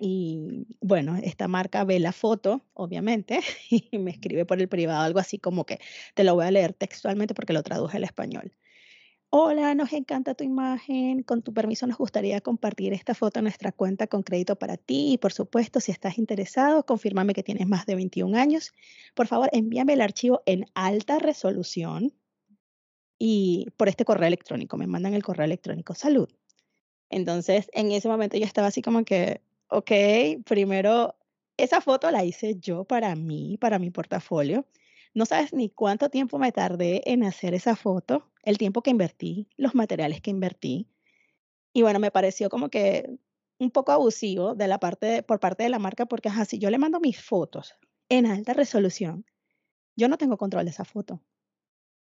y 0.00 0.66
bueno, 0.80 1.16
esta 1.22 1.46
marca 1.46 1.84
ve 1.84 2.00
la 2.00 2.12
foto, 2.12 2.64
obviamente, 2.72 3.40
y 3.70 3.98
me 3.98 4.10
escribe 4.10 4.46
por 4.46 4.60
el 4.60 4.68
privado 4.68 5.02
algo 5.02 5.18
así 5.18 5.38
como 5.38 5.66
que 5.66 5.78
te 6.14 6.24
lo 6.24 6.34
voy 6.34 6.46
a 6.46 6.50
leer 6.50 6.72
textualmente 6.72 7.34
porque 7.34 7.52
lo 7.52 7.62
traduje 7.62 7.98
al 7.98 8.04
español. 8.04 8.52
Hola, 9.32 9.74
nos 9.76 9.92
encanta 9.92 10.34
tu 10.34 10.42
imagen. 10.42 11.22
Con 11.22 11.42
tu 11.42 11.54
permiso 11.54 11.86
nos 11.86 11.98
gustaría 11.98 12.40
compartir 12.40 12.92
esta 12.92 13.14
foto 13.14 13.38
en 13.38 13.44
nuestra 13.44 13.70
cuenta 13.70 14.08
con 14.08 14.24
crédito 14.24 14.56
para 14.56 14.76
ti 14.76 15.12
y 15.12 15.18
por 15.18 15.32
supuesto, 15.32 15.78
si 15.78 15.92
estás 15.92 16.18
interesado, 16.18 16.84
confírmame 16.84 17.32
que 17.32 17.44
tienes 17.44 17.68
más 17.68 17.86
de 17.86 17.94
21 17.94 18.36
años. 18.36 18.72
Por 19.14 19.28
favor, 19.28 19.48
envíame 19.52 19.92
el 19.92 20.00
archivo 20.00 20.42
en 20.46 20.64
alta 20.74 21.20
resolución 21.20 22.12
y 23.20 23.66
por 23.76 23.88
este 23.88 24.04
correo 24.04 24.26
electrónico, 24.26 24.76
me 24.76 24.86
mandan 24.86 25.14
el 25.14 25.22
correo 25.22 25.44
electrónico. 25.44 25.94
Salud. 25.94 26.28
Entonces, 27.10 27.68
en 27.72 27.92
ese 27.92 28.08
momento 28.08 28.36
yo 28.38 28.46
estaba 28.46 28.68
así 28.68 28.82
como 28.82 29.04
que, 29.04 29.42
ok, 29.70 29.90
primero, 30.44 31.16
esa 31.56 31.80
foto 31.80 32.10
la 32.10 32.24
hice 32.24 32.56
yo 32.58 32.84
para 32.84 33.14
mí, 33.16 33.56
para 33.58 33.78
mi 33.78 33.90
portafolio. 33.90 34.66
No 35.14 35.26
sabes 35.26 35.52
ni 35.52 35.70
cuánto 35.70 36.10
tiempo 36.10 36.38
me 36.38 36.52
tardé 36.52 37.02
en 37.10 37.24
hacer 37.24 37.54
esa 37.54 37.76
foto, 37.76 38.30
el 38.42 38.58
tiempo 38.58 38.82
que 38.82 38.90
invertí, 38.90 39.48
los 39.56 39.74
materiales 39.74 40.20
que 40.20 40.30
invertí. 40.30 40.88
Y 41.72 41.82
bueno, 41.82 41.98
me 42.00 42.10
pareció 42.10 42.50
como 42.50 42.68
que 42.70 43.10
un 43.58 43.70
poco 43.70 43.92
abusivo 43.92 44.54
de 44.54 44.68
la 44.68 44.78
parte 44.80 45.22
por 45.22 45.40
parte 45.40 45.64
de 45.64 45.68
la 45.68 45.78
marca 45.78 46.06
porque 46.06 46.28
ajá, 46.28 46.44
si 46.44 46.58
yo 46.58 46.70
le 46.70 46.78
mando 46.78 47.00
mis 47.00 47.22
fotos 47.22 47.74
en 48.08 48.26
alta 48.26 48.54
resolución, 48.54 49.26
yo 49.96 50.08
no 50.08 50.18
tengo 50.18 50.38
control 50.38 50.64
de 50.64 50.70
esa 50.70 50.84
foto. 50.84 51.22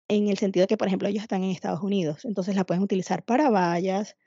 En 0.09 0.27
el 0.27 0.37
sentido 0.37 0.67
que, 0.67 0.77
por 0.77 0.87
ejemplo, 0.87 1.07
ellos 1.07 1.23
están 1.23 1.43
en 1.43 1.51
Estados 1.51 1.81
Unidos, 1.81 2.25
entonces 2.25 2.55
la 2.55 2.65
pueden 2.65 2.83
utilizar 2.83 3.23
para 3.23 3.49
vallas, 3.49 4.17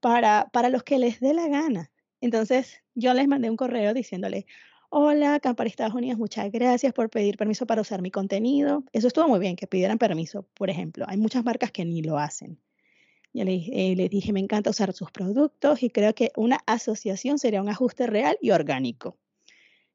para, 0.00 0.50
para 0.52 0.68
los 0.68 0.82
que 0.82 0.98
les 0.98 1.20
dé 1.20 1.34
la 1.34 1.48
gana. 1.48 1.90
Entonces 2.22 2.82
yo 2.94 3.12
les 3.14 3.26
mandé 3.26 3.50
un 3.50 3.56
correo 3.56 3.92
diciéndole, 3.92 4.46
hola, 4.90 5.40
Campari 5.40 5.68
Estados 5.68 5.92
Unidos, 5.94 6.18
muchas 6.18 6.52
gracias 6.52 6.92
por 6.92 7.10
pedir 7.10 7.36
permiso 7.36 7.66
para 7.66 7.80
usar 7.80 8.00
mi 8.00 8.12
contenido. 8.12 8.84
Eso 8.92 9.08
estuvo 9.08 9.26
muy 9.26 9.40
bien, 9.40 9.56
que 9.56 9.66
pidieran 9.66 9.98
permiso, 9.98 10.46
por 10.54 10.70
ejemplo. 10.70 11.04
Hay 11.08 11.16
muchas 11.16 11.44
marcas 11.44 11.72
que 11.72 11.84
ni 11.84 12.00
lo 12.00 12.18
hacen. 12.18 12.60
Ya 13.32 13.44
le, 13.44 13.54
eh, 13.54 13.96
le 13.96 14.08
dije, 14.08 14.32
me 14.32 14.38
encanta 14.38 14.70
usar 14.70 14.92
sus 14.92 15.10
productos 15.10 15.82
y 15.82 15.90
creo 15.90 16.14
que 16.14 16.30
una 16.36 16.60
asociación 16.66 17.40
sería 17.40 17.60
un 17.60 17.68
ajuste 17.68 18.06
real 18.06 18.38
y 18.40 18.52
orgánico. 18.52 19.18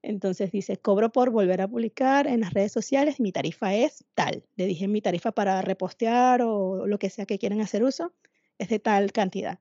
Entonces 0.01 0.51
dice, 0.51 0.75
cobro 0.75 1.13
por 1.13 1.29
volver 1.29 1.61
a 1.61 1.67
publicar 1.69 2.27
en 2.27 2.41
las 2.41 2.53
redes 2.53 2.73
sociales, 2.73 3.21
mi 3.21 3.31
tarifa 3.31 3.73
es 3.73 4.03
tal. 4.15 4.43
Le 4.57 4.65
dije, 4.65 4.89
mi 4.89 5.01
tarifa 5.01 5.31
para 5.31 5.61
repostear 5.61 6.41
o 6.41 6.87
lo 6.87 6.99
que 6.99 7.09
sea 7.09 7.25
que 7.25 7.39
quieran 7.39 7.61
hacer 7.61 7.85
uso 7.85 8.13
es 8.57 8.67
de 8.67 8.79
tal 8.79 9.13
cantidad. 9.13 9.59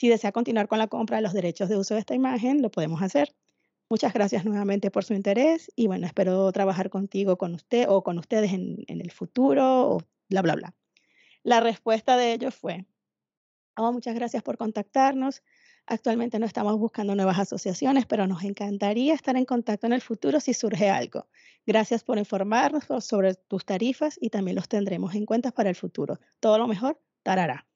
Si 0.00 0.08
desea 0.08 0.32
continuar 0.32 0.66
con 0.66 0.78
la 0.78 0.86
compra 0.86 1.18
de 1.18 1.22
los 1.22 1.34
derechos 1.34 1.68
de 1.68 1.76
uso 1.76 1.92
de 1.92 2.00
esta 2.00 2.14
imagen, 2.14 2.62
lo 2.62 2.70
podemos 2.70 3.02
hacer. 3.02 3.34
Muchas 3.90 4.14
gracias 4.14 4.46
nuevamente 4.46 4.90
por 4.90 5.04
su 5.04 5.12
interés 5.12 5.70
y 5.76 5.88
bueno, 5.88 6.06
espero 6.06 6.50
trabajar 6.52 6.88
contigo, 6.88 7.36
con 7.36 7.54
usted 7.54 7.86
o 7.86 8.02
con 8.02 8.16
ustedes 8.18 8.54
en, 8.54 8.82
el 8.88 9.10
futuro 9.10 9.90
o 9.90 9.98
bla, 10.30 10.40
bla, 10.40 10.54
bla. 10.54 10.74
La 11.42 11.60
respuesta 11.60 12.16
de 12.16 12.32
ellos 12.32 12.54
fue, 12.54 12.86
oh, 13.76 13.92
muchas 13.92 14.14
gracias 14.14 14.42
por 14.42 14.56
contactarnos. 14.56 15.42
Actualmente 15.84 16.38
no 16.38 16.46
estamos 16.46 16.78
buscando 16.78 17.14
nuevas 17.14 17.38
asociaciones, 17.38 18.06
pero 18.06 18.26
nos 18.26 18.42
encantaría 18.42 19.12
estar 19.12 19.36
en 19.36 19.44
contacto 19.44 19.86
en 19.86 19.92
el 19.92 20.00
futuro 20.00 20.40
si 20.40 20.54
surge 20.54 20.88
algo. 20.88 21.28
Gracias 21.66 22.04
por 22.04 22.16
informarnos 22.16 22.84
sobre 23.04 23.34
tus 23.34 23.66
tarifas 23.66 24.16
y 24.18 24.30
también 24.30 24.54
los 24.54 24.66
tendremos 24.66 25.14
en 25.14 25.26
cuenta 25.26 25.50
para 25.50 25.68
el 25.68 25.76
futuro. 25.76 26.18
Todo 26.40 26.56
lo 26.56 26.66
mejor, 26.66 26.98
tarará. 27.22 27.66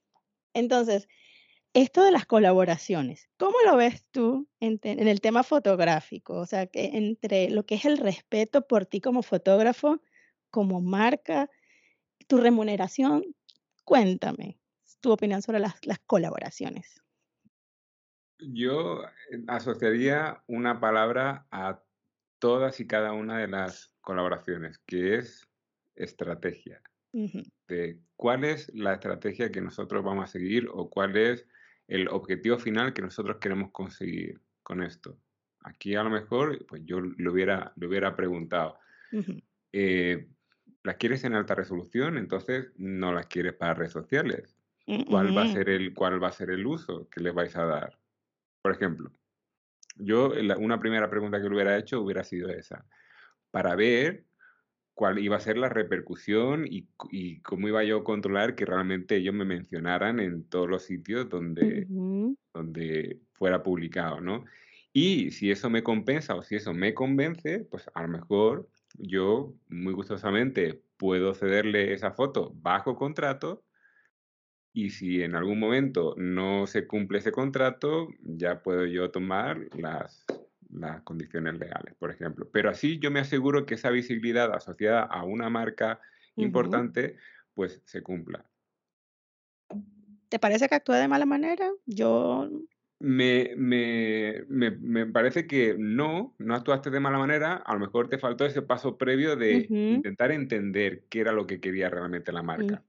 Entonces, 0.55 1.07
esto 1.75 2.05
de 2.05 2.13
las 2.13 2.25
colaboraciones, 2.25 3.29
¿cómo 3.37 3.57
lo 3.67 3.77
ves 3.77 4.07
tú 4.11 4.49
en, 4.61 4.79
en, 4.85 5.09
el 5.09 5.21
tema 5.21 5.43
fotográfico? 5.43 6.35
O 6.37 6.47
sea, 6.47 6.67
que 6.67 6.91
entre 6.95 7.51
lo 7.51 7.67
que 7.67 7.75
es 7.75 7.85
el 7.85 7.99
respeto 7.99 8.67
por 8.67 8.87
ti 8.87 9.01
como 9.01 9.23
fotógrafo, 9.23 10.01
como 10.51 10.81
marca, 10.81 11.51
tu 12.29 12.39
remuneración, 12.39 13.25
cuéntame 13.85 14.59
tu 15.01 15.13
opinión 15.13 15.43
sobre 15.43 15.59
las, 15.59 15.75
las 15.85 15.99
colaboraciones. 15.99 17.03
Yo 18.39 19.05
eh, 19.05 19.43
asociaría 19.49 20.43
una 20.47 20.81
palabra 20.81 21.47
a 21.51 21.83
todas 22.39 22.81
y 22.81 22.87
cada 22.87 23.13
una 23.13 23.39
de 23.39 23.49
las 23.49 23.93
colaboraciones, 24.01 24.79
que 24.87 25.17
es 25.17 25.49
estrategia. 25.95 26.81
De 27.69 28.01
cuál 28.17 28.43
es 28.43 28.75
la 28.75 28.95
estrategia 28.95 29.53
que 29.53 29.61
nosotros 29.61 30.03
vamos 30.03 30.25
a 30.25 30.33
seguir 30.33 30.69
o 30.73 30.91
cuál 30.91 31.17
es 31.17 31.47
el 31.89 32.09
objetivo 32.09 32.59
final 32.59 32.93
que 32.93 33.03
nosotros 33.03 33.37
queremos 33.39 33.71
conseguir 33.71 34.41
con 34.63 34.83
esto. 34.83 35.19
Aquí 35.61 35.95
a 35.95 36.03
lo 36.03 36.11
mejor, 36.11 36.65
pues 36.67 36.83
yo 36.85 37.01
lo 37.01 37.33
hubiera, 37.33 37.73
lo 37.77 37.89
hubiera 37.89 38.15
preguntado. 38.17 38.79
eh, 39.73 40.29
¿Las 40.83 40.97
quieres 40.97 41.25
en 41.25 41.35
alta 41.35 41.55
resolución? 41.55 42.19
Entonces 42.19 42.71
no 42.77 43.13
las 43.13 43.27
quieres 43.27 43.55
para 43.55 43.75
redes 43.75 43.93
sociales. 43.93 44.59
¿Cuál 45.09 45.35
va 45.37 45.45
a 45.45 45.49
ser 45.49 45.71
el, 45.71 45.95
cuál 45.95 46.23
va 46.23 46.29
a 46.29 46.33
ser 46.33 46.51
el 46.51 46.67
uso 46.67 47.09
que 47.09 47.21
le 47.21 47.31
vais 47.31 47.57
a 47.57 47.65
dar? 47.65 47.99
Por 48.61 48.73
ejemplo, 48.73 49.11
yo 49.97 50.33
una 50.59 50.79
primera 50.79 51.09
pregunta 51.09 51.39
que 51.41 51.49
le 51.49 51.55
hubiera 51.55 51.79
hecho 51.79 52.03
hubiera 52.03 52.23
sido 52.23 52.51
esa, 52.51 52.85
para 53.51 53.75
ver 53.77 54.25
cuál 54.95 55.19
iba 55.19 55.37
a 55.37 55.41
ser 55.41 55.59
la 55.59 55.69
repercusión 55.69 56.67
y, 56.67 56.89
y, 57.11 57.41
cómo 57.41 57.69
iba 57.69 57.83
yo 57.85 57.99
a 57.99 58.05
controlar 58.05 58.55
que 58.55 58.65
realmente 58.65 59.17
ellos 59.17 59.35
me 59.35 59.45
mencionaran 59.45 60.21
en 60.21 60.45
todos 60.45 60.69
los 60.69 60.85
sitios 60.85 61.29
donde, 61.29 61.87
uh-huh. 61.89 62.37
donde 62.55 63.21
fuera 63.33 63.63
publicado, 63.63 64.21
¿no? 64.21 64.45
Y 64.93 65.33
si 65.33 65.51
eso 65.51 65.69
me 65.71 65.83
compensa 65.83 66.37
o 66.37 66.43
si 66.43 66.55
eso 66.55 66.73
me 66.73 66.95
convence, 66.95 67.67
pues 67.69 67.91
a 67.95 68.03
lo 68.03 68.09
mejor 68.09 68.69
yo 68.97 69.53
muy 69.69 69.93
gustosamente 69.93 70.81
puedo 70.97 71.35
cederle 71.35 71.93
esa 71.93 72.13
foto 72.13 72.53
bajo 72.55 72.95
contrato 72.95 73.65
y 74.73 74.91
si 74.91 75.23
en 75.23 75.35
algún 75.35 75.59
momento 75.59 76.15
no 76.17 76.67
se 76.67 76.87
cumple 76.87 77.19
ese 77.19 77.33
contrato, 77.33 78.09
ya 78.23 78.63
puedo 78.63 78.87
yo 78.87 79.11
tomar 79.11 79.69
las, 79.77 80.25
las 80.75 81.03
condiciones 81.03 81.59
legales, 81.59 81.95
por 81.99 82.11
ejemplo. 82.11 82.49
Pero 82.53 82.71
así 82.71 82.99
yo 82.99 83.11
me 83.11 83.21
aseguro 83.21 83.67
que 83.67 83.75
esa 83.75 83.91
visibilidad 83.91 84.53
asociada 84.53 85.03
a 85.03 85.25
una 85.25 85.49
marca 85.51 86.01
importante, 86.37 87.17
pues 87.55 87.83
se 87.85 88.03
cumpla. 88.03 88.45
¿Te 90.29 90.39
parece 90.39 90.69
que 90.69 90.75
actúe 90.75 90.95
de 90.95 91.09
mala 91.09 91.27
manera? 91.27 91.71
Yo... 91.87 92.51
Me, 93.01 93.53
me, 93.57 94.45
me, 94.49 94.71
me, 94.71 95.07
parece 95.07 95.47
que 95.47 95.77
no, 95.79 96.35
no 96.39 96.55
actuaste 96.55 96.91
de 96.91 97.01
mala 97.01 97.19
manera. 97.19 97.57
A 97.57 97.75
lo 97.75 97.81
mejor 97.81 98.09
te 98.09 98.19
faltó 98.19 98.47
ese 98.47 98.63
paso 98.63 98.97
previo 98.97 99.37
de 99.37 99.67
intentar 99.69 100.33
entender 100.33 101.05
qué 101.11 101.21
era 101.21 101.33
lo 101.33 101.47
que 101.47 101.61
quería 101.61 101.91
realmente 101.91 102.33
la 102.33 102.43
marca. 102.43 102.83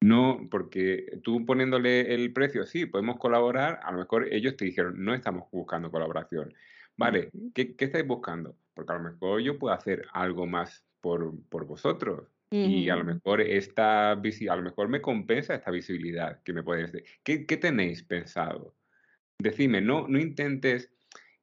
No, 0.00 0.46
porque 0.50 1.18
tú 1.22 1.46
poniéndole 1.46 2.14
el 2.14 2.32
precio, 2.32 2.66
sí, 2.66 2.84
podemos 2.84 3.16
colaborar, 3.16 3.80
a 3.82 3.90
lo 3.90 3.98
mejor 3.98 4.28
ellos 4.30 4.54
te 4.54 4.66
dijeron, 4.66 5.02
no 5.02 5.14
estamos 5.14 5.50
buscando 5.50 5.90
colaboración. 5.90 6.52
Vale, 6.96 7.30
¿qué, 7.54 7.74
qué 7.74 7.86
estáis 7.86 8.06
buscando? 8.06 8.56
Porque 8.74 8.92
a 8.92 8.96
lo 8.96 9.10
mejor 9.10 9.40
yo 9.40 9.58
puedo 9.58 9.74
hacer 9.74 10.06
algo 10.12 10.46
más 10.46 10.84
por, 11.00 11.32
por 11.48 11.66
vosotros. 11.66 12.28
Uh 12.50 12.56
-huh. 12.56 12.70
Y 12.70 12.88
a 12.88 12.96
lo 12.96 13.04
mejor 13.04 13.40
esta 13.40 14.12
a 14.12 14.56
lo 14.56 14.62
mejor 14.62 14.88
me 14.88 15.00
compensa 15.00 15.54
esta 15.54 15.70
visibilidad 15.70 16.42
que 16.42 16.52
me 16.52 16.62
podéis 16.62 16.92
decir. 16.92 17.08
¿Qué, 17.22 17.46
¿Qué, 17.46 17.56
tenéis 17.56 18.02
pensado? 18.02 18.74
Decime, 19.38 19.80
no, 19.80 20.06
no 20.08 20.18
intentes 20.18 20.90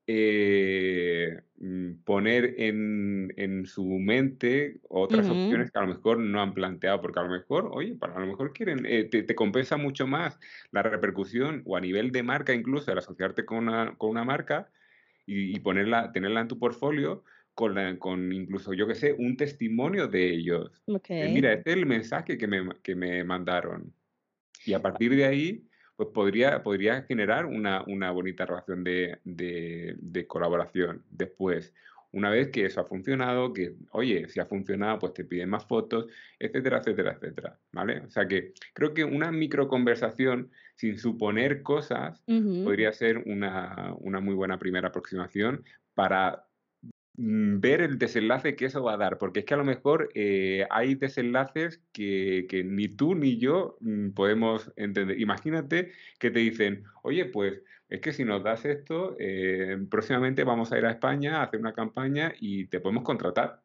eh, 0.08 1.42
mm, 1.58 2.04
poner 2.04 2.56
en, 2.58 3.34
en, 3.38 3.66
su 3.66 3.86
mente 3.86 4.80
otras 4.90 5.28
uh 5.28 5.32
-huh. 5.32 5.44
opciones 5.46 5.72
que 5.72 5.80
a 5.80 5.84
lo 5.84 5.90
mejor 5.90 6.18
no 6.20 6.42
han 6.42 6.54
planteado, 6.54 7.02
porque 7.02 7.20
a 7.20 7.24
lo 7.24 7.30
mejor, 7.30 7.70
oye, 7.72 7.96
para, 7.96 8.16
a 8.16 8.20
lo 8.20 8.28
mejor 8.28 8.54
quieren, 8.54 8.86
eh, 8.86 9.04
te, 9.04 9.24
te, 9.24 9.36
compensa 9.36 9.78
mucho 9.78 10.08
más 10.08 10.40
la 10.72 10.82
repercusión 10.82 11.62
o 11.66 11.78
a 11.78 11.82
nivel 11.82 12.12
de 12.12 12.24
marca 12.24 12.54
incluso, 12.54 12.92
el 12.92 12.98
asociarte 12.98 13.46
con 13.46 13.60
una, 13.68 13.96
con 13.98 14.10
una 14.10 14.24
marca 14.24 14.72
y, 15.25 15.55
y 15.55 15.60
ponerla, 15.60 16.12
tenerla 16.12 16.41
en 16.41 16.47
tu 16.47 16.60
portfolio. 16.60 17.23
Con, 17.53 17.75
la, 17.75 17.99
con 17.99 18.31
incluso, 18.31 18.73
yo 18.73 18.88
que 18.88 18.95
sé, 18.95 19.12
un 19.12 19.36
testimonio 19.36 20.07
de 20.07 20.29
ellos. 20.29 20.81
Okay. 20.86 21.23
Eh, 21.23 21.31
mira, 21.34 21.51
este 21.51 21.71
es 21.71 21.77
el 21.77 21.86
mensaje 21.86 22.38
que 22.38 22.47
me, 22.47 22.69
que 22.81 22.95
me 22.95 23.25
mandaron. 23.25 23.93
Y 24.65 24.71
a 24.71 24.81
partir 24.81 25.13
de 25.15 25.25
ahí, 25.25 25.67
pues 25.97 26.10
podría, 26.13 26.63
podría 26.63 27.03
generar 27.03 27.45
una, 27.45 27.84
una 27.88 28.10
bonita 28.12 28.45
relación 28.45 28.84
de, 28.84 29.19
de, 29.25 29.95
de, 29.99 30.27
colaboración 30.27 31.03
después. 31.10 31.73
Una 32.13 32.30
vez 32.30 32.50
que 32.50 32.65
eso 32.65 32.82
ha 32.82 32.86
funcionado, 32.86 33.54
que, 33.54 33.76
oye, 33.91 34.28
si 34.28 34.39
ha 34.39 34.45
funcionado, 34.45 35.00
pues 35.00 35.13
te 35.13 35.24
piden 35.24 35.50
más 35.50 35.65
fotos, 35.65 36.08
etcétera, 36.39 36.80
etcétera, 36.80 37.13
etcétera, 37.13 37.60
¿vale? 37.71 38.02
O 38.02 38.10
sea 38.10 38.28
que 38.28 38.54
creo 38.74 38.93
que 38.93 39.04
una 39.06 39.32
microconversación 39.32 40.52
sin 40.76 40.97
suponer 40.97 41.63
cosas 41.63 42.21
uh 42.28 42.34
-huh. 42.34 42.63
podría 42.65 42.91
ser 42.91 43.19
una, 43.19 43.93
una 44.00 44.19
muy 44.19 44.36
buena 44.36 44.58
primera 44.60 44.89
aproximación 44.89 45.63
para 45.93 46.45
ver 47.13 47.82
el 47.82 47.97
desenlace 47.97 48.56
que 48.56 48.65
eso 48.65 48.84
va 48.84 48.93
a 48.93 48.97
dar, 48.97 49.17
porque 49.17 49.41
es 49.41 49.45
que 49.45 49.54
a 49.54 49.58
lo 49.58 49.65
mejor 49.65 50.10
eh, 50.15 50.65
hay 50.69 50.95
desenlaces 50.95 51.82
que, 51.91 52.45
que, 52.50 52.63
ni 52.63 52.88
tú 52.88 53.15
ni 53.15 53.38
yo 53.38 53.78
mm, 53.82 54.12
podemos 54.12 54.71
entender. 54.76 55.19
Imagínate 55.19 55.91
que 56.19 56.32
te 56.32 56.39
dicen, 56.39 56.84
oye, 57.04 57.26
pues 57.26 57.62
es 57.89 58.00
que 58.00 58.13
si 58.13 58.24
nos 58.24 58.43
das 58.43 58.63
esto, 58.65 59.17
eh, 59.19 59.78
próximamente 59.89 60.43
vamos 60.43 60.71
a 60.71 60.78
ir 60.78 60.86
a 60.86 60.91
España 60.91 61.39
a 61.39 61.43
hacer 61.43 61.60
una 61.60 61.74
campaña 61.74 62.34
y 62.39 62.67
te 62.67 62.80
podemos 62.80 63.04
contratar. 63.04 63.62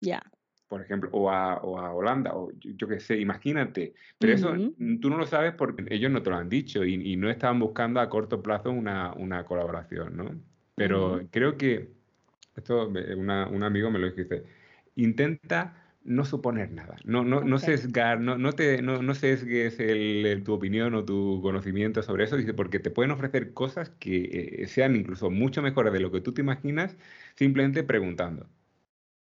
Ya. 0.00 0.08
Yeah. 0.08 0.32
Por 0.66 0.82
ejemplo, 0.82 1.08
o 1.12 1.30
a, 1.30 1.62
o 1.62 1.78
a 1.78 1.94
Holanda, 1.94 2.34
o 2.34 2.50
yo, 2.58 2.72
yo 2.72 2.88
qué 2.88 3.00
sé, 3.00 3.16
imagínate. 3.18 3.94
Pero 4.18 4.34
uh 4.34 4.36
-huh. 4.36 4.74
eso 4.74 5.00
tú 5.00 5.08
no 5.08 5.16
lo 5.16 5.26
sabes 5.26 5.54
porque 5.54 5.82
ellos 5.88 6.10
no 6.10 6.22
te 6.22 6.28
lo 6.28 6.36
han 6.36 6.50
dicho 6.50 6.84
y, 6.84 7.12
y 7.12 7.16
no 7.16 7.30
estaban 7.30 7.58
buscando 7.58 8.00
a 8.00 8.10
corto 8.10 8.42
plazo 8.42 8.70
una, 8.70 9.14
una 9.14 9.46
colaboración, 9.46 10.14
¿no? 10.14 10.30
Pero 10.74 11.14
uh 11.14 11.16
-huh. 11.20 11.28
creo 11.30 11.56
que 11.56 11.97
esto 12.58 12.92
una, 13.16 13.48
un 13.48 13.62
amigo 13.62 13.90
me 13.90 13.98
lo 13.98 14.10
dice, 14.10 14.44
intenta 14.96 15.84
no 16.04 16.24
suponer 16.24 16.70
nada, 16.72 16.96
no, 17.04 17.22
no, 17.24 17.38
okay. 17.38 17.50
no 17.50 17.58
sesgar, 17.58 18.20
no, 18.20 18.38
no, 18.38 18.52
te, 18.52 18.80
no, 18.82 19.02
no 19.02 19.14
sesgues 19.14 19.78
el, 19.78 20.24
el, 20.24 20.42
tu 20.44 20.54
opinión 20.54 20.94
o 20.94 21.04
tu 21.04 21.40
conocimiento 21.42 22.02
sobre 22.02 22.24
eso, 22.24 22.36
dice, 22.36 22.54
porque 22.54 22.78
te 22.78 22.90
pueden 22.90 23.10
ofrecer 23.10 23.52
cosas 23.52 23.90
que 23.90 24.62
eh, 24.62 24.66
sean 24.68 24.96
incluso 24.96 25.30
mucho 25.30 25.60
mejores 25.60 25.92
de 25.92 26.00
lo 26.00 26.10
que 26.10 26.20
tú 26.20 26.32
te 26.32 26.40
imaginas 26.40 26.96
simplemente 27.34 27.82
preguntando. 27.82 28.48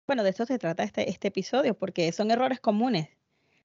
Bueno, 0.08 0.24
de 0.24 0.32
eso 0.32 0.46
se 0.46 0.60
trata 0.60 0.84
este, 0.84 1.10
este 1.10 1.30
episodio, 1.30 1.76
porque 1.76 2.12
son 2.12 2.32
errores 2.32 2.60
comunes. 2.60 3.08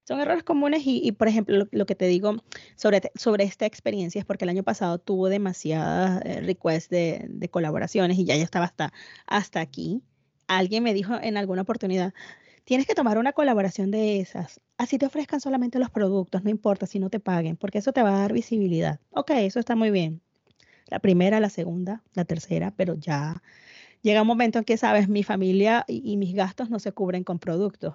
Son 0.08 0.20
errores 0.20 0.42
comunes 0.42 0.86
y, 0.86 1.06
y 1.06 1.12
por 1.12 1.28
ejemplo, 1.28 1.54
lo, 1.54 1.68
lo, 1.70 1.84
que 1.84 1.94
te 1.94 2.06
digo 2.06 2.36
sobre, 2.76 3.02
sobre 3.14 3.44
esta 3.44 3.66
experiencia 3.66 4.18
es 4.18 4.24
porque 4.24 4.46
el 4.46 4.48
año 4.48 4.62
pasado 4.62 4.98
tuvo 4.98 5.28
demasiadas 5.28 6.22
eh, 6.24 6.40
requests 6.40 6.88
de, 6.88 7.26
de, 7.28 7.50
colaboraciones 7.50 8.18
y 8.18 8.24
ya 8.24 8.34
ya 8.34 8.42
estaba 8.42 8.64
hasta, 8.64 8.90
hasta 9.26 9.60
aquí. 9.60 10.00
Alguien 10.46 10.82
me 10.82 10.94
dijo 10.94 11.12
en 11.20 11.36
alguna 11.36 11.60
oportunidad, 11.60 12.14
tienes 12.64 12.86
que 12.86 12.94
tomar 12.94 13.18
una 13.18 13.34
colaboración 13.34 13.90
de 13.90 14.20
esas. 14.20 14.62
Así 14.78 14.96
te 14.96 15.04
ofrezcan 15.04 15.42
solamente 15.42 15.78
los 15.78 15.90
productos, 15.90 16.42
no 16.42 16.48
importa 16.48 16.86
si 16.86 16.98
no 16.98 17.10
te 17.10 17.20
paguen, 17.20 17.58
porque 17.58 17.76
eso 17.76 17.92
te 17.92 18.02
va 18.02 18.16
a 18.16 18.20
dar 18.20 18.32
visibilidad. 18.32 19.00
Ok, 19.10 19.32
eso 19.32 19.60
está 19.60 19.76
muy 19.76 19.90
bien. 19.90 20.22
La 20.86 21.00
primera, 21.00 21.38
la 21.38 21.50
segunda, 21.50 22.02
la 22.14 22.24
tercera, 22.24 22.72
pero 22.74 22.94
ya 22.94 23.42
llega 24.00 24.22
un 24.22 24.28
momento 24.28 24.58
en 24.58 24.64
que, 24.64 24.78
sabes, 24.78 25.06
mi 25.10 25.22
familia 25.22 25.84
y, 25.86 26.00
y 26.10 26.16
mis 26.16 26.34
gastos 26.34 26.70
no 26.70 26.78
se 26.78 26.92
cubren 26.92 27.24
con 27.24 27.38
productos. 27.38 27.94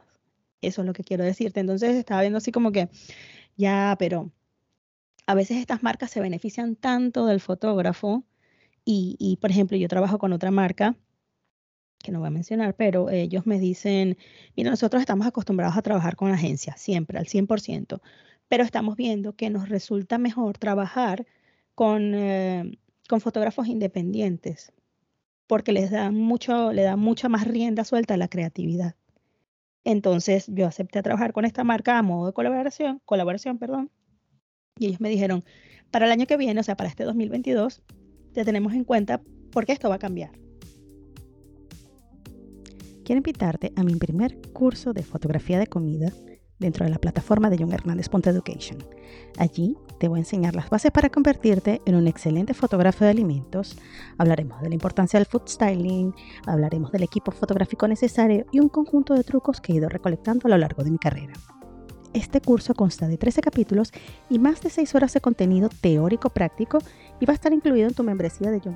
Eso 0.67 0.81
es 0.81 0.87
lo 0.87 0.93
que 0.93 1.03
quiero 1.03 1.23
decirte. 1.23 1.59
Entonces 1.59 1.95
estaba 1.95 2.21
viendo 2.21 2.37
así 2.37 2.51
como 2.51 2.71
que 2.71 2.89
Ya, 3.57 3.95
pero 3.99 4.31
a 5.27 5.35
veces 5.35 5.57
estas 5.57 5.83
marcas 5.83 6.11
se 6.11 6.21
benefician 6.21 6.75
tanto 6.75 7.25
del 7.25 7.39
fotógrafo 7.41 8.23
y, 8.85 9.37
por 9.41 9.51
ejemplo, 9.51 9.77
yo 9.77 9.87
trabajo 9.87 10.19
con 10.19 10.33
otra 10.33 10.51
marca 10.51 10.95
que 11.99 12.11
no 12.11 12.19
voy 12.19 12.27
a 12.27 12.31
mencionar, 12.31 12.75
pero 12.75 13.09
ellos 13.09 13.45
me 13.47 13.59
dicen, 13.59 14.17
mira, 14.57 14.69
nosotros 14.71 15.01
estamos 15.01 15.25
acostumbrados 15.27 15.77
a 15.77 15.81
trabajar 15.81 16.15
con 16.17 16.31
agencias, 16.31 16.81
siempre, 16.81 17.17
al 17.17 17.27
100%, 17.27 18.01
pero 18.49 18.63
estamos 18.63 18.95
viendo 18.97 19.35
que 19.35 19.49
nos 19.49 19.69
resulta 19.69 20.17
mejor 20.17 20.57
trabajar 20.57 21.25
con, 21.75 22.13
eh, 22.15 22.77
con 23.09 23.21
fotógrafos 23.21 23.67
independientes, 23.67 24.73
porque 25.47 25.71
les 25.71 25.91
da 25.91 26.11
mucho, 26.11 26.73
le 26.73 26.83
da 26.83 26.95
mucha 26.97 27.29
más 27.29 27.47
rienda 27.47 27.85
suelta 27.85 28.15
a 28.15 28.17
la 28.17 28.27
creatividad. 28.27 28.95
Entonces 29.83 30.45
yo 30.47 30.67
acepté 30.67 31.01
trabajar 31.01 31.33
con 31.33 31.45
esta 31.45 31.63
marca 31.63 31.97
a 31.97 32.03
modo 32.03 32.27
de 32.27 32.33
colaboración, 32.33 33.01
colaboración, 33.05 33.57
perdón, 33.57 33.91
y 34.77 34.87
ellos 34.87 35.01
me 35.01 35.09
dijeron, 35.09 35.43
para 35.91 36.05
el 36.05 36.11
año 36.11 36.25
que 36.25 36.37
viene, 36.37 36.59
o 36.59 36.63
sea, 36.63 36.75
para 36.75 36.89
este 36.89 37.03
2022, 37.03 37.83
te 38.33 38.45
tenemos 38.45 38.73
en 38.73 38.83
cuenta 38.83 39.21
porque 39.51 39.73
esto 39.73 39.89
va 39.89 39.95
a 39.95 39.99
cambiar 39.99 40.31
quiero 43.03 43.17
invitarte 43.17 43.73
a 43.75 43.83
mi 43.83 43.95
primer 43.95 44.39
curso 44.53 44.93
de 44.93 45.03
fotografía 45.03 45.59
de 45.59 45.67
comida 45.67 46.11
dentro 46.63 46.85
de 46.85 46.91
la 46.91 46.97
plataforma 46.97 47.49
de 47.49 47.57
John 47.57 47.71
Education. 47.71 48.79
Allí 49.37 49.77
te 49.99 50.07
voy 50.07 50.19
a 50.19 50.21
enseñar 50.21 50.55
las 50.55 50.69
bases 50.69 50.91
para 50.91 51.09
convertirte 51.09 51.81
en 51.85 51.95
un 51.95 52.07
excelente 52.07 52.53
fotógrafo 52.53 53.03
de 53.03 53.11
alimentos. 53.11 53.77
Hablaremos 54.17 54.61
de 54.61 54.69
la 54.69 54.75
importancia 54.75 55.19
del 55.19 55.27
food 55.27 55.47
styling, 55.47 56.13
hablaremos 56.45 56.91
del 56.91 57.03
equipo 57.03 57.31
fotográfico 57.31 57.87
necesario 57.87 58.45
y 58.51 58.59
un 58.59 58.69
conjunto 58.69 59.13
de 59.13 59.23
trucos 59.23 59.61
que 59.61 59.73
he 59.73 59.75
ido 59.75 59.89
recolectando 59.89 60.47
a 60.47 60.49
lo 60.49 60.57
largo 60.57 60.83
de 60.83 60.91
mi 60.91 60.97
carrera. 60.97 61.33
Este 62.13 62.41
curso 62.41 62.75
consta 62.75 63.07
de 63.07 63.17
13 63.17 63.41
capítulos 63.41 63.91
y 64.29 64.39
más 64.39 64.61
de 64.61 64.69
6 64.69 64.95
horas 64.95 65.13
de 65.13 65.21
contenido 65.21 65.69
teórico 65.69 66.29
práctico 66.29 66.77
y 67.19 67.25
va 67.25 67.33
a 67.33 67.35
estar 67.35 67.51
incluido 67.53 67.87
en 67.87 67.95
tu 67.95 68.03
membresía 68.03 68.51
de 68.51 68.61
John. 68.63 68.75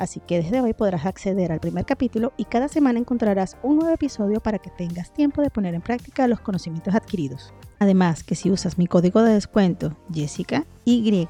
Así 0.00 0.18
que 0.20 0.42
desde 0.42 0.62
hoy 0.62 0.72
podrás 0.72 1.04
acceder 1.04 1.52
al 1.52 1.60
primer 1.60 1.84
capítulo 1.84 2.32
y 2.38 2.46
cada 2.46 2.68
semana 2.68 2.98
encontrarás 2.98 3.58
un 3.62 3.76
nuevo 3.76 3.92
episodio 3.92 4.40
para 4.40 4.58
que 4.58 4.70
tengas 4.70 5.12
tiempo 5.12 5.42
de 5.42 5.50
poner 5.50 5.74
en 5.74 5.82
práctica 5.82 6.26
los 6.26 6.40
conocimientos 6.40 6.94
adquiridos. 6.94 7.52
Además 7.80 8.24
que 8.24 8.34
si 8.34 8.50
usas 8.50 8.78
mi 8.78 8.86
código 8.86 9.22
de 9.22 9.34
descuento 9.34 9.98
Jessica 10.10 10.64
Y 10.86 11.28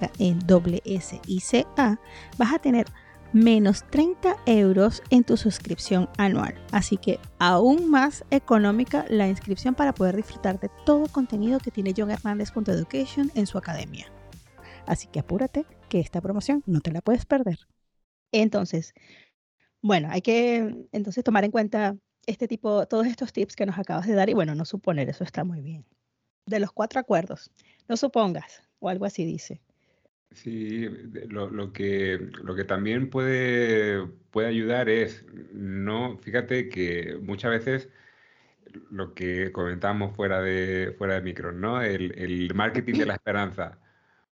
S 0.85 1.21
C 1.41 1.67
A 1.77 1.99
vas 2.39 2.55
a 2.55 2.61
tener 2.61 2.87
menos 3.33 3.83
30 3.91 4.37
euros 4.47 5.03
en 5.11 5.25
tu 5.25 5.37
suscripción 5.37 6.09
anual. 6.17 6.55
Así 6.71 6.97
que 6.97 7.19
aún 7.41 7.91
más 7.91 8.25
económica 8.31 9.05
la 9.09 9.27
inscripción 9.27 9.75
para 9.75 9.95
poder 9.95 10.15
disfrutar 10.15 10.61
de 10.61 10.71
todo 10.87 11.09
contenido 11.09 11.59
que 11.59 11.73
tiene 11.73 11.93
John 11.97 12.13
Education 12.13 13.33
en 13.35 13.49
su 13.49 13.59
academia. 13.59 14.07
Así 14.87 15.09
que 15.09 15.19
apúrate 15.19 15.67
que 15.89 15.99
esta 15.99 16.21
promoción 16.21 16.63
no 16.67 16.81
te 16.81 16.93
la 16.93 17.01
puedes 17.01 17.27
perder. 17.27 17.59
Entonces, 18.33 18.95
bueno, 19.83 20.09
hay 20.11 20.23
que 20.23 20.87
entonces 20.93 21.25
tomar 21.25 21.45
en 21.45 21.51
cuenta 21.51 21.97
este 22.27 22.47
tipo, 22.49 22.87
todos 22.87 23.07
estos 23.07 23.33
tips 23.33 23.57
que 23.57 23.67
nos 23.67 23.79
acabas 23.79 24.07
de 24.07 24.15
dar 24.15 24.29
y 24.29 24.35
bueno, 24.35 24.55
no 24.55 24.65
suponer, 24.65 25.09
eso 25.09 25.25
está 25.25 25.45
muy 25.45 25.61
bien. 25.63 25.87
De 26.47 26.61
los 26.61 26.73
cuatro 26.73 27.01
acuerdos, 27.01 27.51
no 27.89 27.97
supongas, 27.97 28.63
o 28.79 28.89
algo 28.89 29.05
así 29.05 29.25
dice. 29.25 29.61
Sí, 30.33 30.89
lo, 31.29 31.73
que, 31.73 32.31
lo 32.43 32.55
que 32.55 32.65
también 32.65 33.11
puede, 33.11 34.07
puede 34.31 34.49
ayudar 34.49 34.89
es, 34.89 35.25
no, 35.53 36.19
fíjate 36.19 36.69
que 36.69 37.19
muchas 37.21 37.51
veces 37.51 37.89
lo 38.91 39.15
que 39.15 39.51
comentamos 39.51 40.15
fuera 40.15 40.41
de, 40.41 40.95
fuera 40.97 41.15
de 41.15 41.23
micro, 41.23 41.51
¿no? 41.51 41.83
El, 41.83 42.17
el 42.17 42.55
marketing 42.55 42.95
de 42.95 43.07
la 43.07 43.15
esperanza. 43.17 43.81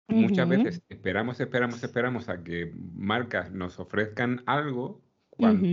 Muchas 0.09 0.49
veces 0.49 0.83
esperamos, 0.89 1.41
esperamos, 1.41 1.83
esperamos 1.83 2.29
a 2.29 2.43
que 2.43 2.73
marcas 2.95 3.51
nos 3.53 3.79
ofrezcan 3.81 4.43
algo 4.47 5.01
cuando 5.31 5.67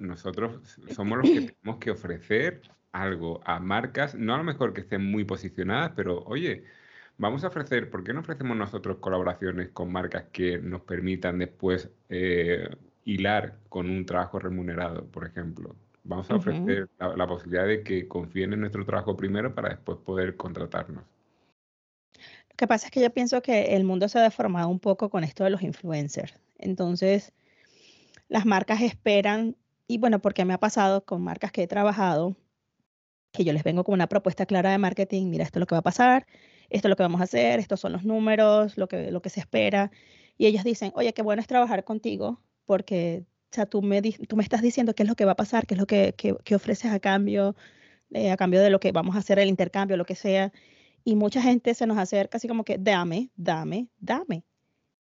nosotros 0.00 0.78
somos 0.94 1.18
los 1.18 1.30
que 1.30 1.40
tenemos 1.52 1.78
que 1.78 1.90
ofrecer 1.90 2.62
algo 2.92 3.40
a 3.44 3.60
marcas, 3.60 4.14
no 4.14 4.34
a 4.34 4.38
lo 4.38 4.44
mejor 4.44 4.72
que 4.72 4.80
estén 4.80 5.04
muy 5.04 5.24
posicionadas, 5.24 5.92
pero 5.94 6.24
oye, 6.24 6.64
vamos 7.18 7.44
a 7.44 7.48
ofrecer, 7.48 7.90
¿por 7.90 8.02
qué 8.02 8.12
no 8.12 8.20
ofrecemos 8.20 8.56
nosotros 8.56 8.96
colaboraciones 8.96 9.68
con 9.68 9.92
marcas 9.92 10.24
que 10.32 10.58
nos 10.58 10.80
permitan 10.80 11.38
después 11.38 11.90
eh, 12.08 12.68
hilar 13.04 13.58
con 13.68 13.88
un 13.88 14.06
trabajo 14.06 14.38
remunerado, 14.38 15.04
por 15.06 15.26
ejemplo? 15.26 15.76
Vamos 16.02 16.30
a 16.30 16.36
ofrecer 16.36 16.88
la 16.98 17.26
posibilidad 17.26 17.66
de 17.66 17.82
que 17.82 18.08
confíen 18.08 18.54
en 18.54 18.60
nuestro 18.60 18.84
trabajo 18.86 19.16
primero 19.16 19.54
para 19.54 19.68
después 19.68 19.98
poder 19.98 20.34
contratarnos 20.34 21.04
que 22.60 22.68
pasa 22.68 22.88
es 22.88 22.90
que 22.90 23.00
yo 23.00 23.08
pienso 23.08 23.40
que 23.40 23.74
el 23.74 23.84
mundo 23.84 24.06
se 24.06 24.18
ha 24.18 24.22
deformado 24.22 24.68
un 24.68 24.80
poco 24.80 25.08
con 25.08 25.24
esto 25.24 25.44
de 25.44 25.50
los 25.50 25.62
influencers. 25.62 26.34
Entonces, 26.58 27.32
las 28.28 28.44
marcas 28.44 28.82
esperan, 28.82 29.56
y 29.86 29.96
bueno, 29.96 30.20
porque 30.20 30.44
me 30.44 30.52
ha 30.52 30.58
pasado 30.60 31.06
con 31.06 31.22
marcas 31.22 31.52
que 31.52 31.62
he 31.62 31.66
trabajado, 31.66 32.36
que 33.32 33.44
yo 33.44 33.54
les 33.54 33.64
vengo 33.64 33.82
con 33.82 33.94
una 33.94 34.08
propuesta 34.08 34.44
clara 34.44 34.72
de 34.72 34.76
marketing, 34.76 35.28
mira, 35.30 35.42
esto 35.44 35.58
es 35.58 35.60
lo 35.60 35.66
que 35.66 35.74
va 35.74 35.78
a 35.78 35.82
pasar, 35.82 36.26
esto 36.68 36.88
es 36.88 36.90
lo 36.90 36.96
que 36.96 37.02
vamos 37.02 37.22
a 37.22 37.24
hacer, 37.24 37.60
estos 37.60 37.80
son 37.80 37.92
los 37.92 38.04
números, 38.04 38.76
lo 38.76 38.88
que, 38.88 39.10
lo 39.10 39.22
que 39.22 39.30
se 39.30 39.40
espera. 39.40 39.90
Y 40.36 40.44
ellos 40.44 40.62
dicen, 40.62 40.92
oye, 40.96 41.14
qué 41.14 41.22
bueno 41.22 41.40
es 41.40 41.48
trabajar 41.48 41.84
contigo, 41.84 42.42
porque 42.66 43.24
o 43.50 43.54
sea, 43.54 43.64
tú, 43.64 43.80
me, 43.80 44.02
tú 44.02 44.36
me 44.36 44.42
estás 44.42 44.60
diciendo 44.60 44.94
qué 44.94 45.04
es 45.04 45.08
lo 45.08 45.14
que 45.14 45.24
va 45.24 45.32
a 45.32 45.36
pasar, 45.36 45.66
qué 45.66 45.74
es 45.74 45.80
lo 45.80 45.86
que, 45.86 46.14
que, 46.14 46.54
ofreces 46.54 46.92
a 46.92 47.00
cambio, 47.00 47.56
eh, 48.10 48.30
a 48.30 48.36
cambio 48.36 48.60
de 48.60 48.68
lo 48.68 48.80
que 48.80 48.92
vamos 48.92 49.16
a 49.16 49.20
hacer, 49.20 49.38
el 49.38 49.48
intercambio, 49.48 49.96
lo 49.96 50.04
que 50.04 50.14
sea 50.14 50.52
y 51.04 51.16
mucha 51.16 51.42
gente 51.42 51.74
se 51.74 51.86
nos 51.86 51.98
acerca 51.98 52.38
así 52.38 52.48
como 52.48 52.64
que 52.64 52.78
dame, 52.78 53.30
dame, 53.36 53.88
dame. 53.98 54.44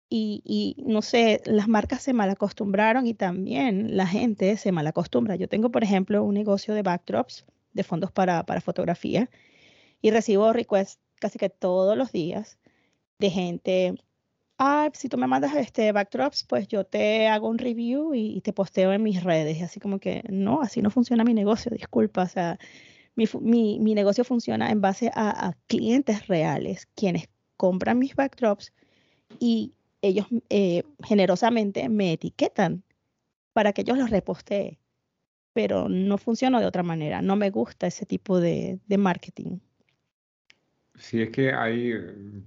Y, 0.10 0.42
y, 0.46 0.84
no 0.86 1.02
sé, 1.02 1.42
las 1.46 1.68
marcas 1.68 2.02
se 2.02 2.14
malacostumbraron 2.14 3.08
y 3.08 3.14
también 3.14 3.98
la 3.98 4.08
gente 4.08 4.56
se 4.56 4.72
malacostumbra. 4.72 5.36
Yo 5.36 5.50
tengo, 5.50 5.70
por 5.70 5.84
ejemplo, 5.84 6.24
un 6.24 6.34
negocio 6.34 6.74
de 6.74 6.82
backdrops, 6.82 7.46
de 7.74 7.84
fondos 7.84 8.12
para, 8.12 8.46
para 8.46 8.62
fotografía, 8.62 9.30
y 10.02 10.12
recibo 10.12 10.54
requests 10.54 11.00
casi 11.20 11.38
que 11.40 11.50
todos 11.50 11.98
los 11.98 12.12
días 12.14 12.58
de 13.20 13.30
gente, 13.32 13.96
ah, 14.58 14.90
si 14.94 15.10
tú 15.10 15.18
me 15.18 15.28
mandas 15.28 15.56
este 15.56 15.92
backdrops, 15.92 16.46
pues 16.46 16.68
yo 16.70 16.86
te 16.86 17.28
hago 17.28 17.50
un 17.50 17.58
review 17.58 18.14
y, 18.14 18.38
y 18.38 18.42
te 18.42 18.54
posteo 18.54 18.94
en 18.94 19.04
mis 19.04 19.24
redes. 19.24 19.58
Y 19.58 19.64
así 19.64 19.80
como 19.82 20.00
que, 20.00 20.24
no, 20.30 20.62
así 20.62 20.82
no 20.82 20.90
funciona 20.90 21.26
mi 21.26 21.34
negocio, 21.34 21.72
disculpa. 21.72 22.24
O 22.24 22.28
sea, 22.28 22.60
mi, 23.17 23.80
mi, 23.80 23.95
negocio 23.95 24.23
funciona 24.23 24.69
en 24.69 24.80
base 24.80 25.12
a, 25.13 25.53
clientes 25.65 26.27
reales, 26.27 26.88
quienes 26.95 27.27
compran 27.58 27.97
mis 27.97 28.15
backdrops 28.15 28.71
y 29.39 29.73
ellos 30.01 30.27
eh, 30.49 30.84
generosamente 31.03 31.89
me 31.89 32.13
etiquetan 32.13 32.84
para 33.53 33.73
que 33.73 33.84
yo 33.84 33.95
los 33.95 34.12
repostee. 34.12 34.80
Pero 35.53 35.89
no 35.89 36.19
funciona 36.19 36.60
de 36.60 36.67
otra 36.67 36.84
manera. 36.84 37.23
No 37.23 37.36
me 37.36 37.49
gusta 37.49 37.88
ese 37.88 38.06
tipo 38.06 38.39
de, 38.39 38.80
de 38.86 38.97
marketing. 38.99 39.58
Sí, 41.00 41.22
es 41.22 41.30
que 41.30 41.54
hay, 41.54 41.94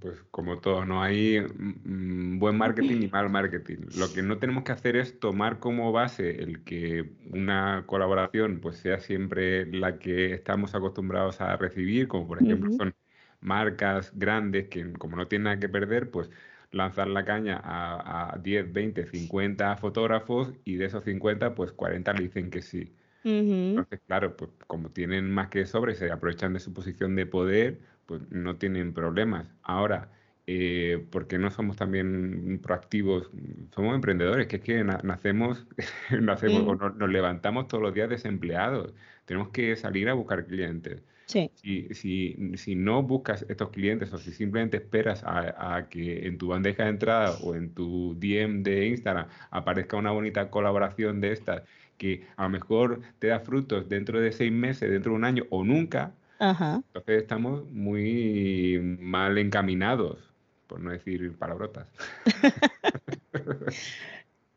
pues 0.01 0.23
como 0.29 0.59
todo, 0.59 0.85
no 0.85 1.01
hay 1.01 1.39
mm, 1.39 2.37
buen 2.37 2.57
marketing 2.57 2.97
ni 2.99 3.07
mal 3.07 3.29
marketing. 3.29 3.77
Lo 3.93 4.11
que 4.11 4.21
no 4.23 4.39
tenemos 4.39 4.63
que 4.65 4.73
hacer 4.73 4.97
es 4.97 5.19
tomar 5.21 5.59
como 5.59 5.91
base 5.93 6.43
el 6.43 6.63
que 6.65 7.13
una 7.23 7.85
colaboración 7.87 8.59
pues 8.59 8.77
sea 8.77 8.99
siempre 8.99 9.65
la 9.67 9.99
que 9.99 10.33
estamos 10.33 10.75
acostumbrados 10.75 11.39
a 11.39 11.55
recibir, 11.55 12.09
como 12.09 12.27
por 12.27 12.39
ejemplo 12.41 12.69
son 12.71 12.93
marcas 13.39 14.11
grandes 14.17 14.67
que 14.67 14.91
como 14.93 15.15
no 15.15 15.27
tienen 15.29 15.45
nada 15.45 15.59
que 15.59 15.69
perder, 15.69 16.11
pues 16.11 16.29
lanzar 16.71 17.07
la 17.07 17.23
caña 17.23 17.57
a, 17.63 18.33
a 18.35 18.37
10, 18.39 18.71
20, 18.71 19.05
50 19.07 19.77
fotógrafos 19.77 20.53
y 20.65 20.75
de 20.75 20.85
esos 20.87 21.05
50 21.05 21.55
pues 21.55 21.71
40 21.71 22.11
le 22.13 22.23
dicen 22.23 22.49
que 22.49 22.61
sí. 22.61 22.93
Entonces, 23.23 23.99
claro, 24.07 24.35
pues 24.35 24.49
como 24.67 24.89
tienen 24.89 25.29
más 25.31 25.49
que 25.49 25.65
sobre, 25.65 25.95
se 25.95 26.11
aprovechan 26.11 26.53
de 26.53 26.59
su 26.59 26.73
posición 26.73 27.15
de 27.15 27.25
poder 27.25 27.79
pues 28.11 28.21
no 28.29 28.57
tienen 28.57 28.93
problemas. 28.93 29.47
Ahora, 29.63 30.09
eh, 30.45 31.05
¿por 31.11 31.27
qué 31.27 31.37
no 31.37 31.49
somos 31.49 31.77
también 31.77 32.59
proactivos? 32.61 33.31
Somos 33.73 33.95
emprendedores, 33.95 34.47
que 34.47 34.57
es 34.57 34.61
que 34.61 34.83
nacemos, 34.83 35.65
nacemos 36.21 36.63
o 36.67 36.75
nos, 36.75 37.09
levantamos 37.09 37.69
todos 37.69 37.81
los 37.81 37.93
días 37.93 38.09
desempleados. 38.09 38.93
Tenemos 39.25 39.49
que 39.49 39.77
salir 39.77 40.09
a 40.09 40.13
buscar 40.13 40.45
clientes. 40.45 41.01
Sí. 41.27 41.49
Si, 41.53 41.87
si, 41.93 42.57
si, 42.57 42.75
no 42.75 43.01
buscas 43.03 43.45
estos 43.47 43.69
clientes 43.69 44.11
o 44.11 44.17
si 44.17 44.33
simplemente 44.33 44.75
esperas 44.75 45.23
a, 45.23 45.75
a, 45.77 45.87
que 45.87 46.27
en 46.27 46.37
tu 46.37 46.49
bandeja 46.49 46.83
de 46.83 46.89
entrada 46.89 47.37
o 47.41 47.55
en 47.55 47.73
tu 47.73 48.15
DM 48.19 48.63
de 48.63 48.87
Instagram 48.87 49.27
aparezca 49.49 49.95
una 49.95 50.11
bonita 50.11 50.49
colaboración 50.49 51.21
de 51.21 51.31
estas 51.31 51.63
que 52.01 52.25
a 52.35 52.43
lo 52.43 52.49
mejor 52.49 53.01
te 53.19 53.27
da 53.27 53.41
frutos 53.41 53.87
dentro 53.87 54.19
de 54.19 54.31
seis 54.31 54.51
meses, 54.51 54.89
dentro 54.89 55.11
de 55.11 55.17
un 55.17 55.23
año 55.23 55.45
o 55.51 55.63
nunca, 55.63 56.15
entonces 56.39 57.21
estamos 57.21 57.69
muy 57.69 58.97
mal 58.99 59.37
encaminados, 59.37 60.17
por 60.65 60.79
no 60.79 60.89
decir 60.89 61.37
palabrotas. 61.37 61.87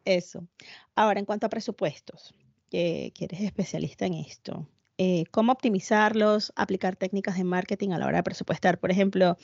Eso. 0.07 0.49
Ahora, 0.95 1.21
en 1.21 1.27
cuanto 1.27 1.45
a 1.45 1.51
presupuestos, 1.51 2.33
que, 2.71 3.13
eres 3.21 3.43
especialista 3.43 4.07
en 4.07 4.15
esto, 4.15 4.67
eh, 4.97 5.25
cómo 5.31 5.53
optimizarlos, 5.53 6.51
aplicar 6.57 6.97
técnicas 6.97 7.37
de 7.37 7.45
marketing 7.45 7.91
a 7.91 7.99
la 7.99 8.07
hora 8.07 8.17
de 8.19 8.23
presupuestar. 8.23 8.81
Por 8.81 8.91
ejemplo, 8.91 9.37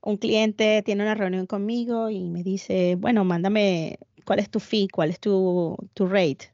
un 0.00 0.16
cliente 0.16 0.82
tiene 0.82 1.04
una 1.04 1.14
reunión 1.14 1.46
conmigo 1.46 2.10
y 2.10 2.28
me 2.28 2.42
dice, 2.42 2.96
bueno, 2.98 3.24
mándame 3.24 4.00
cuál 4.24 4.40
es 4.40 4.50
tu 4.50 4.58
fee, 4.58 4.88
cuál 4.88 5.10
es 5.10 5.20
tu, 5.20 5.76
tu 5.94 6.08
rate. 6.08 6.52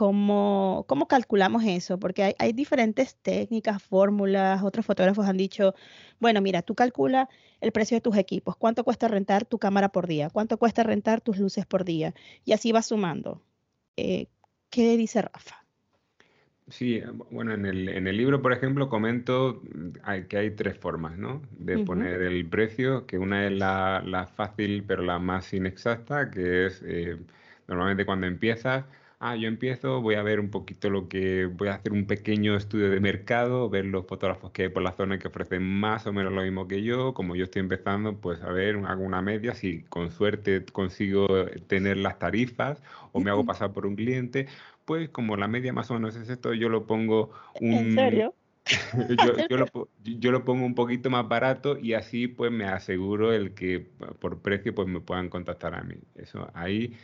¿Cómo, 0.00 0.86
¿Cómo 0.88 1.08
calculamos 1.08 1.62
eso? 1.66 1.98
Porque 2.00 2.22
hay, 2.22 2.34
hay 2.38 2.54
diferentes 2.54 3.16
técnicas, 3.16 3.82
fórmulas. 3.82 4.62
Otros 4.62 4.86
fotógrafos 4.86 5.26
han 5.26 5.36
dicho, 5.36 5.74
bueno, 6.18 6.40
mira, 6.40 6.62
tú 6.62 6.74
calcula 6.74 7.28
el 7.60 7.70
precio 7.70 7.98
de 7.98 8.00
tus 8.00 8.16
equipos, 8.16 8.56
cuánto 8.56 8.82
cuesta 8.82 9.08
rentar 9.08 9.44
tu 9.44 9.58
cámara 9.58 9.90
por 9.90 10.06
día, 10.06 10.30
cuánto 10.30 10.56
cuesta 10.56 10.84
rentar 10.84 11.20
tus 11.20 11.36
luces 11.36 11.66
por 11.66 11.84
día, 11.84 12.14
y 12.46 12.52
así 12.52 12.72
vas 12.72 12.86
sumando. 12.86 13.42
Eh, 13.98 14.28
¿Qué 14.70 14.96
dice 14.96 15.20
Rafa? 15.20 15.66
Sí, 16.68 17.02
bueno, 17.30 17.52
en 17.52 17.66
el, 17.66 17.90
en 17.90 18.06
el 18.06 18.16
libro, 18.16 18.40
por 18.40 18.54
ejemplo, 18.54 18.88
comento 18.88 19.60
mm, 19.62 20.28
que 20.30 20.38
hay 20.38 20.50
tres 20.52 20.78
formas, 20.78 21.18
¿no? 21.18 21.42
De 21.58 21.76
poner 21.84 22.22
el 22.22 22.46
precio, 22.46 23.04
que 23.04 23.18
una 23.18 23.46
es 23.46 23.52
la, 23.52 24.02
la, 24.06 24.26
fácil 24.28 24.82
pero 24.82 25.02
la 25.02 25.18
más 25.18 25.52
inexacta, 25.52 26.30
que 26.30 26.64
es 26.64 26.82
eh, 26.86 27.18
normalmente 27.68 28.06
cuando 28.06 28.26
empiezas, 28.26 28.86
ah, 29.20 29.36
yo 29.36 29.48
empiezo, 29.48 30.00
voy 30.00 30.16
a 30.16 30.22
ver 30.22 30.40
un 30.40 30.50
poquito 30.50 30.90
lo 30.90 31.08
que, 31.08 31.46
voy 31.46 31.68
a 31.68 31.74
hacer 31.74 31.92
un 31.92 32.06
pequeño 32.06 32.56
estudio 32.56 32.90
de 32.90 33.00
mercado, 33.00 33.68
ver 33.70 33.84
los 33.84 34.06
fotógrafos 34.06 34.50
que 34.50 34.64
hay 34.64 34.68
por 34.70 34.82
la 34.82 34.92
zona 34.92 35.18
que 35.18 35.28
ofrecen 35.28 35.62
más 35.62 36.06
o 36.06 36.12
menos 36.12 36.32
lo 36.32 36.42
mismo 36.42 36.66
que 36.66 36.82
yo, 36.82 37.14
como 37.14 37.36
yo 37.36 37.44
estoy 37.44 37.60
empezando, 37.60 38.16
pues 38.16 38.42
a 38.42 38.50
ver, 38.50 38.76
hago 38.86 39.04
una 39.04 39.22
media, 39.22 39.54
si 39.54 39.82
con 39.84 40.10
suerte 40.10 40.64
consigo 40.64 41.28
tener 41.68 41.98
las 41.98 42.18
tarifas 42.18 42.82
o 43.12 43.20
me 43.20 43.30
hago 43.30 43.44
pasar 43.44 43.72
por 43.72 43.86
un 43.86 43.94
cliente, 43.94 44.48
pues 44.84 45.08
como 45.10 45.36
la 45.36 45.48
media 45.48 45.72
más 45.72 45.90
o 45.90 45.94
menos 45.94 46.16
es 46.16 46.28
esto, 46.28 46.54
yo 46.54 46.68
lo 46.68 46.86
pongo 46.86 47.30
un... 47.60 47.72
¿En 47.72 47.94
serio? 47.94 48.34
yo, 50.04 50.30
lo, 50.30 50.44
pongo 50.44 50.64
un 50.64 50.74
poquito 50.74 51.10
más 51.10 51.28
barato 51.28 51.78
y 51.78 51.94
así 51.94 52.28
pues 52.28 52.52
me 52.52 52.66
aseguro 52.66 53.32
el 53.32 53.54
que 53.54 53.86
por 54.20 54.40
precio 54.40 54.74
pues 54.74 54.88
me 54.88 55.00
puedan 55.00 55.28
contactar 55.28 55.74
a 55.74 55.82
mí. 55.82 55.96
Eso 56.14 56.50
ahí, 56.54 56.96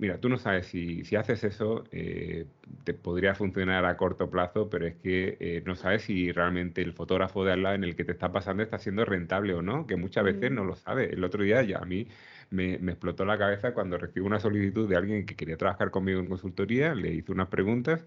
mira, 0.00 0.18
tú 0.18 0.30
no 0.30 0.38
sabes 0.38 0.66
si, 0.66 1.04
si 1.04 1.14
haces 1.14 1.44
eso, 1.44 1.84
eh, 1.92 2.46
te 2.84 2.94
podría 2.94 3.34
funcionar 3.34 3.84
a 3.84 3.98
corto 3.98 4.30
plazo, 4.30 4.70
pero 4.70 4.86
es 4.86 4.96
que 4.96 5.36
eh, 5.40 5.62
no 5.66 5.76
sabes 5.76 6.02
si 6.04 6.32
realmente 6.32 6.80
el 6.80 6.94
fotógrafo 6.94 7.44
de 7.44 7.52
al 7.52 7.62
lado 7.62 7.74
en 7.74 7.84
el 7.84 7.94
que 7.94 8.04
te 8.04 8.12
está 8.12 8.32
pasando 8.32 8.62
está 8.62 8.78
siendo 8.78 9.04
rentable 9.04 9.52
o 9.52 9.60
no, 9.60 9.86
que 9.86 9.96
muchas 9.96 10.24
veces 10.24 10.50
mm. 10.50 10.54
no 10.54 10.64
lo 10.64 10.74
sabe. 10.74 11.12
El 11.12 11.22
otro 11.22 11.44
día 11.44 11.62
ya 11.62 11.78
a 11.78 11.84
mí 11.84 12.08
me, 12.48 12.74
explotó 12.76 13.26
la 13.26 13.36
cabeza 13.36 13.74
cuando 13.74 13.98
recibo 13.98 14.26
una 14.26 14.40
solicitud 14.40 14.88
de 14.88 14.96
alguien 14.96 15.26
que 15.26 15.36
quería 15.36 15.58
trabajar 15.58 15.90
conmigo 15.90 16.18
en 16.18 16.26
consultoría, 16.26 16.94
le 16.94 17.12
hice 17.12 17.30
unas 17.32 17.48
preguntas 17.48 18.06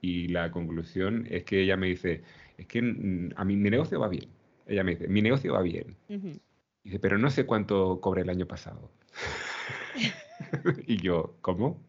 y 0.00 0.28
la 0.28 0.52
conclusión 0.52 1.26
es 1.28 1.42
que 1.42 1.60
ella 1.62 1.76
me 1.76 1.88
dice, 1.88 2.22
es 2.56 2.66
que 2.68 2.80
mm, 2.82 3.30
a 3.34 3.44
mí 3.44 3.56
mi 3.56 3.68
negocio 3.68 3.98
va 3.98 4.08
bien. 4.08 4.28
Ella 4.66 4.84
me 4.84 4.92
dice, 4.92 5.08
mi 5.08 5.22
negocio 5.22 5.54
va 5.54 5.62
bien. 5.62 5.96
Dice, 6.84 7.00
pero 7.00 7.18
no 7.18 7.30
sé 7.30 7.46
cuánto 7.46 8.00
cobré 8.00 8.22
el 8.22 8.30
año 8.30 8.46
pasado. 8.46 8.92
y 10.86 10.96
yo, 10.96 11.36
¿cómo? 11.40 11.80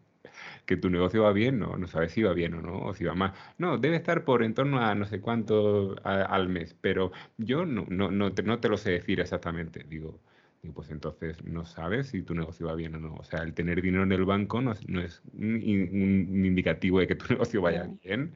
que 0.66 0.76
tu 0.76 0.90
negocio 0.90 1.22
va 1.22 1.32
bien, 1.32 1.58
no, 1.58 1.76
no 1.76 1.86
sabes 1.86 2.12
si 2.12 2.22
va 2.22 2.32
bien 2.32 2.54
o 2.54 2.62
no, 2.62 2.78
o 2.78 2.94
si 2.94 3.04
va 3.04 3.14
mal. 3.14 3.32
No, 3.58 3.78
debe 3.78 3.96
estar 3.96 4.24
por 4.24 4.42
en 4.42 4.54
torno 4.54 4.80
a 4.80 4.94
no 4.94 5.06
sé 5.06 5.20
cuánto 5.20 5.96
al 6.04 6.48
mes, 6.48 6.74
pero 6.80 7.12
yo 7.38 7.66
no, 7.66 7.86
no, 7.88 8.10
no, 8.10 8.32
te, 8.32 8.42
no 8.42 8.58
te 8.60 8.68
lo 8.68 8.76
sé 8.76 8.92
decir 8.92 9.20
exactamente. 9.20 9.84
Digo, 9.88 10.20
y 10.62 10.70
pues 10.70 10.90
entonces 10.90 11.44
no 11.44 11.66
sabes 11.66 12.08
si 12.08 12.22
tu 12.22 12.34
negocio 12.34 12.66
va 12.66 12.74
bien 12.74 12.94
o 12.94 12.98
no. 12.98 13.14
O 13.16 13.24
sea, 13.24 13.42
el 13.42 13.52
tener 13.54 13.82
dinero 13.82 14.04
en 14.04 14.12
el 14.12 14.24
banco 14.24 14.60
no 14.60 14.72
es, 14.72 14.88
no 14.88 15.00
es 15.00 15.22
un, 15.34 15.60
indicativo 15.62 17.00
de 17.00 17.06
que 17.06 17.14
tu 17.16 17.26
negocio 17.30 17.60
vaya 17.62 17.88
bien. 18.02 18.34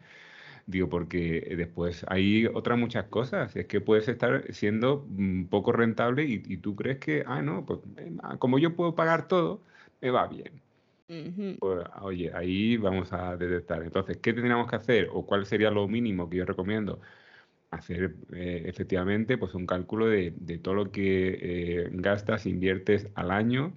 Digo, 0.67 0.91
porque 0.91 1.55
después 1.57 2.05
hay 2.09 2.47
otras 2.47 2.79
muchas 2.79 3.07
cosas. 3.07 3.57
Es 3.57 3.67
que 3.67 3.81
puedes 3.81 4.07
estar 4.09 4.45
siendo 4.53 5.07
mm, 5.09 5.45
poco 5.45 5.73
rentable 5.73 6.25
y, 6.25 6.59
tú 6.59 6.77
crees 6.77 6.99
que, 6.99 7.25
ah, 7.27 7.41
no, 7.41 7.65
pues 7.65 7.81
como 8.39 8.59
yo 8.59 8.77
puedo 8.77 8.95
pagar 8.95 9.29
todo, 9.29 9.63
me 10.01 10.11
va 10.11 10.27
bien. 10.27 10.61
Pues, 11.59 11.87
oye, 12.03 12.31
ahí 12.35 12.77
vamos 12.77 13.13
a 13.13 13.37
detectar. 13.37 13.83
Entonces, 13.83 14.19
¿qué 14.19 14.33
tendríamos 14.33 14.69
que 14.69 14.77
hacer? 14.77 15.09
¿O 15.13 15.25
cuál 15.25 15.47
sería 15.47 15.71
lo 15.71 15.89
mínimo 15.89 16.29
que 16.29 16.37
yo 16.37 16.45
recomiendo? 16.45 17.01
hacer 17.71 18.15
eh, 18.33 18.63
efectivamente 18.67 19.37
pues 19.39 19.55
un 19.55 19.67
cálculo 19.67 20.07
de, 20.07 20.33
todo 20.63 20.75
lo 20.75 20.91
que 20.91 21.39
eh, 21.41 21.89
gastas, 21.93 22.47
inviertes 22.47 23.09
al 23.15 23.31
año. 23.31 23.73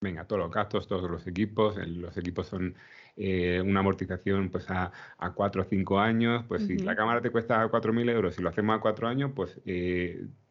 Venga, 0.00 0.26
todos 0.26 0.40
los 0.40 0.52
gastos, 0.52 0.86
todos 0.86 1.10
los 1.10 1.26
equipos. 1.26 1.76
Los 1.76 2.16
equipos 2.16 2.46
son 2.46 2.76
eh, 3.16 3.60
una 3.64 3.80
amortización 3.80 4.50
pues 4.50 4.70
a, 4.70 4.92
a 5.18 5.32
4 5.32 5.62
o 5.62 5.64
5 5.64 5.98
años. 5.98 6.44
Pues 6.46 6.66
si 6.66 6.78
la 6.78 6.94
cámara 6.94 7.20
te 7.20 7.30
cuesta 7.30 7.66
4.000 7.68 8.08
euros 8.08 8.38
y 8.38 8.42
lo 8.42 8.50
hacemos 8.50 8.76
a 8.76 8.80
4 8.80 9.08
años, 9.08 9.32
pues 9.34 9.60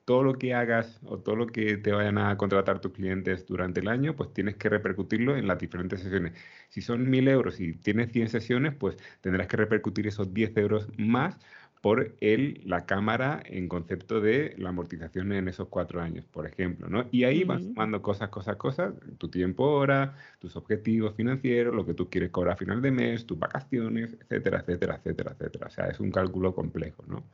todo 0.07 0.23
lo 0.23 0.37
que 0.37 0.53
hagas 0.53 1.01
o 1.03 1.19
todo 1.19 1.35
lo 1.35 1.47
que 1.47 1.75
te 1.75 1.91
vayan 1.91 2.17
a 2.17 2.37
contratar 2.37 2.79
tus 2.79 2.93
clientes 2.93 3.45
durante 3.45 3.81
el 3.81 3.89
año, 3.89 4.15
pues 4.15 4.31
tienes 4.31 4.55
que 4.55 4.69
repercutirlo 4.69 5.35
en 5.35 5.47
las 5.47 5.59
diferentes 5.59 5.99
sesiones. 5.99 6.31
Si 6.69 6.79
son 6.79 7.11
1.000 7.11 7.27
euros 7.27 7.59
y 7.59 7.73
tienes 7.73 8.13
100 8.13 8.29
sesiones, 8.29 8.73
pues 8.73 8.95
tendrás 9.19 9.47
que 9.47 9.57
repercutir 9.57 10.07
esos 10.07 10.33
10 10.33 10.55
euros 10.55 10.87
más 10.97 11.37
por 11.81 12.15
el, 12.21 12.61
la 12.63 12.85
cámara 12.85 13.43
en 13.45 13.67
concepto 13.67 14.21
de 14.21 14.55
la 14.57 14.69
amortización 14.69 15.33
en 15.33 15.49
esos 15.49 15.67
cuatro 15.67 15.99
años, 16.01 16.23
por 16.23 16.47
ejemplo, 16.47 16.87
¿no? 16.87 17.09
Y 17.11 17.25
ahí 17.25 17.43
vas 17.43 17.61
sumando 17.61 18.01
cosas, 18.01 18.29
cosas, 18.29 18.55
cosas, 18.55 18.93
tu 19.17 19.27
tiempo 19.27 19.65
hora, 19.65 20.15
tus 20.39 20.55
objetivos 20.55 21.15
financieros, 21.15 21.75
lo 21.75 21.85
que 21.85 21.93
tú 21.93 22.09
quieres 22.09 22.29
cobrar 22.29 22.53
a 22.53 22.57
final 22.57 22.81
de 22.81 22.91
mes, 22.91 23.25
tus 23.25 23.37
vacaciones, 23.37 24.13
etcétera, 24.21 24.59
etcétera, 24.61 24.95
etcétera, 24.95 25.31
etcétera. 25.33 25.67
O 25.67 25.69
sea, 25.69 25.87
es 25.89 25.99
un 25.99 26.11
cálculo 26.11 26.55
complejo, 26.55 27.03
¿no? 27.07 27.25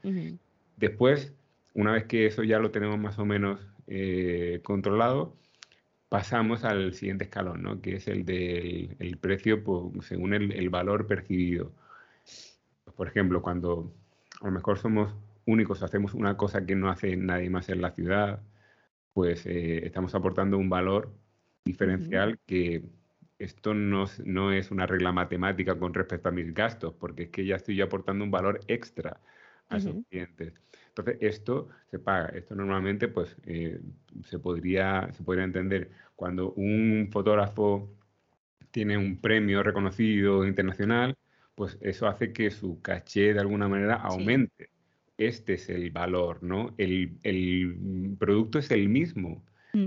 Después, 0.75 1.33
una 1.73 1.91
vez 1.93 2.05
que 2.05 2.25
eso 2.25 2.43
ya 2.43 2.59
lo 2.59 2.71
tenemos 2.71 2.99
más 2.99 3.19
o 3.19 3.25
menos 3.25 3.59
eh, 3.87 4.61
controlado, 4.63 5.35
pasamos 6.09 6.63
al 6.63 6.93
siguiente 6.93 7.25
escalón, 7.25 7.63
¿no? 7.63 7.81
Que 7.81 7.95
es 7.95 8.07
el 8.07 8.25
del 8.25 8.95
el 8.99 9.17
precio 9.17 9.63
según 10.01 10.33
el, 10.33 10.51
el 10.51 10.69
valor 10.69 11.07
percibido. 11.07 11.71
Por 12.95 13.07
ejemplo, 13.07 13.41
cuando 13.41 13.93
a 14.41 14.45
lo 14.45 14.51
mejor 14.51 14.77
somos 14.77 15.15
únicos, 15.45 15.83
hacemos 15.83 16.13
una 16.13 16.37
cosa 16.37 16.65
que 16.65 16.75
no 16.75 16.89
hace 16.89 17.15
nadie 17.17 17.49
más 17.49 17.69
en 17.69 17.81
la 17.81 17.91
ciudad, 17.91 18.41
pues 19.13 19.45
eh, 19.45 19.85
estamos 19.85 20.15
aportando 20.15 20.57
un 20.57 20.69
valor 20.69 21.11
diferencial 21.65 22.39
que 22.45 22.83
esto 23.39 23.73
no, 23.73 24.05
no, 24.25 24.51
es 24.51 24.71
una 24.71 24.85
regla 24.85 25.11
matemática 25.11 25.77
con 25.77 25.93
respecto 25.93 26.29
a 26.29 26.31
mis 26.31 26.53
gastos, 26.53 26.93
porque 26.93 27.23
es 27.23 27.29
que 27.29 27.45
ya 27.45 27.55
estoy 27.55 27.81
aportando 27.81 28.23
un 28.23 28.31
valor 28.31 28.59
extra 28.67 29.19
a 29.69 29.77
esos 29.77 29.95
clientes. 30.09 30.53
Entonces, 30.95 31.17
esto 31.21 31.69
se 31.89 31.97
paga. 31.97 32.27
Esto 32.29 32.53
normalmente 32.53 33.07
pues, 33.07 33.35
eh, 33.45 33.79
se, 34.25 34.37
podría, 34.37 35.11
se 35.13 35.23
podría 35.23 35.43
entender 35.43 35.89
cuando 36.15 36.53
un 36.53 37.09
fotógrafo 37.11 37.89
tiene 38.69 38.97
un 38.97 39.19
premio 39.19 39.63
reconocido 39.63 40.45
internacional, 40.45 41.15
pues 41.55 41.77
eso 41.81 42.07
hace 42.07 42.31
que 42.31 42.51
su 42.51 42.81
caché 42.81 43.33
de 43.33 43.39
alguna 43.39 43.67
manera 43.67 43.95
aumente. 43.95 44.69
Este 45.17 45.53
es 45.53 45.69
el 45.69 45.89
valor, 45.91 46.43
¿no? 46.43 46.73
El, 46.77 48.15
producto 48.19 48.59
es 48.59 48.69
el 48.71 48.89
mismo, 48.89 49.43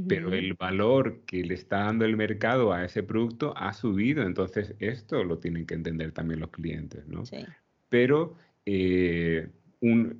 pero 0.09 0.33
el 0.33 0.55
valor 0.55 1.21
que 1.27 1.45
le 1.45 1.55
está 1.55 1.85
dando 1.85 2.05
el 2.05 2.17
mercado 2.17 2.73
a 2.73 2.85
ese 2.85 3.03
producto 3.05 3.57
ha 3.57 3.73
subido. 3.73 4.25
Entonces, 4.25 4.75
esto 4.81 5.23
lo 5.23 5.39
tienen 5.39 5.67
que 5.67 5.75
entender 5.75 6.11
también 6.13 6.41
los 6.41 6.51
clientes, 6.51 7.07
¿no? 7.07 7.25
Sí. 7.27 7.45
Pero 7.89 8.37
eh, 8.65 9.49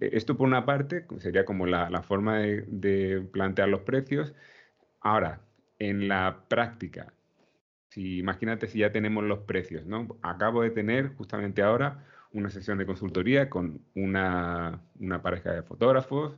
esto 0.01 0.37
por 0.37 0.47
una 0.47 0.67
parte 0.67 1.07
sería 1.19 1.45
como 1.45 1.67
la, 1.67 2.03
forma 2.03 2.39
de, 2.39 2.63
de 2.69 3.21
plantear 3.33 3.69
los 3.69 3.83
precios. 3.83 4.35
Ahora, 5.01 5.41
en 5.79 6.09
la 6.09 6.45
práctica, 6.49 7.13
imagínate 7.97 8.69
si 8.69 8.81
ya 8.81 8.93
tenemos 8.93 9.25
los 9.25 9.41
precios, 9.41 9.87
¿no? 9.87 10.19
Acabo 10.23 10.63
de 10.63 10.71
tener 10.71 11.15
justamente 11.17 11.63
ahora 11.63 12.05
una 12.33 12.51
sesión 12.51 12.79
de 12.79 12.87
consultoría 12.87 13.49
con 13.49 13.81
una, 13.95 14.83
pareja 15.23 15.53
de 15.53 15.63
fotógrafos 15.63 16.37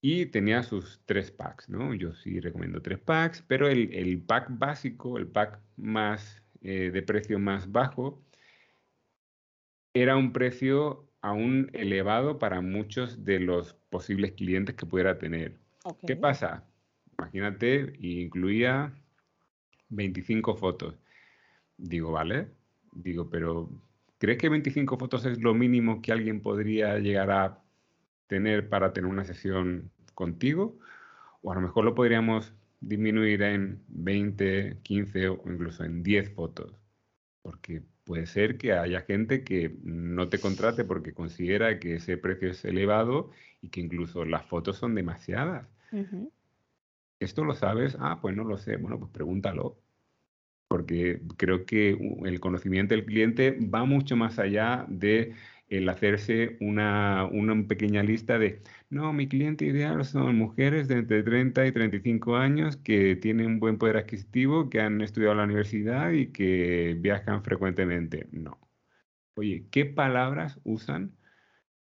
y 0.00 0.26
tenía 0.26 0.62
sus 0.62 1.00
tres 1.06 1.30
packs, 1.30 1.68
¿no? 1.68 1.94
Yo 1.94 2.14
sí 2.14 2.40
recomiendo 2.40 2.82
tres 2.82 2.98
packs, 2.98 3.42
pero 3.46 3.68
el, 3.68 4.22
pack 4.22 4.46
básico, 4.50 5.18
el 5.18 5.26
pack 5.26 5.60
más 5.76 6.42
eh, 6.62 6.90
de 6.92 7.02
precio 7.02 7.38
más 7.38 7.70
bajo, 7.70 8.22
era 9.94 10.16
un 10.16 10.32
precio 10.32 11.07
aún 11.20 11.70
elevado 11.72 12.38
para 12.38 12.60
muchos 12.60 13.24
de 13.24 13.40
los 13.40 13.74
posibles 13.90 14.32
clientes 14.32 14.74
que 14.74 14.86
pudiera 14.86 15.18
tener. 15.18 15.58
¿Qué 16.06 16.16
pasa? 16.16 16.64
Imagínate, 17.18 17.94
incluía 18.00 18.92
25 19.88 20.54
fotos. 20.56 20.98
Digo, 21.76 22.12
vale. 22.12 22.48
Digo, 22.92 23.28
pero 23.30 23.70
¿crees 24.18 24.38
que 24.38 24.48
25 24.48 24.96
fotos 24.96 25.24
es 25.26 25.40
lo 25.40 25.54
mínimo 25.54 26.02
que 26.02 26.12
alguien 26.12 26.40
podría 26.40 26.98
llegar 26.98 27.30
a 27.30 27.62
tener 28.26 28.68
para 28.68 28.92
tener 28.92 29.10
una 29.10 29.24
sesión 29.24 29.90
contigo? 30.14 30.78
O 31.42 31.52
a 31.52 31.54
lo 31.54 31.60
mejor 31.60 31.84
lo 31.84 31.94
podríamos 31.94 32.54
disminuir 32.80 33.42
en 33.42 33.82
20, 33.88 34.78
15 34.82 35.28
o 35.28 35.42
incluso 35.46 35.84
en 35.84 36.02
10 36.02 36.34
fotos. 36.34 36.72
Porque 37.42 37.82
puede 38.08 38.26
ser 38.26 38.56
que 38.56 38.72
haya 38.72 39.02
gente 39.02 39.44
que 39.44 39.76
no 39.84 40.30
te 40.30 40.40
contrate 40.40 40.82
porque 40.82 41.12
considera 41.12 41.78
que 41.78 41.96
ese 41.96 42.16
precio 42.16 42.50
es 42.50 42.64
elevado 42.64 43.30
y 43.60 43.68
que 43.68 43.82
incluso 43.82 44.24
las 44.24 44.46
fotos 44.46 44.78
son 44.78 44.94
demasiadas. 44.94 45.68
¿Esto 47.20 47.44
lo 47.44 47.54
sabes? 47.54 47.98
Ah, 48.00 48.18
pues 48.22 48.34
no 48.34 48.44
lo 48.44 48.56
sé. 48.56 48.78
Bueno, 48.78 48.98
pues 48.98 49.10
pregúntalo. 49.10 49.76
Porque 50.68 51.20
creo 51.36 51.66
que 51.66 51.98
el 52.24 52.40
conocimiento 52.40 52.94
del 52.94 53.04
cliente 53.04 53.58
va 53.60 53.84
mucho 53.84 54.16
más 54.16 54.38
allá 54.38 54.86
de 54.88 55.34
el 55.68 55.88
hacerse 55.88 56.56
una, 56.60 57.26
una, 57.26 57.66
pequeña 57.68 58.02
lista 58.02 58.38
de, 58.38 58.62
no, 58.90 59.12
mi 59.12 59.28
cliente 59.28 59.66
ideal 59.66 60.04
son 60.04 60.36
mujeres 60.36 60.88
de 60.88 60.96
entre 60.98 61.22
30 61.22 61.66
y 61.66 61.72
35 61.72 62.36
años 62.36 62.76
que 62.76 63.16
tienen 63.16 63.46
un 63.46 63.60
buen 63.60 63.78
poder 63.78 63.98
adquisitivo, 63.98 64.70
que 64.70 64.80
han 64.80 65.00
estudiado 65.02 65.32
en 65.32 65.38
la 65.38 65.44
universidad 65.44 66.12
y 66.12 66.32
que 66.32 66.96
viajan 66.98 67.44
frecuentemente. 67.44 68.28
No. 68.32 68.58
Oye, 69.34 69.66
¿qué 69.70 69.84
palabras 69.84 70.60
usan 70.64 71.16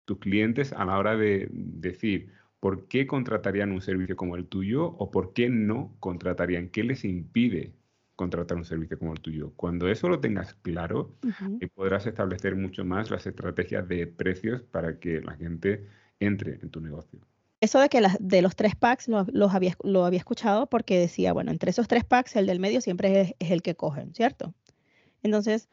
tus 0.06 0.20
clientes 0.20 0.74
a 0.74 0.86
la 0.86 0.98
hora 0.98 1.16
de 1.16 1.48
decir 1.52 2.32
por 2.60 2.88
qué 2.88 3.08
contratarían 3.08 3.72
un 3.72 3.82
servicio 3.82 4.16
como 4.16 4.36
el 4.36 4.48
tuyo 4.48 4.86
o 4.86 5.12
por 5.12 5.34
qué 5.34 5.50
no 5.50 5.96
contratarían? 6.00 6.70
¿Qué 6.70 6.84
les 6.84 7.06
impide 7.06 7.77
contratar 8.18 8.58
un 8.58 8.66
servicio 8.66 9.00
como 9.00 9.14
el 9.14 9.22
tuyo. 9.22 9.54
Cuando 9.56 9.88
eso 9.88 10.10
lo 10.10 10.20
tengas 10.20 10.56
claro, 10.56 11.16
eh, 11.62 11.68
podrás 11.68 12.06
establecer 12.08 12.58
mucho 12.58 12.84
más 12.84 13.10
las 13.10 13.26
estrategias 13.26 13.88
de 13.88 14.08
precios 14.08 14.64
para 14.64 15.00
que 15.00 15.22
la 15.22 15.36
gente 15.36 15.88
entre 16.20 16.56
en 16.56 16.70
tu 16.70 16.82
negocio. 16.82 17.22
Eso 17.62 17.80
de 17.80 17.90
que 17.90 18.02
de 18.20 18.42
los 18.42 18.56
tres 18.56 18.76
packs 18.76 19.08
lo, 19.08 19.26
los 19.32 19.54
había, 19.54 19.76
lo 19.84 20.06
había 20.06 20.20
escuchado 20.20 20.68
porque 20.68 21.00
decía, 21.00 21.32
bueno, 21.32 21.52
entre 21.52 21.70
esos 21.70 21.88
tres 21.88 22.04
packs 22.04 22.36
el 22.36 22.48
del 22.48 22.60
medio 22.60 22.82
siempre 22.82 23.22
es, 23.22 23.36
es 23.40 23.52
el 23.52 23.62
que 23.62 23.76
cogen, 23.76 24.14
¿cierto? 24.14 24.54
Entonces, 25.24 25.70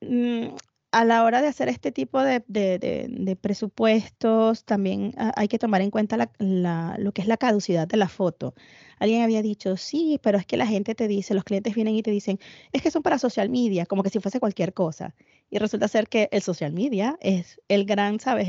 mm, 0.00 0.48
a 0.96 1.04
la 1.04 1.24
hora 1.24 1.42
de 1.42 1.48
hacer 1.48 1.68
este 1.68 1.92
tipo 1.92 2.22
de, 2.22 3.38
presupuestos, 3.38 4.64
también 4.64 5.12
hay 5.18 5.46
que 5.46 5.58
tomar 5.58 5.82
en 5.82 5.90
cuenta 5.90 6.16
lo 6.38 7.12
que 7.12 7.20
es 7.20 7.28
la 7.28 7.36
caducidad 7.36 7.86
de 7.86 7.98
la 7.98 8.08
foto. 8.08 8.54
Alguien 8.98 9.20
había 9.22 9.42
dicho, 9.42 9.76
sí, 9.76 10.18
pero 10.22 10.38
es 10.38 10.46
que 10.46 10.56
la 10.56 10.66
gente 10.66 10.94
te 10.94 11.06
dice, 11.06 11.34
los 11.34 11.44
clientes 11.44 11.74
vienen 11.74 11.96
y 11.96 12.02
te 12.02 12.10
dicen, 12.10 12.38
es 12.72 12.80
que 12.80 12.90
son 12.90 13.02
para 13.02 13.18
social 13.18 13.50
media, 13.50 13.84
como 13.84 14.02
que 14.02 14.08
si 14.08 14.20
fuese 14.20 14.40
cualquier 14.40 14.72
cosa. 14.72 15.14
Y 15.50 15.58
resulta 15.58 15.86
ser 15.86 16.08
que 16.08 16.30
el 16.32 16.40
social 16.40 16.72
media 16.72 17.18
es 17.20 17.60
el 17.68 17.84
gran, 17.84 18.18
¿sabes? 18.18 18.48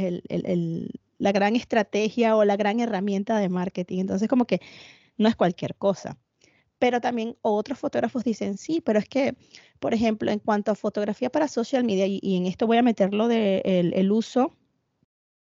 la 1.18 1.32
gran 1.34 1.58
estrategia 1.58 2.38
o 2.38 2.45
la 2.45 2.56
gran 2.56 2.80
herramienta 2.80 3.39
de 3.39 3.50
marketing. 3.50 4.00
Entonces, 4.00 4.30
como 4.30 4.45
que 4.45 4.62
no 5.18 5.28
es 5.28 5.36
cualquier 5.36 5.76
cosa. 5.76 6.18
Pero 6.80 7.01
también 7.01 7.36
otros 7.41 7.80
fotógrafos 7.80 8.23
dicen, 8.23 8.57
sí, 8.57 8.82
pero 8.82 8.99
es 8.99 9.09
que, 9.09 9.36
por 9.80 9.93
ejemplo, 9.93 10.32
en 10.32 10.39
cuanto 10.39 10.71
a 10.71 10.75
fotografía 10.75 11.30
para 11.30 11.47
social 11.47 11.84
media, 11.84 12.05
y, 12.07 12.36
en 12.36 12.45
esto 12.45 12.67
voy 12.67 12.78
a 12.78 12.84
meterlo 12.84 13.28
de 13.28 13.61
el, 13.65 14.11
uso 14.11 14.55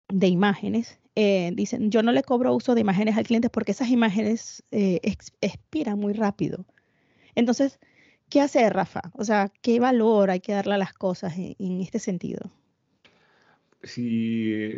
de 0.09 0.27
imágenes, 0.27 0.99
eh, 1.15 1.51
dicen, 1.53 1.89
yo 1.89 2.03
no 2.03 2.11
le 2.11 2.23
cobro 2.23 2.53
uso 2.53 2.75
de 2.75 2.81
imágenes 2.81 3.17
al 3.17 3.25
cliente 3.25 3.49
porque 3.49 3.71
esas 3.71 3.89
imágenes 3.89 4.63
eh, 4.71 4.99
expiran 5.41 5.97
muy 5.97 6.13
rápido. 6.13 6.65
Entonces, 7.35 7.79
¿qué 8.29 8.41
hace 8.41 8.69
Rafa? 8.69 9.01
O 9.13 9.23
sea, 9.23 9.51
¿qué 9.61 9.79
valor 9.79 10.29
hay 10.29 10.39
que 10.39 10.53
darle 10.53 10.75
a 10.75 10.77
las 10.77 10.93
cosas 10.93 11.33
en, 11.37 11.81
este 11.81 11.99
sentido? 11.99 12.51
Si, 13.83 14.73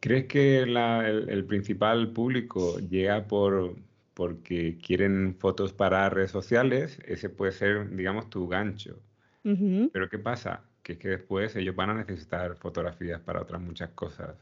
crees 0.00 0.26
que 0.26 0.58
el, 0.60 1.44
principal 1.46 2.12
público 2.12 2.78
llega 2.78 3.26
por, 3.26 3.76
porque 4.20 4.76
quieren 4.76 5.34
fotos 5.38 5.72
para 5.72 6.10
redes 6.10 6.30
sociales, 6.30 6.98
ese 7.06 7.30
puede 7.30 7.52
ser, 7.52 7.88
digamos, 7.88 8.28
tu 8.28 8.46
gancho. 8.48 9.00
Pero 9.42 10.10
¿qué 10.10 10.18
pasa? 10.18 10.62
Que 10.82 10.92
es 10.92 10.98
que 10.98 11.08
después 11.08 11.56
ellos 11.56 11.74
van 11.74 11.88
a 11.88 11.94
necesitar 11.94 12.54
fotografías 12.56 13.18
para 13.22 13.40
otras 13.40 13.62
muchas 13.62 13.88
cosas, 13.92 14.36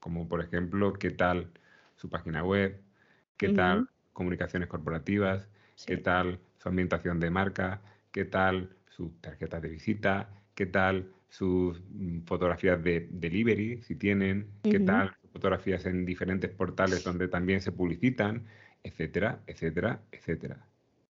como 0.00 0.26
por 0.26 0.40
ejemplo, 0.40 0.94
qué 0.94 1.12
tal 1.12 1.46
su 1.94 2.10
página 2.10 2.42
web, 2.42 2.80
qué 3.36 3.50
tal 3.50 3.88
comunicaciones 4.12 4.68
corporativas, 4.68 5.46
qué 5.86 5.98
tal 5.98 6.40
su 6.58 6.68
ambientación 6.68 7.20
de 7.20 7.30
marca, 7.30 7.82
qué 8.10 8.24
tal 8.24 8.70
su 8.88 9.10
tarjeta 9.20 9.60
de 9.60 9.68
visita, 9.68 10.28
qué 10.56 10.66
tal 10.66 11.08
sus 11.28 11.80
mm, 11.88 12.22
fotografías 12.22 12.82
de 12.82 13.06
delivery, 13.08 13.80
si 13.84 13.94
tienen, 13.94 14.48
qué 14.64 14.80
tal 14.80 15.14
fotografías 15.32 15.86
en 15.86 16.04
diferentes 16.04 16.50
portales 16.50 17.04
donde 17.04 17.28
también 17.28 17.60
se 17.60 17.70
publicitan 17.70 18.44
etcétera, 18.82 19.40
etcétera, 19.46 20.00
etcétera. 20.12 20.56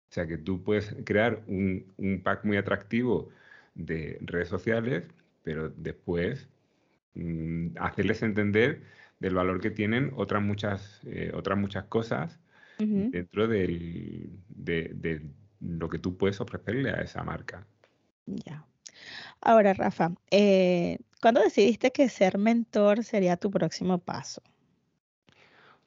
O 0.09 0.13
sea 0.13 0.27
que 0.27 0.37
tú 0.37 0.63
puedes 0.63 0.93
crear 1.05 1.41
un, 1.47 2.21
pack 2.23 2.43
muy 2.43 2.57
atractivo 2.57 3.29
de 3.75 4.17
redes 4.21 4.49
sociales, 4.49 5.05
pero 5.43 5.69
después 5.69 6.49
mm, 7.15 7.77
hacerles 7.79 8.21
entender 8.21 8.81
del 9.19 9.35
valor 9.35 9.61
que 9.61 9.71
tienen 9.71 10.11
otras 10.15 10.43
muchas, 10.43 11.01
eh, 11.05 11.31
otras 11.33 11.57
muchas 11.57 11.85
cosas 11.85 12.39
dentro 12.79 13.47
de, 13.47 14.31
lo 15.59 15.87
que 15.87 15.99
tú 15.99 16.17
puedes 16.17 16.41
ofrecerle 16.41 16.89
a 16.89 17.01
esa 17.01 17.23
marca. 17.23 17.65
Ya. 18.25 18.65
Ahora, 19.39 19.73
Rafa, 19.73 20.13
eh, 20.31 20.97
¿cuándo 21.21 21.41
decidiste 21.41 21.91
que 21.91 22.09
ser 22.09 22.39
mentor 22.39 23.03
sería 23.03 23.37
tu 23.37 23.51
próximo 23.51 23.99
paso? 23.99 24.41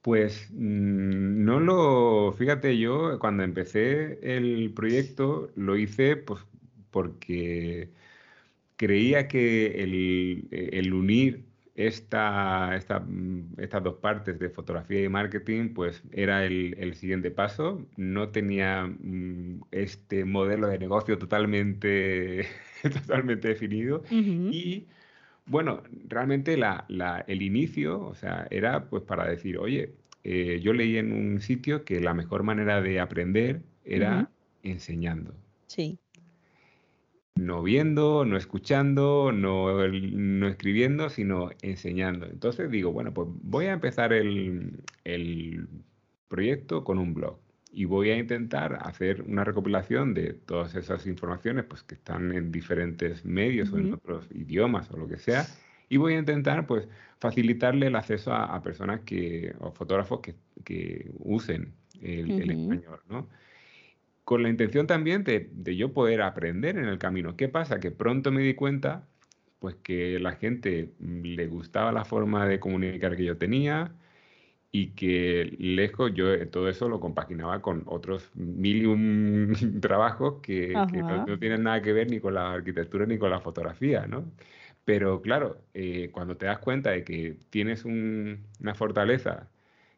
Pues 0.04 0.50
mm, 0.52 1.44
no 1.46 1.60
lo, 1.60 2.34
fíjate 2.34 2.78
yo, 2.78 3.18
cuando 3.18 3.42
empecé 3.42 4.18
el 4.22 4.70
proyecto 4.74 5.50
lo 5.56 5.78
hice 5.78 6.16
pues 6.16 6.42
porque 6.90 7.88
creía 8.76 9.28
que 9.28 9.82
el, 9.82 10.92
unir 10.92 11.46
esta, 11.74 12.78
mm, 13.08 13.54
estas 13.58 13.82
dos 13.82 13.94
partes 13.96 14.38
de 14.38 14.50
fotografía 14.50 15.02
y 15.02 15.08
marketing 15.08 15.72
pues 15.74 16.02
era 16.12 16.44
el, 16.44 16.94
siguiente 16.96 17.30
paso. 17.30 17.86
No 17.96 18.28
tenía 18.28 18.86
mm, 18.86 19.62
este 19.70 20.26
modelo 20.26 20.66
de 20.68 20.78
negocio 20.78 21.18
totalmente, 21.18 22.46
totalmente 22.82 23.48
definido 23.48 24.02
y 24.10 24.86
bueno, 25.46 25.82
realmente 26.08 26.58
el 27.26 27.42
inicio, 27.42 28.00
o 28.00 28.14
sea, 28.14 28.46
era 28.50 28.88
pues 28.88 29.02
para 29.02 29.28
decir, 29.28 29.58
oye, 29.58 29.92
eh, 30.22 30.60
yo 30.62 30.72
leí 30.72 30.96
en 30.96 31.12
un 31.12 31.40
sitio 31.40 31.84
que 31.84 32.00
la 32.00 32.14
mejor 32.14 32.42
manera 32.42 32.80
de 32.80 33.00
aprender 33.00 33.62
era 33.84 34.30
enseñando. 34.62 35.34
Sí. 35.66 35.98
No 37.36 37.62
viendo, 37.62 38.24
no 38.24 38.36
escuchando, 38.36 39.32
no, 39.32 39.86
no, 39.88 40.48
escribiendo, 40.48 41.10
sino 41.10 41.50
enseñando. 41.62 42.26
Entonces 42.26 42.70
digo, 42.70 42.92
bueno, 42.92 43.12
pues 43.12 43.28
voy 43.42 43.66
a 43.66 43.72
empezar 43.72 44.12
el, 44.12 44.80
el 45.02 45.66
proyecto 46.28 46.84
con 46.84 46.98
un 46.98 47.12
blog 47.12 47.43
y 47.74 47.86
voy 47.86 48.10
a 48.10 48.16
intentar 48.16 48.78
hacer 48.82 49.22
una 49.22 49.42
recopilación 49.42 50.14
de 50.14 50.32
todas 50.32 50.74
esas 50.76 51.06
informaciones 51.06 51.64
pues, 51.64 51.82
que 51.82 51.96
están 51.96 52.32
en 52.32 52.52
diferentes 52.52 53.24
medios 53.24 53.72
o 53.72 53.78
en 53.78 53.94
otros 53.94 54.26
idiomas 54.32 54.90
o 54.92 54.96
lo 54.96 55.08
que 55.08 55.18
sea. 55.18 55.46
Y 55.88 55.96
voy 55.96 56.14
a 56.14 56.18
intentar 56.18 56.66
pues, 56.66 56.88
facilitarle 57.18 57.88
el 57.88 57.96
acceso 57.96 58.32
a, 58.32 58.62
personas 58.62 59.00
que, 59.00 59.54
o 59.58 59.72
fotógrafos 59.72 60.20
que, 60.20 60.36
que 60.64 61.10
usen 61.18 61.74
el, 62.00 62.50
español. 62.50 63.00
¿no? 63.08 63.28
Con 64.24 64.42
la 64.42 64.48
intención 64.48 64.86
también 64.86 65.24
de, 65.24 65.50
de, 65.52 65.76
yo 65.76 65.92
poder 65.92 66.22
aprender 66.22 66.78
en 66.78 66.86
el 66.86 66.98
camino. 66.98 67.36
¿Qué 67.36 67.48
pasa? 67.48 67.80
Que 67.80 67.90
pronto 67.90 68.30
me 68.30 68.42
di 68.42 68.54
cuenta 68.54 69.08
pues 69.58 69.76
que 69.76 70.20
la 70.20 70.32
gente 70.32 70.92
le 71.00 71.46
gustaba 71.46 71.90
la 71.90 72.04
forma 72.04 72.46
de 72.46 72.60
comunicar 72.60 73.16
que 73.16 73.24
yo 73.24 73.38
tenía, 73.38 73.92
y 74.74 74.88
que 74.88 75.54
lejos 75.60 76.12
yo 76.14 76.32
eh, 76.32 76.46
todo 76.46 76.68
eso 76.68 76.88
lo 76.88 76.98
compaginaba 76.98 77.62
con 77.62 77.84
otros 77.86 78.28
mil 78.34 78.82
y 78.82 78.86
un 78.86 79.54
trabajos 79.80 80.40
que, 80.42 80.74
no, 80.74 81.38
tienen 81.38 81.62
nada 81.62 81.80
que 81.80 81.92
ver 81.92 82.10
ni 82.10 82.18
con 82.18 82.34
la 82.34 82.54
arquitectura 82.54 83.06
ni 83.06 83.16
con 83.16 83.30
la 83.30 83.38
fotografía, 83.38 84.08
¿no? 84.08 84.24
Pero 84.84 85.22
claro, 85.22 85.62
eh, 85.74 86.10
cuando 86.10 86.36
te 86.36 86.46
das 86.46 86.58
cuenta 86.58 86.90
de 86.90 87.04
que 87.04 87.38
tienes 87.50 87.84
una 87.84 88.74
fortaleza, 88.74 89.48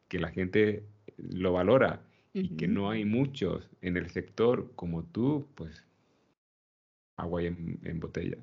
que 0.09 0.19
la 0.19 0.31
gente 0.31 0.85
lo 1.17 1.55
valora 1.55 2.03
y 2.35 2.51
que 2.57 2.69
no 2.69 2.91
hay 2.91 3.07
muchos 3.07 3.71
en 3.81 3.97
el 3.97 4.11
sector 4.11 4.73
como 4.77 5.05
tú, 5.05 5.49
pues 5.55 5.87
agua 7.17 7.43
en, 7.43 7.81
en 7.83 7.99
botella. 7.99 8.37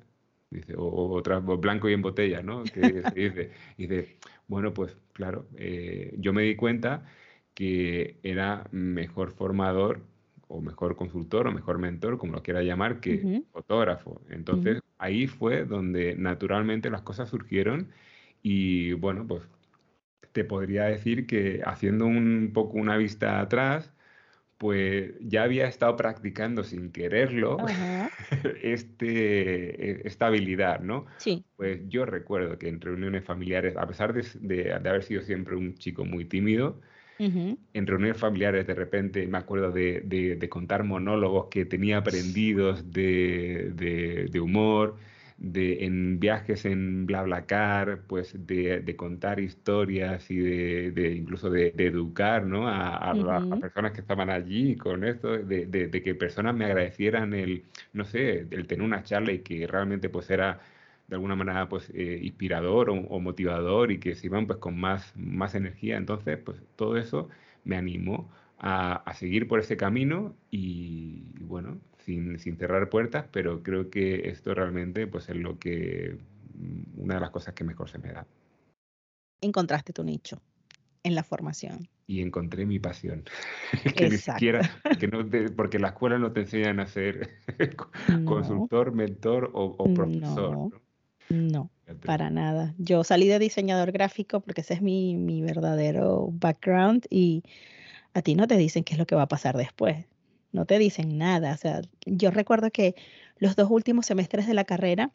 Dice, 0.54 0.74
o, 0.76 1.10
otra, 1.12 1.40
blanco 1.40 1.88
y 1.88 1.92
en 1.92 2.02
botella, 2.02 2.42
¿no? 2.42 2.64
Que 2.64 3.02
se 3.02 3.14
dice, 3.14 3.50
dice, 3.76 4.16
bueno, 4.46 4.72
pues 4.72 4.96
claro, 5.12 5.46
eh, 5.56 6.14
yo 6.18 6.32
me 6.32 6.42
di 6.42 6.56
cuenta 6.56 7.04
que 7.54 8.18
era 8.22 8.66
mejor 8.70 9.32
formador 9.32 10.00
o 10.48 10.60
mejor 10.60 10.96
consultor 10.96 11.48
o 11.48 11.52
mejor 11.52 11.78
mentor, 11.78 12.18
como 12.18 12.34
lo 12.34 12.42
quiera 12.42 12.62
llamar, 12.62 13.00
que 13.00 13.42
fotógrafo. 13.52 14.20
Entonces 14.30 14.80
ahí 14.98 15.26
fue 15.26 15.64
donde 15.64 16.14
naturalmente 16.16 16.90
las 16.90 17.02
cosas 17.02 17.28
surgieron 17.28 17.88
y 18.42 18.92
bueno, 18.92 19.26
pues 19.26 19.42
te 20.32 20.44
podría 20.44 20.84
decir 20.84 21.26
que 21.26 21.62
haciendo 21.64 22.06
un 22.06 22.50
poco 22.52 22.76
una 22.76 22.96
vista 22.96 23.40
atrás, 23.40 23.93
pues 24.58 25.12
ya 25.20 25.42
había 25.42 25.66
estado 25.66 25.96
practicando 25.96 26.64
sin 26.64 26.92
quererlo 26.92 27.56
este, 28.62 29.90
e, 29.90 30.02
esta 30.04 30.26
habilidad, 30.26 30.80
¿no? 30.80 31.06
Sí. 31.18 31.44
Pues 31.56 31.80
yo 31.88 32.06
recuerdo 32.06 32.58
que 32.58 32.68
en 32.68 32.80
reuniones 32.80 33.24
familiares, 33.24 33.76
a 33.76 33.86
pesar 33.86 34.12
de, 34.14 34.24
de, 34.40 34.72
haber 34.72 35.02
sido 35.02 35.22
siempre 35.22 35.56
un 35.56 35.74
chico 35.74 36.04
muy 36.04 36.24
tímido, 36.24 36.80
en 37.18 37.86
reuniones 37.86 38.18
familiares 38.18 38.66
de 38.66 38.74
repente 38.74 39.26
me 39.26 39.38
acuerdo 39.38 39.70
de, 39.70 40.00
de 40.00 40.48
contar 40.48 40.82
monólogos 40.82 41.46
que 41.48 41.64
tenía 41.64 41.98
aprendidos 41.98 42.90
de, 42.90 44.40
humor, 44.42 44.96
de, 45.36 45.84
en 45.84 46.20
viajes 46.20 46.64
en 46.64 47.06
BlaBlaCar, 47.06 48.02
pues 48.06 48.34
de, 48.46 48.80
de 48.80 48.96
contar 48.96 49.40
historias 49.40 50.30
y 50.30 50.38
de, 50.38 51.12
incluso 51.12 51.50
de, 51.50 51.72
educar 51.76 52.46
¿no? 52.46 52.68
a, 52.68 52.96
a, 52.96 53.60
personas 53.60 53.92
que 53.92 54.00
estaban 54.00 54.30
allí 54.30 54.76
con 54.76 55.04
esto, 55.04 55.36
de, 55.38 56.02
que 56.04 56.14
personas 56.14 56.54
me 56.54 56.64
agradecieran 56.66 57.34
el, 57.34 57.64
no 57.92 58.04
sé, 58.04 58.46
el 58.50 58.66
tener 58.66 58.84
una 58.84 59.02
charla 59.02 59.32
y 59.32 59.40
que 59.40 59.66
realmente 59.66 60.08
pues 60.08 60.30
era 60.30 60.60
de 61.08 61.16
alguna 61.16 61.36
manera 61.36 61.68
pues 61.68 61.90
eh, 61.94 62.20
inspirador 62.22 62.90
o, 62.90 63.20
motivador 63.20 63.92
y 63.92 63.98
que 63.98 64.14
se 64.14 64.26
iban 64.26 64.46
pues 64.46 64.58
con 64.58 64.78
más, 64.78 65.12
más 65.16 65.54
energía. 65.54 65.96
Entonces, 65.96 66.38
pues 66.38 66.58
todo 66.76 66.96
eso 66.96 67.28
me 67.64 67.76
animó 67.76 68.30
a, 68.58 68.94
a 68.94 69.14
seguir 69.14 69.48
por 69.48 69.60
ese 69.60 69.76
camino 69.76 70.34
y, 70.50 71.24
bueno, 71.40 71.78
sin, 72.04 72.38
sin, 72.38 72.56
cerrar 72.56 72.88
puertas, 72.88 73.26
pero 73.30 73.62
creo 73.62 73.90
que 73.90 74.28
esto 74.28 74.54
realmente 74.54 75.06
pues 75.06 75.28
es 75.28 75.36
lo 75.36 75.58
que, 75.58 76.18
mm, 76.54 77.00
una 77.00 77.14
de 77.14 77.20
las 77.20 77.30
cosas 77.30 77.54
que 77.54 77.64
mejor 77.64 77.88
se 77.88 77.98
me 77.98 78.12
da. 78.12 78.26
Encontraste 79.40 79.92
tu 79.92 80.04
nicho 80.04 80.40
en 81.02 81.14
la 81.14 81.22
formación. 81.22 81.88
Y 82.06 82.20
encontré 82.20 82.66
mi 82.66 82.78
pasión. 82.78 83.24
que 83.96 84.10
ni 84.10 84.18
siquiera, 84.18 84.60
que 85.00 85.08
no 85.08 85.24
porque 85.56 85.78
la 85.78 85.88
escuela 85.88 86.18
no 86.18 86.32
te 86.32 86.40
enseñan 86.40 86.80
a 86.80 86.86
ser 86.86 87.30
consultor, 88.24 88.92
mentor 88.92 89.50
o, 89.54 89.92
profesor. 89.94 90.82
No, 91.30 91.70
para 92.04 92.28
nada. 92.28 92.74
Yo 92.76 93.02
salí 93.02 93.28
de 93.28 93.38
diseñador 93.38 93.92
gráfico 93.92 94.40
porque 94.40 94.60
ese 94.60 94.74
es 94.74 94.82
mi, 94.82 95.16
mi 95.16 95.40
verdadero 95.40 96.28
background 96.32 97.06
y 97.08 97.42
a 98.12 98.20
ti 98.20 98.34
no 98.34 98.46
te 98.46 98.58
dicen 98.58 98.84
qué 98.84 98.92
es 98.92 98.98
lo 98.98 99.06
que 99.06 99.14
va 99.14 99.22
a 99.22 99.28
pasar 99.28 99.56
después 99.56 100.06
no 100.54 100.66
te 100.66 100.78
dicen 100.78 101.18
nada. 101.18 101.52
O 101.52 101.56
sea, 101.56 101.82
yo 102.06 102.30
recuerdo 102.30 102.70
que 102.70 102.94
los 103.38 103.56
dos 103.56 103.70
últimos 103.70 104.06
semestres 104.06 104.46
de 104.46 104.54
la 104.54 104.64
carrera 104.64 105.12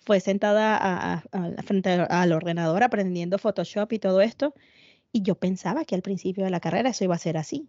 fue 0.00 0.20
sentada 0.20 0.78
a, 0.80 1.62
frente 1.62 1.90
al 1.90 2.32
ordenador 2.32 2.82
aprendiendo 2.82 3.38
Photoshop 3.38 3.92
y 3.92 3.98
todo 3.98 4.22
esto, 4.22 4.54
y 5.12 5.22
yo 5.22 5.34
pensaba 5.34 5.84
que 5.84 5.94
al 5.94 6.02
principio 6.02 6.44
de 6.44 6.50
la 6.50 6.60
carrera 6.60 6.90
eso 6.90 7.04
iba 7.04 7.14
a 7.14 7.18
ser 7.18 7.36
así, 7.36 7.68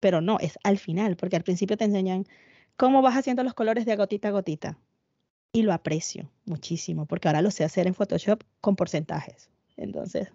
pero 0.00 0.20
no, 0.20 0.38
es 0.38 0.58
al 0.62 0.78
final, 0.78 1.16
porque 1.16 1.36
al 1.36 1.42
principio 1.42 1.78
te 1.78 1.84
enseñan 1.84 2.26
cómo 2.76 3.00
vas 3.00 3.16
haciendo 3.16 3.42
los 3.42 3.54
colores 3.54 3.86
de 3.86 3.96
gotita 3.96 4.28
a 4.28 4.32
gotita. 4.32 4.78
Y 5.52 5.62
lo 5.62 5.72
aprecio 5.72 6.30
muchísimo, 6.44 7.06
porque 7.06 7.28
ahora 7.28 7.42
lo 7.42 7.50
sé 7.50 7.64
hacer 7.64 7.86
en 7.86 7.94
Photoshop 7.94 8.44
con 8.60 8.76
porcentajes. 8.76 9.48
Entonces, 9.76 10.28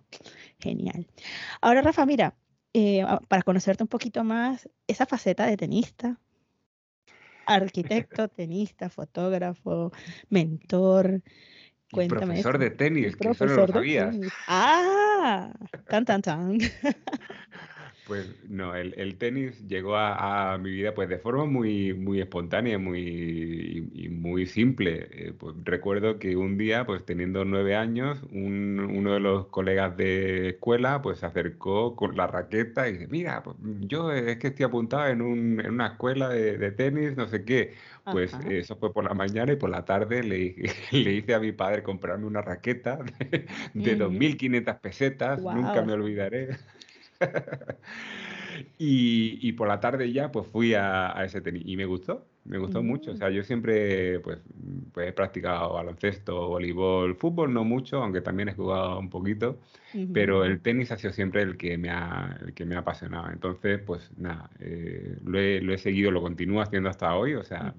genial. 0.59 1.07
Ahora, 1.61 1.83
Rafa, 1.83 2.05
mira, 2.05 2.35
eh, 2.77 3.05
para 3.29 3.41
conocerte 3.41 3.83
un 3.83 3.87
poquito 3.87 4.25
más, 4.25 4.69
esa 4.85 5.05
faceta 5.05 5.45
de 5.45 5.55
tenista, 5.55 6.19
arquitecto, 7.45 8.27
tenista, 8.27 8.89
fotógrafo, 8.89 9.93
mentor. 10.29 11.21
Cuéntame. 11.89 12.25
profesor 12.25 12.57
de 12.57 12.71
tenis, 12.71 13.15
que 13.15 13.29
eso 13.29 13.45
no 13.45 13.55
lo 13.55 13.67
sabías. 13.67 14.13
Ah, 14.47 15.53
tan, 15.87 16.03
tan, 16.03 16.21
tan. 16.21 16.57
Pues 18.05 18.27
no, 18.47 18.75
el, 18.75 19.17
tenis 19.17 19.67
llegó 19.67 19.97
a, 19.97 20.57
mi 20.59 20.69
vida 20.69 20.93
pues 20.93 21.09
de 21.09 21.17
forma 21.17 21.45
muy, 21.45 21.93
muy 21.95 22.21
espontánea 22.21 22.77
muy, 22.77 23.89
y 23.93 24.09
muy 24.09 24.45
simple. 24.45 25.07
Eh, 25.11 25.33
pues, 25.37 25.55
recuerdo 25.63 26.19
que 26.19 26.35
un 26.35 26.55
día, 26.55 26.85
pues 26.85 27.03
teniendo 27.03 27.45
nueve 27.45 27.75
años, 27.75 28.21
uno 28.31 29.13
de 29.13 29.19
los 29.19 29.47
colegas 29.47 29.97
de 29.97 30.49
escuela 30.49 31.01
pues 31.01 31.19
se 31.19 31.25
acercó 31.25 31.95
con 31.95 32.15
la 32.15 32.27
raqueta 32.27 32.87
y 32.87 32.93
dice, 32.93 33.07
mira, 33.07 33.41
pues, 33.41 33.57
yo 33.81 34.11
es 34.11 34.37
que 34.37 34.47
estoy 34.47 34.65
apuntado 34.65 35.07
en, 35.07 35.21
una 35.21 35.87
escuela 35.87 36.29
de, 36.29 36.71
tenis, 36.73 37.17
no 37.17 37.27
sé 37.27 37.43
qué. 37.43 37.73
Pues 38.11 38.37
eso 38.47 38.75
fue 38.75 38.93
por 38.93 39.03
la 39.03 39.15
mañana 39.15 39.53
y 39.53 39.55
por 39.55 39.71
la 39.71 39.83
tarde 39.83 40.21
le, 40.21 40.55
le 40.91 41.13
hice 41.13 41.33
a 41.33 41.39
mi 41.39 41.53
padre 41.53 41.81
comprarme 41.81 42.27
una 42.27 42.43
raqueta 42.43 42.99
de, 43.73 43.97
2.500 43.97 44.79
pesetas, 44.79 45.41
nunca 45.41 45.81
me 45.81 45.93
olvidaré. 45.93 46.49
y, 48.77 49.51
por 49.53 49.67
la 49.67 49.79
tarde 49.79 50.11
ya 50.11 50.31
pues 50.31 50.47
fui 50.47 50.73
a, 50.73 51.13
ese 51.23 51.41
tenis 51.41 51.63
y 51.65 51.77
me 51.77 51.85
gustó, 51.85 52.25
me 52.45 52.57
gustó 52.57 52.83
mucho. 52.83 53.11
O 53.11 53.15
sea, 53.15 53.29
yo 53.29 53.43
siempre 53.43 54.19
pues, 54.19 54.39
pues, 54.93 55.09
he 55.09 55.13
practicado 55.13 55.73
baloncesto, 55.73 56.47
voleibol, 56.47 57.15
fútbol 57.15 57.53
no 57.53 57.63
mucho, 57.63 58.03
aunque 58.03 58.21
también 58.21 58.49
he 58.49 58.53
jugado 58.53 58.99
un 58.99 59.09
poquito, 59.09 59.59
pero 60.13 60.45
el 60.45 60.59
tenis 60.61 60.91
ha 60.91 60.97
sido 60.97 61.13
siempre 61.13 61.41
el 61.41 61.57
que 61.57 61.77
me 61.77 61.89
ha, 61.89 62.37
el 62.41 62.53
que 62.53 62.65
me 62.65 62.75
ha 62.75 62.79
apasionado. 62.79 63.31
Entonces, 63.31 63.79
pues 63.79 64.11
nada, 64.17 64.49
eh, 64.59 65.17
lo, 65.23 65.39
he, 65.39 65.61
lo, 65.61 65.73
he, 65.73 65.77
seguido, 65.77 66.11
lo 66.11 66.21
continúo 66.21 66.61
haciendo 66.61 66.89
hasta 66.89 67.15
hoy, 67.15 67.33
o 67.33 67.43
sea, 67.43 67.73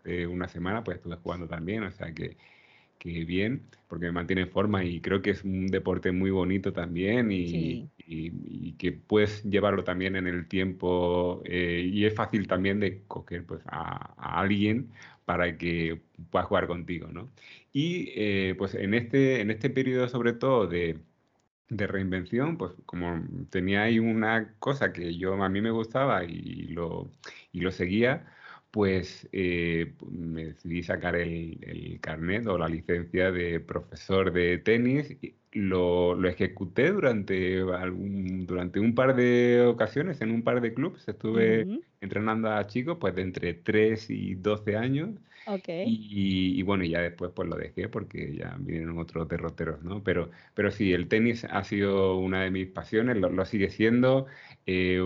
hace 0.00 0.26
una 0.26 0.48
semana 0.48 0.82
pues 0.82 0.96
estuve 0.96 1.16
jugando 1.16 1.46
también, 1.46 1.84
o 1.84 1.90
sea 1.90 2.12
que 2.12 2.36
que 2.98 3.24
bien, 3.24 3.62
porque 3.88 4.06
me 4.06 4.12
mantiene 4.12 4.42
en 4.42 4.48
forma 4.48 4.84
y 4.84 5.00
creo 5.00 5.22
que 5.22 5.30
es 5.30 5.44
un 5.44 5.68
deporte 5.68 6.12
muy 6.12 6.30
bonito 6.30 6.72
también 6.72 7.30
y, 7.30 7.88
que 8.78 8.92
puedes 8.92 9.44
llevarlo 9.44 9.84
también 9.84 10.16
en 10.16 10.26
el 10.26 10.48
tiempo 10.48 11.42
eh, 11.44 11.82
y 11.92 12.06
es 12.06 12.14
fácil 12.14 12.46
también 12.46 12.80
de 12.80 13.02
coger 13.06 13.44
pues, 13.44 13.60
a, 13.66 14.14
alguien 14.40 14.90
para 15.24 15.58
que 15.58 16.00
pueda 16.30 16.44
jugar 16.46 16.66
contigo, 16.66 17.08
¿no? 17.12 17.30
Y 17.72 18.10
eh, 18.16 18.54
pues 18.58 18.74
en 18.74 18.94
este, 18.94 19.40
en 19.40 19.50
este 19.50 19.70
periodo 19.70 20.08
sobre 20.08 20.32
todo 20.32 20.66
de, 20.66 20.98
de 21.68 21.86
reinvención, 21.86 22.56
pues 22.58 22.72
como 22.86 23.22
tenía 23.50 23.82
ahí 23.84 23.98
una 23.98 24.54
cosa 24.58 24.92
que 24.92 25.16
yo 25.16 25.34
a 25.42 25.48
mí 25.48 25.60
me 25.60 25.70
gustaba 25.70 26.24
y 26.24 26.68
lo, 26.68 27.10
y 27.52 27.60
lo 27.60 27.70
seguía, 27.72 28.26
pues 28.70 29.28
eh, 29.32 29.94
me 30.10 30.46
decidí 30.46 30.82
sacar 30.82 31.16
el, 31.16 31.98
carnet 32.00 32.46
o 32.46 32.58
la 32.58 32.68
licencia 32.68 33.30
de 33.32 33.60
profesor 33.60 34.32
de 34.32 34.58
tenis. 34.58 35.16
Lo, 35.52 36.14
lo 36.14 36.28
ejecuté 36.28 36.92
durante, 36.92 37.60
algún, 37.60 38.46
durante 38.46 38.80
un 38.80 38.94
par 38.94 39.16
de 39.16 39.64
ocasiones 39.66 40.20
en 40.20 40.30
un 40.32 40.42
par 40.42 40.60
de 40.60 40.74
clubes. 40.74 41.08
Estuve 41.08 41.66
entrenando 42.00 42.50
a 42.50 42.66
chicos 42.66 42.98
pues 43.00 43.14
de 43.14 43.22
entre 43.22 43.54
3 43.54 44.10
y 44.10 44.34
12 44.34 44.76
años 44.76 45.10
y, 45.86 46.62
bueno, 46.62 46.84
y 46.84 46.90
ya 46.90 47.00
después 47.00 47.30
pues 47.34 47.48
lo 47.48 47.56
dejé 47.56 47.88
porque 47.88 48.36
ya 48.36 48.56
vinieron 48.58 48.98
otros 48.98 49.28
derroteros, 49.28 49.82
¿no? 49.82 50.02
Pero, 50.02 50.30
pero 50.54 50.70
sí, 50.70 50.92
el 50.92 51.08
tenis 51.08 51.44
ha 51.44 51.64
sido 51.64 52.18
una 52.18 52.42
de 52.42 52.50
mis 52.50 52.68
pasiones, 52.68 53.16
lo, 53.16 53.44
sigue 53.46 53.70
siendo. 53.70 54.26
Eh, 54.66 55.00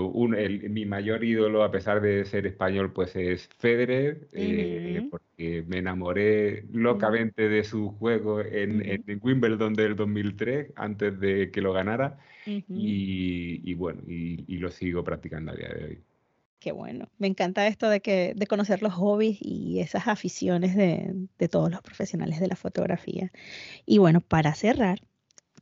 mi 0.68 0.84
mayor 0.86 1.22
ídolo, 1.24 1.62
a 1.62 1.70
pesar 1.70 2.00
de 2.00 2.24
ser 2.24 2.46
español, 2.46 2.92
pues 2.92 3.14
es 3.14 3.48
Federer, 3.58 4.26
eh, 4.32 5.06
porque 5.10 5.64
me 5.66 5.78
enamoré 5.78 6.64
locamente 6.72 7.48
de 7.48 7.62
su 7.62 7.90
juego 7.90 8.40
en, 8.40 8.82
en, 8.84 9.20
Wimbledon 9.22 9.74
del 9.74 9.94
2003, 9.94 10.72
antes 10.74 11.20
de 11.20 11.50
que 11.50 11.60
lo 11.60 11.72
ganara. 11.72 12.18
y, 12.44 13.74
bueno, 13.74 14.02
y 14.06 14.56
lo 14.58 14.70
sigo 14.70 15.04
practicando 15.04 15.52
a 15.52 15.54
día 15.56 15.68
de 15.68 15.84
hoy. 15.84 16.11
Qué 16.62 16.70
bueno. 16.70 17.08
Me 17.18 17.26
encanta 17.26 17.66
esto 17.66 17.90
de 17.90 18.00
que 18.00 18.34
de 18.36 18.46
conocer 18.46 18.82
los 18.82 18.92
hobbies 18.92 19.36
y 19.40 19.80
esas 19.80 20.06
aficiones 20.06 20.76
de, 20.76 21.12
de, 21.36 21.48
todos 21.48 21.72
los 21.72 21.82
profesionales 21.82 22.38
de 22.38 22.46
la 22.46 22.54
fotografía. 22.54 23.32
Y 23.84 23.98
bueno, 23.98 24.20
para 24.20 24.54
cerrar, 24.54 25.00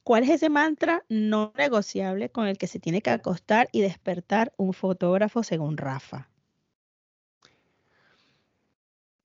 ¿cuál 0.04 0.24
es 0.24 0.28
ese 0.28 0.50
mantra 0.50 1.02
no 1.08 1.54
negociable 1.56 2.28
con 2.28 2.48
el 2.48 2.58
que 2.58 2.66
se 2.66 2.80
tiene 2.80 3.00
que 3.00 3.08
acostar 3.08 3.70
y 3.72 3.80
despertar 3.80 4.52
un 4.58 4.74
fotógrafo 4.74 5.42
según 5.42 5.78
Rafa? 5.78 6.28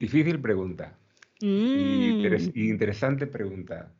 Difícil 0.00 0.40
pregunta. 0.40 0.96
Mm. 1.42 2.24
interesante 2.54 3.26
pregunta. 3.26 3.92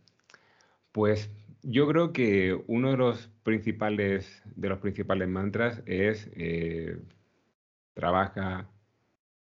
Pues 0.93 1.29
yo 1.63 1.87
creo 1.87 2.15
que 2.15 2.59
uno 2.69 2.93
de 2.93 2.97
los 2.97 3.29
principales, 3.43 4.43
de 4.55 4.71
los 4.71 4.79
principales 4.79 5.29
mantras 5.29 5.83
es 5.85 6.31
eh, 6.37 6.97
trabaja, 7.97 8.69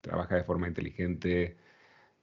trabaja 0.02 0.36
de 0.36 0.44
forma 0.46 0.68
inteligente, 0.68 1.58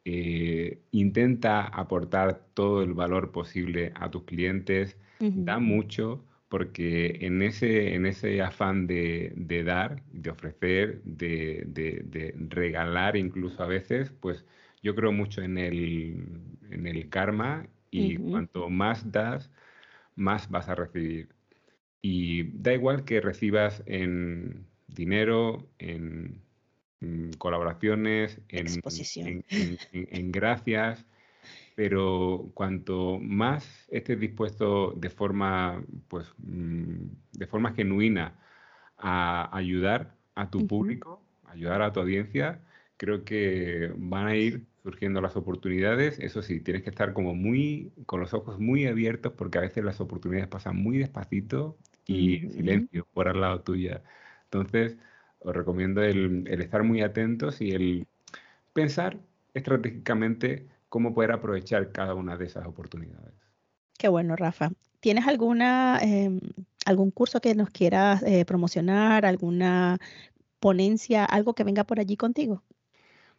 eh, 0.05 0.81
intenta 0.93 1.67
aportar 1.67 2.47
todo 2.55 2.83
el 2.83 2.95
valor 2.95 3.33
posible 3.33 3.93
a 3.95 4.11
tus 4.11 4.25
clientes, 4.25 4.97
da 5.21 5.59
mucho, 5.59 6.25
porque 6.49 7.19
en 7.21 7.43
ese, 7.43 7.95
en 7.95 8.07
ese 8.07 8.41
afán 8.41 8.87
de, 8.87 9.35
dar, 9.65 10.03
de 10.13 10.31
ofrecer, 10.31 11.03
de, 11.05 12.35
regalar 12.49 13.17
incluso 13.17 13.63
a 13.63 13.67
veces, 13.67 14.11
pues 14.21 14.47
yo 14.83 14.95
creo 14.95 15.13
mucho 15.13 15.43
en 15.43 15.59
el, 15.59 16.25
en 16.71 16.87
el 16.87 17.11
karma 17.11 17.67
y 17.91 18.17
cuanto 18.17 18.71
más 18.71 19.13
das, 19.13 19.51
más 20.15 20.49
vas 20.51 20.69
a 20.69 20.75
recibir. 20.75 21.29
Y 22.01 22.45
da 22.63 22.73
igual 22.73 23.05
que 23.05 23.21
recibas 23.21 23.83
en, 23.87 24.66
dinero, 24.97 25.69
en, 25.79 26.43
colaboraciones, 27.39 28.41
en, 28.49 28.67
en, 29.47 29.85
en, 29.93 30.33
gracias, 30.33 31.07
pero 31.77 32.51
cuanto 32.55 33.21
más 33.21 33.87
estés 33.91 34.19
dispuesto 34.19 34.93
de 34.97 35.11
forma, 35.11 35.85
pues, 36.09 36.27
mm, 36.39 37.05
de 37.33 37.47
forma 37.47 37.75
genuina 37.75 38.35
a 38.99 39.57
ayudar 39.57 40.17
a 40.35 40.51
tu 40.51 40.67
público, 40.67 41.23
ayudar 41.45 41.83
a 41.83 41.93
tu 41.93 42.01
audiencia, 42.01 42.61
creo 42.97 43.25
que 43.25 43.93
van 43.97 44.27
a 44.27 44.37
ir 44.37 44.65
surgiendo 44.83 45.21
las 45.21 45.37
oportunidades. 45.37 46.19
Eso 46.19 46.43
sí, 46.43 46.61
tienes 46.61 46.83
que 46.83 46.91
estar 46.91 47.13
como 47.13 47.35
muy, 47.35 47.93
con 48.07 48.21
los 48.21 48.35
ojos 48.35 48.59
muy 48.59 48.87
abiertos 48.87 49.33
porque 49.37 49.59
a 49.59 49.63
veces 49.63 49.85
las 49.85 50.01
oportunidades 50.01 50.49
pasan 50.49 50.77
muy 50.77 50.99
despacito 50.99 51.77
y 52.07 52.37
en 52.37 52.53
silencio 52.53 53.07
por 53.13 53.29
al 53.29 53.41
lado 53.41 53.61
tuya. 53.61 54.03
Entonces, 54.51 54.97
os 55.41 55.55
recomiendo 55.55 56.03
el, 56.03 56.47
estar 56.49 56.83
muy 56.83 57.03
atentos 57.03 57.61
y 57.61 57.71
el 57.71 58.07
pensar 58.73 59.19
estratégicamente 59.55 60.67
cómo 60.89 61.15
poder 61.15 61.33
aprovechar 61.33 61.93
cada 61.93 62.15
una 62.15 62.37
de 62.37 62.47
esas 62.47 62.67
oportunidades. 62.67 63.35
Qué 63.99 64.09
bueno, 64.09 64.37
Rafa. 64.37 64.71
¿Tienes 65.01 65.27
alguna, 65.27 65.99
em, 66.03 66.41
algún 66.85 67.11
curso 67.11 67.41
que 67.41 67.55
nos 67.55 67.71
quieras 67.71 68.23
eh, 68.23 68.45
promocionar, 68.45 69.25
alguna 69.25 69.99
ponencia, 70.61 71.25
algo 71.25 71.55
que 71.55 71.65
venga 71.65 71.85
por 71.85 72.01
allí 72.01 72.17
contigo? 72.17 72.63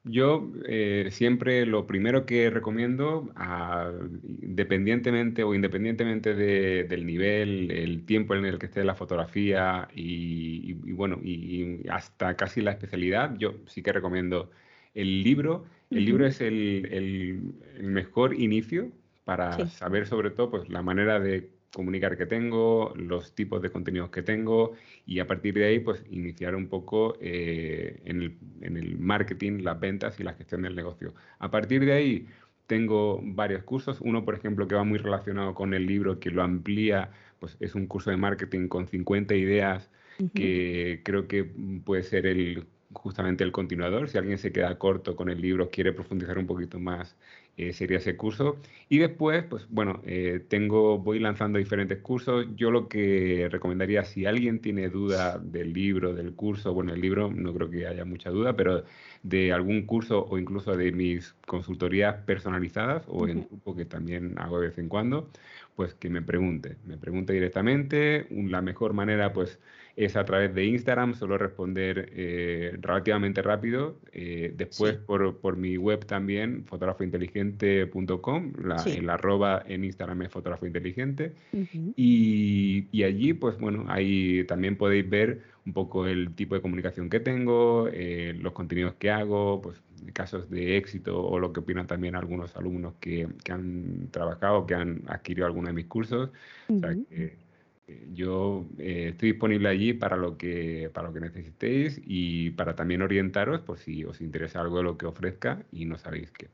Yo 0.10 0.49
eh, 0.66 1.10
siempre 1.12 1.66
lo 1.66 1.88
primero 1.88 2.26
que 2.26 2.49
recomiendo, 2.49 3.30
ah, 3.36 3.91
independientemente 4.41 5.43
o 5.43 5.53
independientemente 5.53 6.36
del 6.36 7.05
nivel, 7.05 7.72
el 7.72 8.05
tiempo 8.05 8.36
en 8.36 8.45
el 8.45 8.60
que 8.60 8.68
esté 8.68 8.84
la 8.84 8.95
fotografía 8.95 9.88
y, 9.93 10.74
bueno, 10.93 11.20
y, 11.24 11.88
hasta 11.89 12.36
casi 12.36 12.62
la 12.62 12.72
especialidad, 12.72 13.36
yo 13.38 13.55
sí 13.66 13.82
que 13.82 13.93
recomiendo 13.93 14.51
el 14.93 15.24
libro. 15.24 15.66
El 15.89 16.05
libro 16.05 16.26
es 16.26 16.41
el, 16.41 17.53
mejor 17.82 18.34
inicio 18.34 18.91
para 19.24 19.68
saber 19.68 20.08
sobre 20.08 20.32
todo 20.32 20.49
pues, 20.49 20.70
la 20.70 20.82
manera 20.82 21.20
de 21.20 21.49
comunicar 21.74 22.18
que 22.18 22.26
tengo, 22.26 22.93
los 22.95 23.36
tipos 23.36 23.61
de 23.61 23.70
contenidos 23.70 24.09
que 24.09 24.22
tengo 24.22 24.74
y 25.05 25.20
a 25.20 25.28
partir 25.28 25.53
de 25.55 25.65
ahí 25.65 25.80
pues 25.80 26.03
iniciar 26.09 26.55
un 26.55 26.68
poco 26.68 27.18
eh, 27.22 28.01
en, 28.05 28.22
el, 28.61 28.97
marketing, 28.99 29.63
las 29.63 29.80
ventas 29.80 30.20
y 30.20 30.24
la 30.24 30.34
gestión 30.34 30.63
del 30.63 30.76
negocio. 30.76 31.13
A 31.39 31.51
partir 31.51 31.86
de 31.86 31.93
ahí 31.93 32.28
tengo 32.68 33.22
varios 33.24 33.63
cursos, 33.63 33.99
uno 34.01 34.26
por 34.26 34.36
ejemplo 34.36 34.68
que 34.68 34.76
va 34.76 34.84
muy 34.84 34.97
relacionado 34.97 35.53
con 35.53 35.74
el 35.74 35.86
libro 35.86 36.20
que 36.20 36.32
lo 36.32 36.43
amplía, 36.43 37.11
pues 37.39 37.57
es 37.59 37.76
un 37.76 37.88
curso 37.88 38.09
de 38.09 38.18
marketing 38.18 38.68
con 38.68 38.88
50 38.88 39.36
ideas 39.36 39.89
que 40.34 41.01
creo 41.03 41.28
que 41.28 41.43
puede 41.84 42.01
ser 42.01 42.26
el 42.26 42.65
justamente 42.93 43.43
el 43.43 43.51
continuador. 43.51 44.09
Si 44.09 44.18
alguien 44.18 44.38
se 44.38 44.51
queda 44.51 44.78
corto 44.78 45.15
con 45.15 45.30
el 45.30 45.41
libro, 45.41 45.70
quiere 45.70 45.93
profundizar 45.93 46.38
un 46.38 46.47
poquito 46.47 46.80
más, 46.80 47.15
eh, 47.58 47.74
sería 47.74 47.97
ese 47.97 48.16
curso. 48.16 48.58
Y 48.88 48.99
después, 48.99 49.43
pues 49.43 49.66
bueno, 49.70 50.01
eh, 50.05 50.45
tengo, 50.47 50.99
voy 50.99 51.20
lanzando 51.20 51.58
diferentes 51.58 51.97
cursos. 51.99 52.45
Yo 52.55 52.70
lo 52.70 52.88
que 52.88 53.49
recomendaría, 53.51 54.03
si 54.05 54.26
alguien 54.28 54.62
tiene 54.62 54.89
duda 54.89 55.39
del 55.39 55.74
libro, 55.74 56.14
del 56.14 56.34
curso, 56.36 56.74
bueno, 56.74 56.93
el 56.93 57.01
libro 57.01 57.32
no 57.34 57.53
creo 57.53 57.70
que 57.70 57.88
haya 57.88 58.05
mucha 58.05 58.30
duda, 58.30 58.55
pero 58.55 58.84
de 59.24 59.51
algún 59.51 59.88
curso 59.88 60.26
o 60.30 60.38
incluso 60.38 60.78
de 60.78 60.91
mis 60.91 61.34
consultorías 61.47 62.16
personalizadas 62.26 63.03
o 63.08 63.28
en 63.28 63.45
grupo 63.47 63.76
que 63.76 63.86
también 63.86 64.36
hago 64.38 64.60
de 64.60 64.68
vez 64.68 64.78
en 64.78 64.88
cuando, 64.88 65.30
pues 65.76 65.95
que 65.95 66.10
me 66.10 66.22
pregunte, 66.22 66.78
me 66.86 66.97
pregunte 66.97 67.34
directamente. 67.34 68.28
La 68.30 68.62
mejor 68.62 68.93
manera, 68.93 69.34
pues 69.34 69.60
es 69.97 70.15
a 70.15 70.23
través 70.25 70.53
de 70.53 70.63
Instagram, 70.63 71.15
suelo 71.15 71.39
responder 71.39 72.11
eh, 72.13 72.77
relativamente 72.79 73.41
rápido. 73.41 73.97
Eh, 74.11 74.53
después 74.55 74.95
por, 74.95 75.37
por, 75.39 75.57
mi 75.57 75.75
web 75.75 76.05
también, 76.05 76.65
fotógrafointeligente.com, 76.65 78.53
la, 78.63 78.75
el 78.85 79.09
arroba 79.09 79.63
en 79.65 79.83
Instagram 79.83 80.21
es 80.21 80.29
fotógrafointeligente. 80.29 81.33
y, 81.95 82.87
y, 82.91 83.03
allí, 83.03 83.33
pues 83.33 83.57
bueno, 83.57 83.85
ahí 83.87 84.43
también 84.43 84.77
podéis 84.77 85.09
ver 85.09 85.41
un 85.65 85.73
poco 85.73 86.05
el 86.05 86.35
tipo 86.35 86.53
de 86.53 86.61
comunicación 86.61 87.09
que 87.09 87.19
tengo, 87.19 87.89
eh, 87.91 88.37
los 88.39 88.53
contenidos 88.53 88.93
que 88.99 89.09
hago, 89.09 89.61
pues 89.63 89.81
casos 90.13 90.47
de 90.51 90.77
éxito 90.77 91.25
o 91.25 91.39
lo 91.39 91.51
que 91.51 91.61
opinan 91.61 91.87
también 91.87 92.15
algunos 92.15 92.55
alumnos 92.55 92.93
que, 92.99 93.27
que 93.43 93.51
han 93.51 94.09
trabajado, 94.11 94.67
que 94.67 94.75
han 94.75 95.01
adquirido 95.07 95.47
alguno 95.47 95.69
de 95.69 95.73
mis 95.73 95.87
cursos. 95.87 96.29
O 96.69 96.79
sea, 96.79 96.95
que, 97.09 97.46
yo 98.13 98.65
eh, 98.77 99.09
estoy 99.11 99.31
disponible 99.31 99.69
allí 99.69 99.93
para 99.93 100.17
lo, 100.17 100.38
que, 100.38 100.89
para 100.93 101.07
lo 101.07 101.13
que 101.13 101.21
necesitéis 101.21 102.01
y 102.05 102.51
para 102.51 102.75
también 102.75 103.01
orientaros 103.01 103.61
por 103.61 103.79
si 103.79 104.03
os 104.03 104.21
interesa 104.21 104.61
algo 104.61 104.77
de 104.77 104.83
lo 104.83 104.97
que 104.97 105.05
ofrezca 105.05 105.63
y 105.71 105.85
no 105.85 105.97
sabéis 105.97 106.31
qué. 106.31 106.49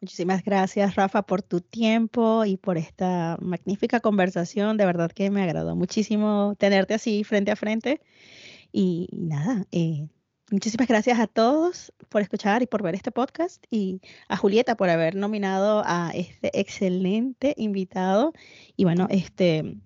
Muchísimas 0.00 0.42
gracias, 0.42 0.94
Rafa, 0.94 1.22
por 1.22 1.42
tu 1.42 1.60
tiempo 1.60 2.46
y 2.46 2.56
por 2.56 2.78
esta 2.78 3.36
magnífica 3.40 4.00
conversación. 4.00 4.78
De 4.78 4.86
verdad 4.86 5.10
que 5.10 5.30
me 5.30 5.42
agradó 5.42 5.76
muchísimo 5.76 6.54
tenerte 6.58 6.94
así 6.94 7.22
frente 7.22 7.50
a 7.50 7.56
frente. 7.56 8.00
Y, 8.72 9.08
nada, 9.12 9.66
eh, 9.72 10.08
muchísimas 10.50 10.88
gracias 10.88 11.18
a 11.18 11.26
todos 11.26 11.92
por 12.08 12.22
escuchar 12.22 12.62
y 12.62 12.66
por 12.66 12.82
ver 12.82 12.94
este 12.94 13.12
podcast 13.12 13.62
y 13.70 14.00
a 14.28 14.38
Julieta 14.38 14.74
por 14.76 14.88
haber 14.88 15.16
nominado 15.16 15.82
a 15.84 16.12
este 16.14 16.58
excelente 16.58 17.52
invitado. 17.58 18.32
Y 18.76 18.84
bueno, 18.84 19.06
este 19.10 19.76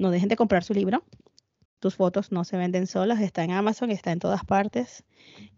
no 0.00 0.10
dejen 0.10 0.28
de 0.28 0.36
comprar 0.36 0.64
su 0.64 0.74
libro. 0.74 1.04
Tus 1.78 1.94
fotos 1.94 2.32
no 2.32 2.44
se 2.44 2.56
venden 2.56 2.86
solas, 2.86 3.20
está 3.20 3.44
en 3.44 3.52
Amazon, 3.52 3.90
está 3.90 4.12
en 4.12 4.18
todas 4.18 4.44
partes. 4.44 5.04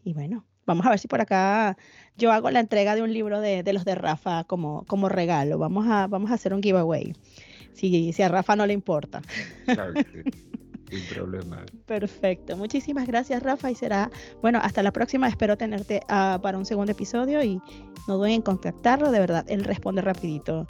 Y 0.05 0.12
bueno, 0.12 0.45
vamos 0.66 0.84
a 0.86 0.90
ver 0.90 0.99
si 0.99 1.09
por 1.09 1.20
acá 1.20 1.76
yo 2.16 2.32
hago 2.32 2.51
la 2.51 2.61
entrega 2.61 2.95
de 2.95 3.03
un 3.03 3.12
libro 3.12 3.40
de, 3.40 3.64
los 3.72 3.84
de 3.84 3.95
Rafa 3.95 4.45
como, 4.45 4.84
como 4.86 5.09
regalo. 5.09 5.59
Vamos 5.59 5.86
a, 5.88 6.07
vamos 6.07 6.30
a 6.30 6.34
hacer 6.34 6.55
un 6.55 6.62
giveaway. 6.62 7.14
Si, 7.72 8.12
si 8.12 8.22
a 8.22 8.28
Rafa 8.28 8.55
no 8.57 8.66
le 8.66 8.72
importa. 8.74 9.22
Claro 9.64 9.95
Sin 10.90 11.07
problema. 11.07 11.64
Perfecto. 11.86 12.55
Muchísimas 12.55 13.07
gracias, 13.07 13.43
Rafa. 13.43 13.70
Y 13.70 13.74
será, 13.74 14.11
bueno, 14.43 14.59
hasta 14.62 14.82
la 14.82 14.93
próxima. 14.93 15.26
Espero 15.26 15.57
tenerte 15.57 16.03
ah, 16.09 16.38
para 16.43 16.59
un 16.59 16.66
segundo 16.66 16.93
episodio 16.93 17.43
y 17.43 17.62
no 18.07 18.18
duden 18.18 18.32
en 18.32 18.43
contactarlo. 18.43 19.11
De 19.11 19.18
verdad, 19.18 19.47
él 19.49 19.64
responde 19.64 20.03
rapidito 20.03 20.66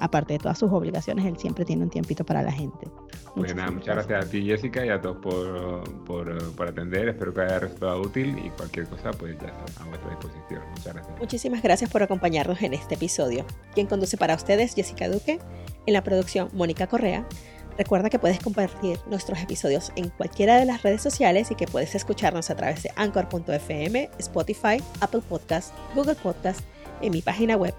aparte 0.00 0.34
de 0.34 0.38
todas 0.38 0.58
sus 0.58 0.70
obligaciones, 0.72 1.24
él 1.26 1.36
siempre 1.36 1.64
tiene 1.64 1.84
un 1.84 1.90
tiempito 1.90 2.24
para 2.24 2.42
la 2.42 2.52
gente. 2.52 2.88
Pues 3.34 3.54
muchas 3.54 3.96
gracias 3.96 4.26
a 4.26 4.30
ti 4.30 4.44
Jessica 4.44 4.86
y 4.86 4.90
a 4.90 5.00
todos 5.00 5.16
por, 5.16 6.04
por, 6.04 6.54
por, 6.54 6.68
atender. 6.68 7.08
Espero 7.08 7.34
que 7.34 7.40
haya 7.40 7.58
resultado 7.58 8.00
útil 8.00 8.38
y 8.38 8.50
cualquier 8.50 8.86
cosa 8.86 9.10
pues 9.10 9.36
ya 9.40 9.48
está 9.48 9.82
a 9.82 9.86
vuestra 9.86 10.10
disposición. 10.10 10.62
Muchas 10.70 10.94
gracias. 10.94 11.18
Muchísimas 11.18 11.62
gracias 11.62 11.90
por 11.90 12.02
acompañarnos 12.02 12.62
en 12.62 12.74
este 12.74 12.94
episodio. 12.94 13.44
Quien 13.74 13.86
conduce 13.88 14.16
para 14.16 14.36
ustedes 14.36 14.74
Jessica 14.74 15.08
Duque, 15.08 15.40
en 15.86 15.92
la 15.92 16.02
producción 16.04 16.48
Mónica 16.52 16.86
Correa. 16.86 17.26
Recuerda 17.76 18.08
que 18.08 18.20
puedes 18.20 18.38
compartir 18.38 19.00
nuestros 19.10 19.40
episodios 19.40 19.92
en 19.96 20.10
cualquiera 20.10 20.58
de 20.58 20.64
las 20.64 20.82
redes 20.82 21.02
sociales 21.02 21.50
y 21.50 21.56
que 21.56 21.66
puedes 21.66 21.94
escucharnos 21.96 22.50
a 22.50 22.54
través 22.54 22.84
de 22.84 22.90
anchor.fm, 22.94 24.10
Spotify, 24.18 24.80
Apple 25.00 25.22
Podcast, 25.28 25.74
Google 25.94 26.14
Podcast, 26.14 26.60
en 27.02 27.10
mi 27.10 27.20
página 27.20 27.56
web 27.56 27.74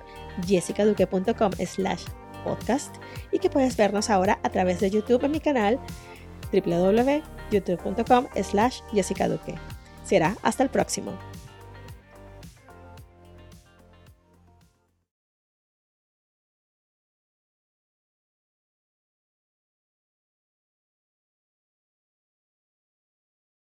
jessicaduque.com 0.46 1.52
slash 1.66 2.04
podcast 2.44 2.96
y 3.32 3.40
que 3.40 3.50
puedes 3.50 3.76
vernos 3.76 4.10
ahora 4.10 4.40
a 4.44 4.50
través 4.50 4.80
de 4.80 4.92
YouTube 4.92 5.26
en 5.26 5.32
mi 5.32 5.40
canal 5.40 5.80
www.youtube.com 6.52 8.28
slash 8.42 8.82
jessicaduque. 8.94 9.56
Será 10.04 10.38
hasta 10.44 10.64
el 10.64 10.70
próximo. 10.70 11.18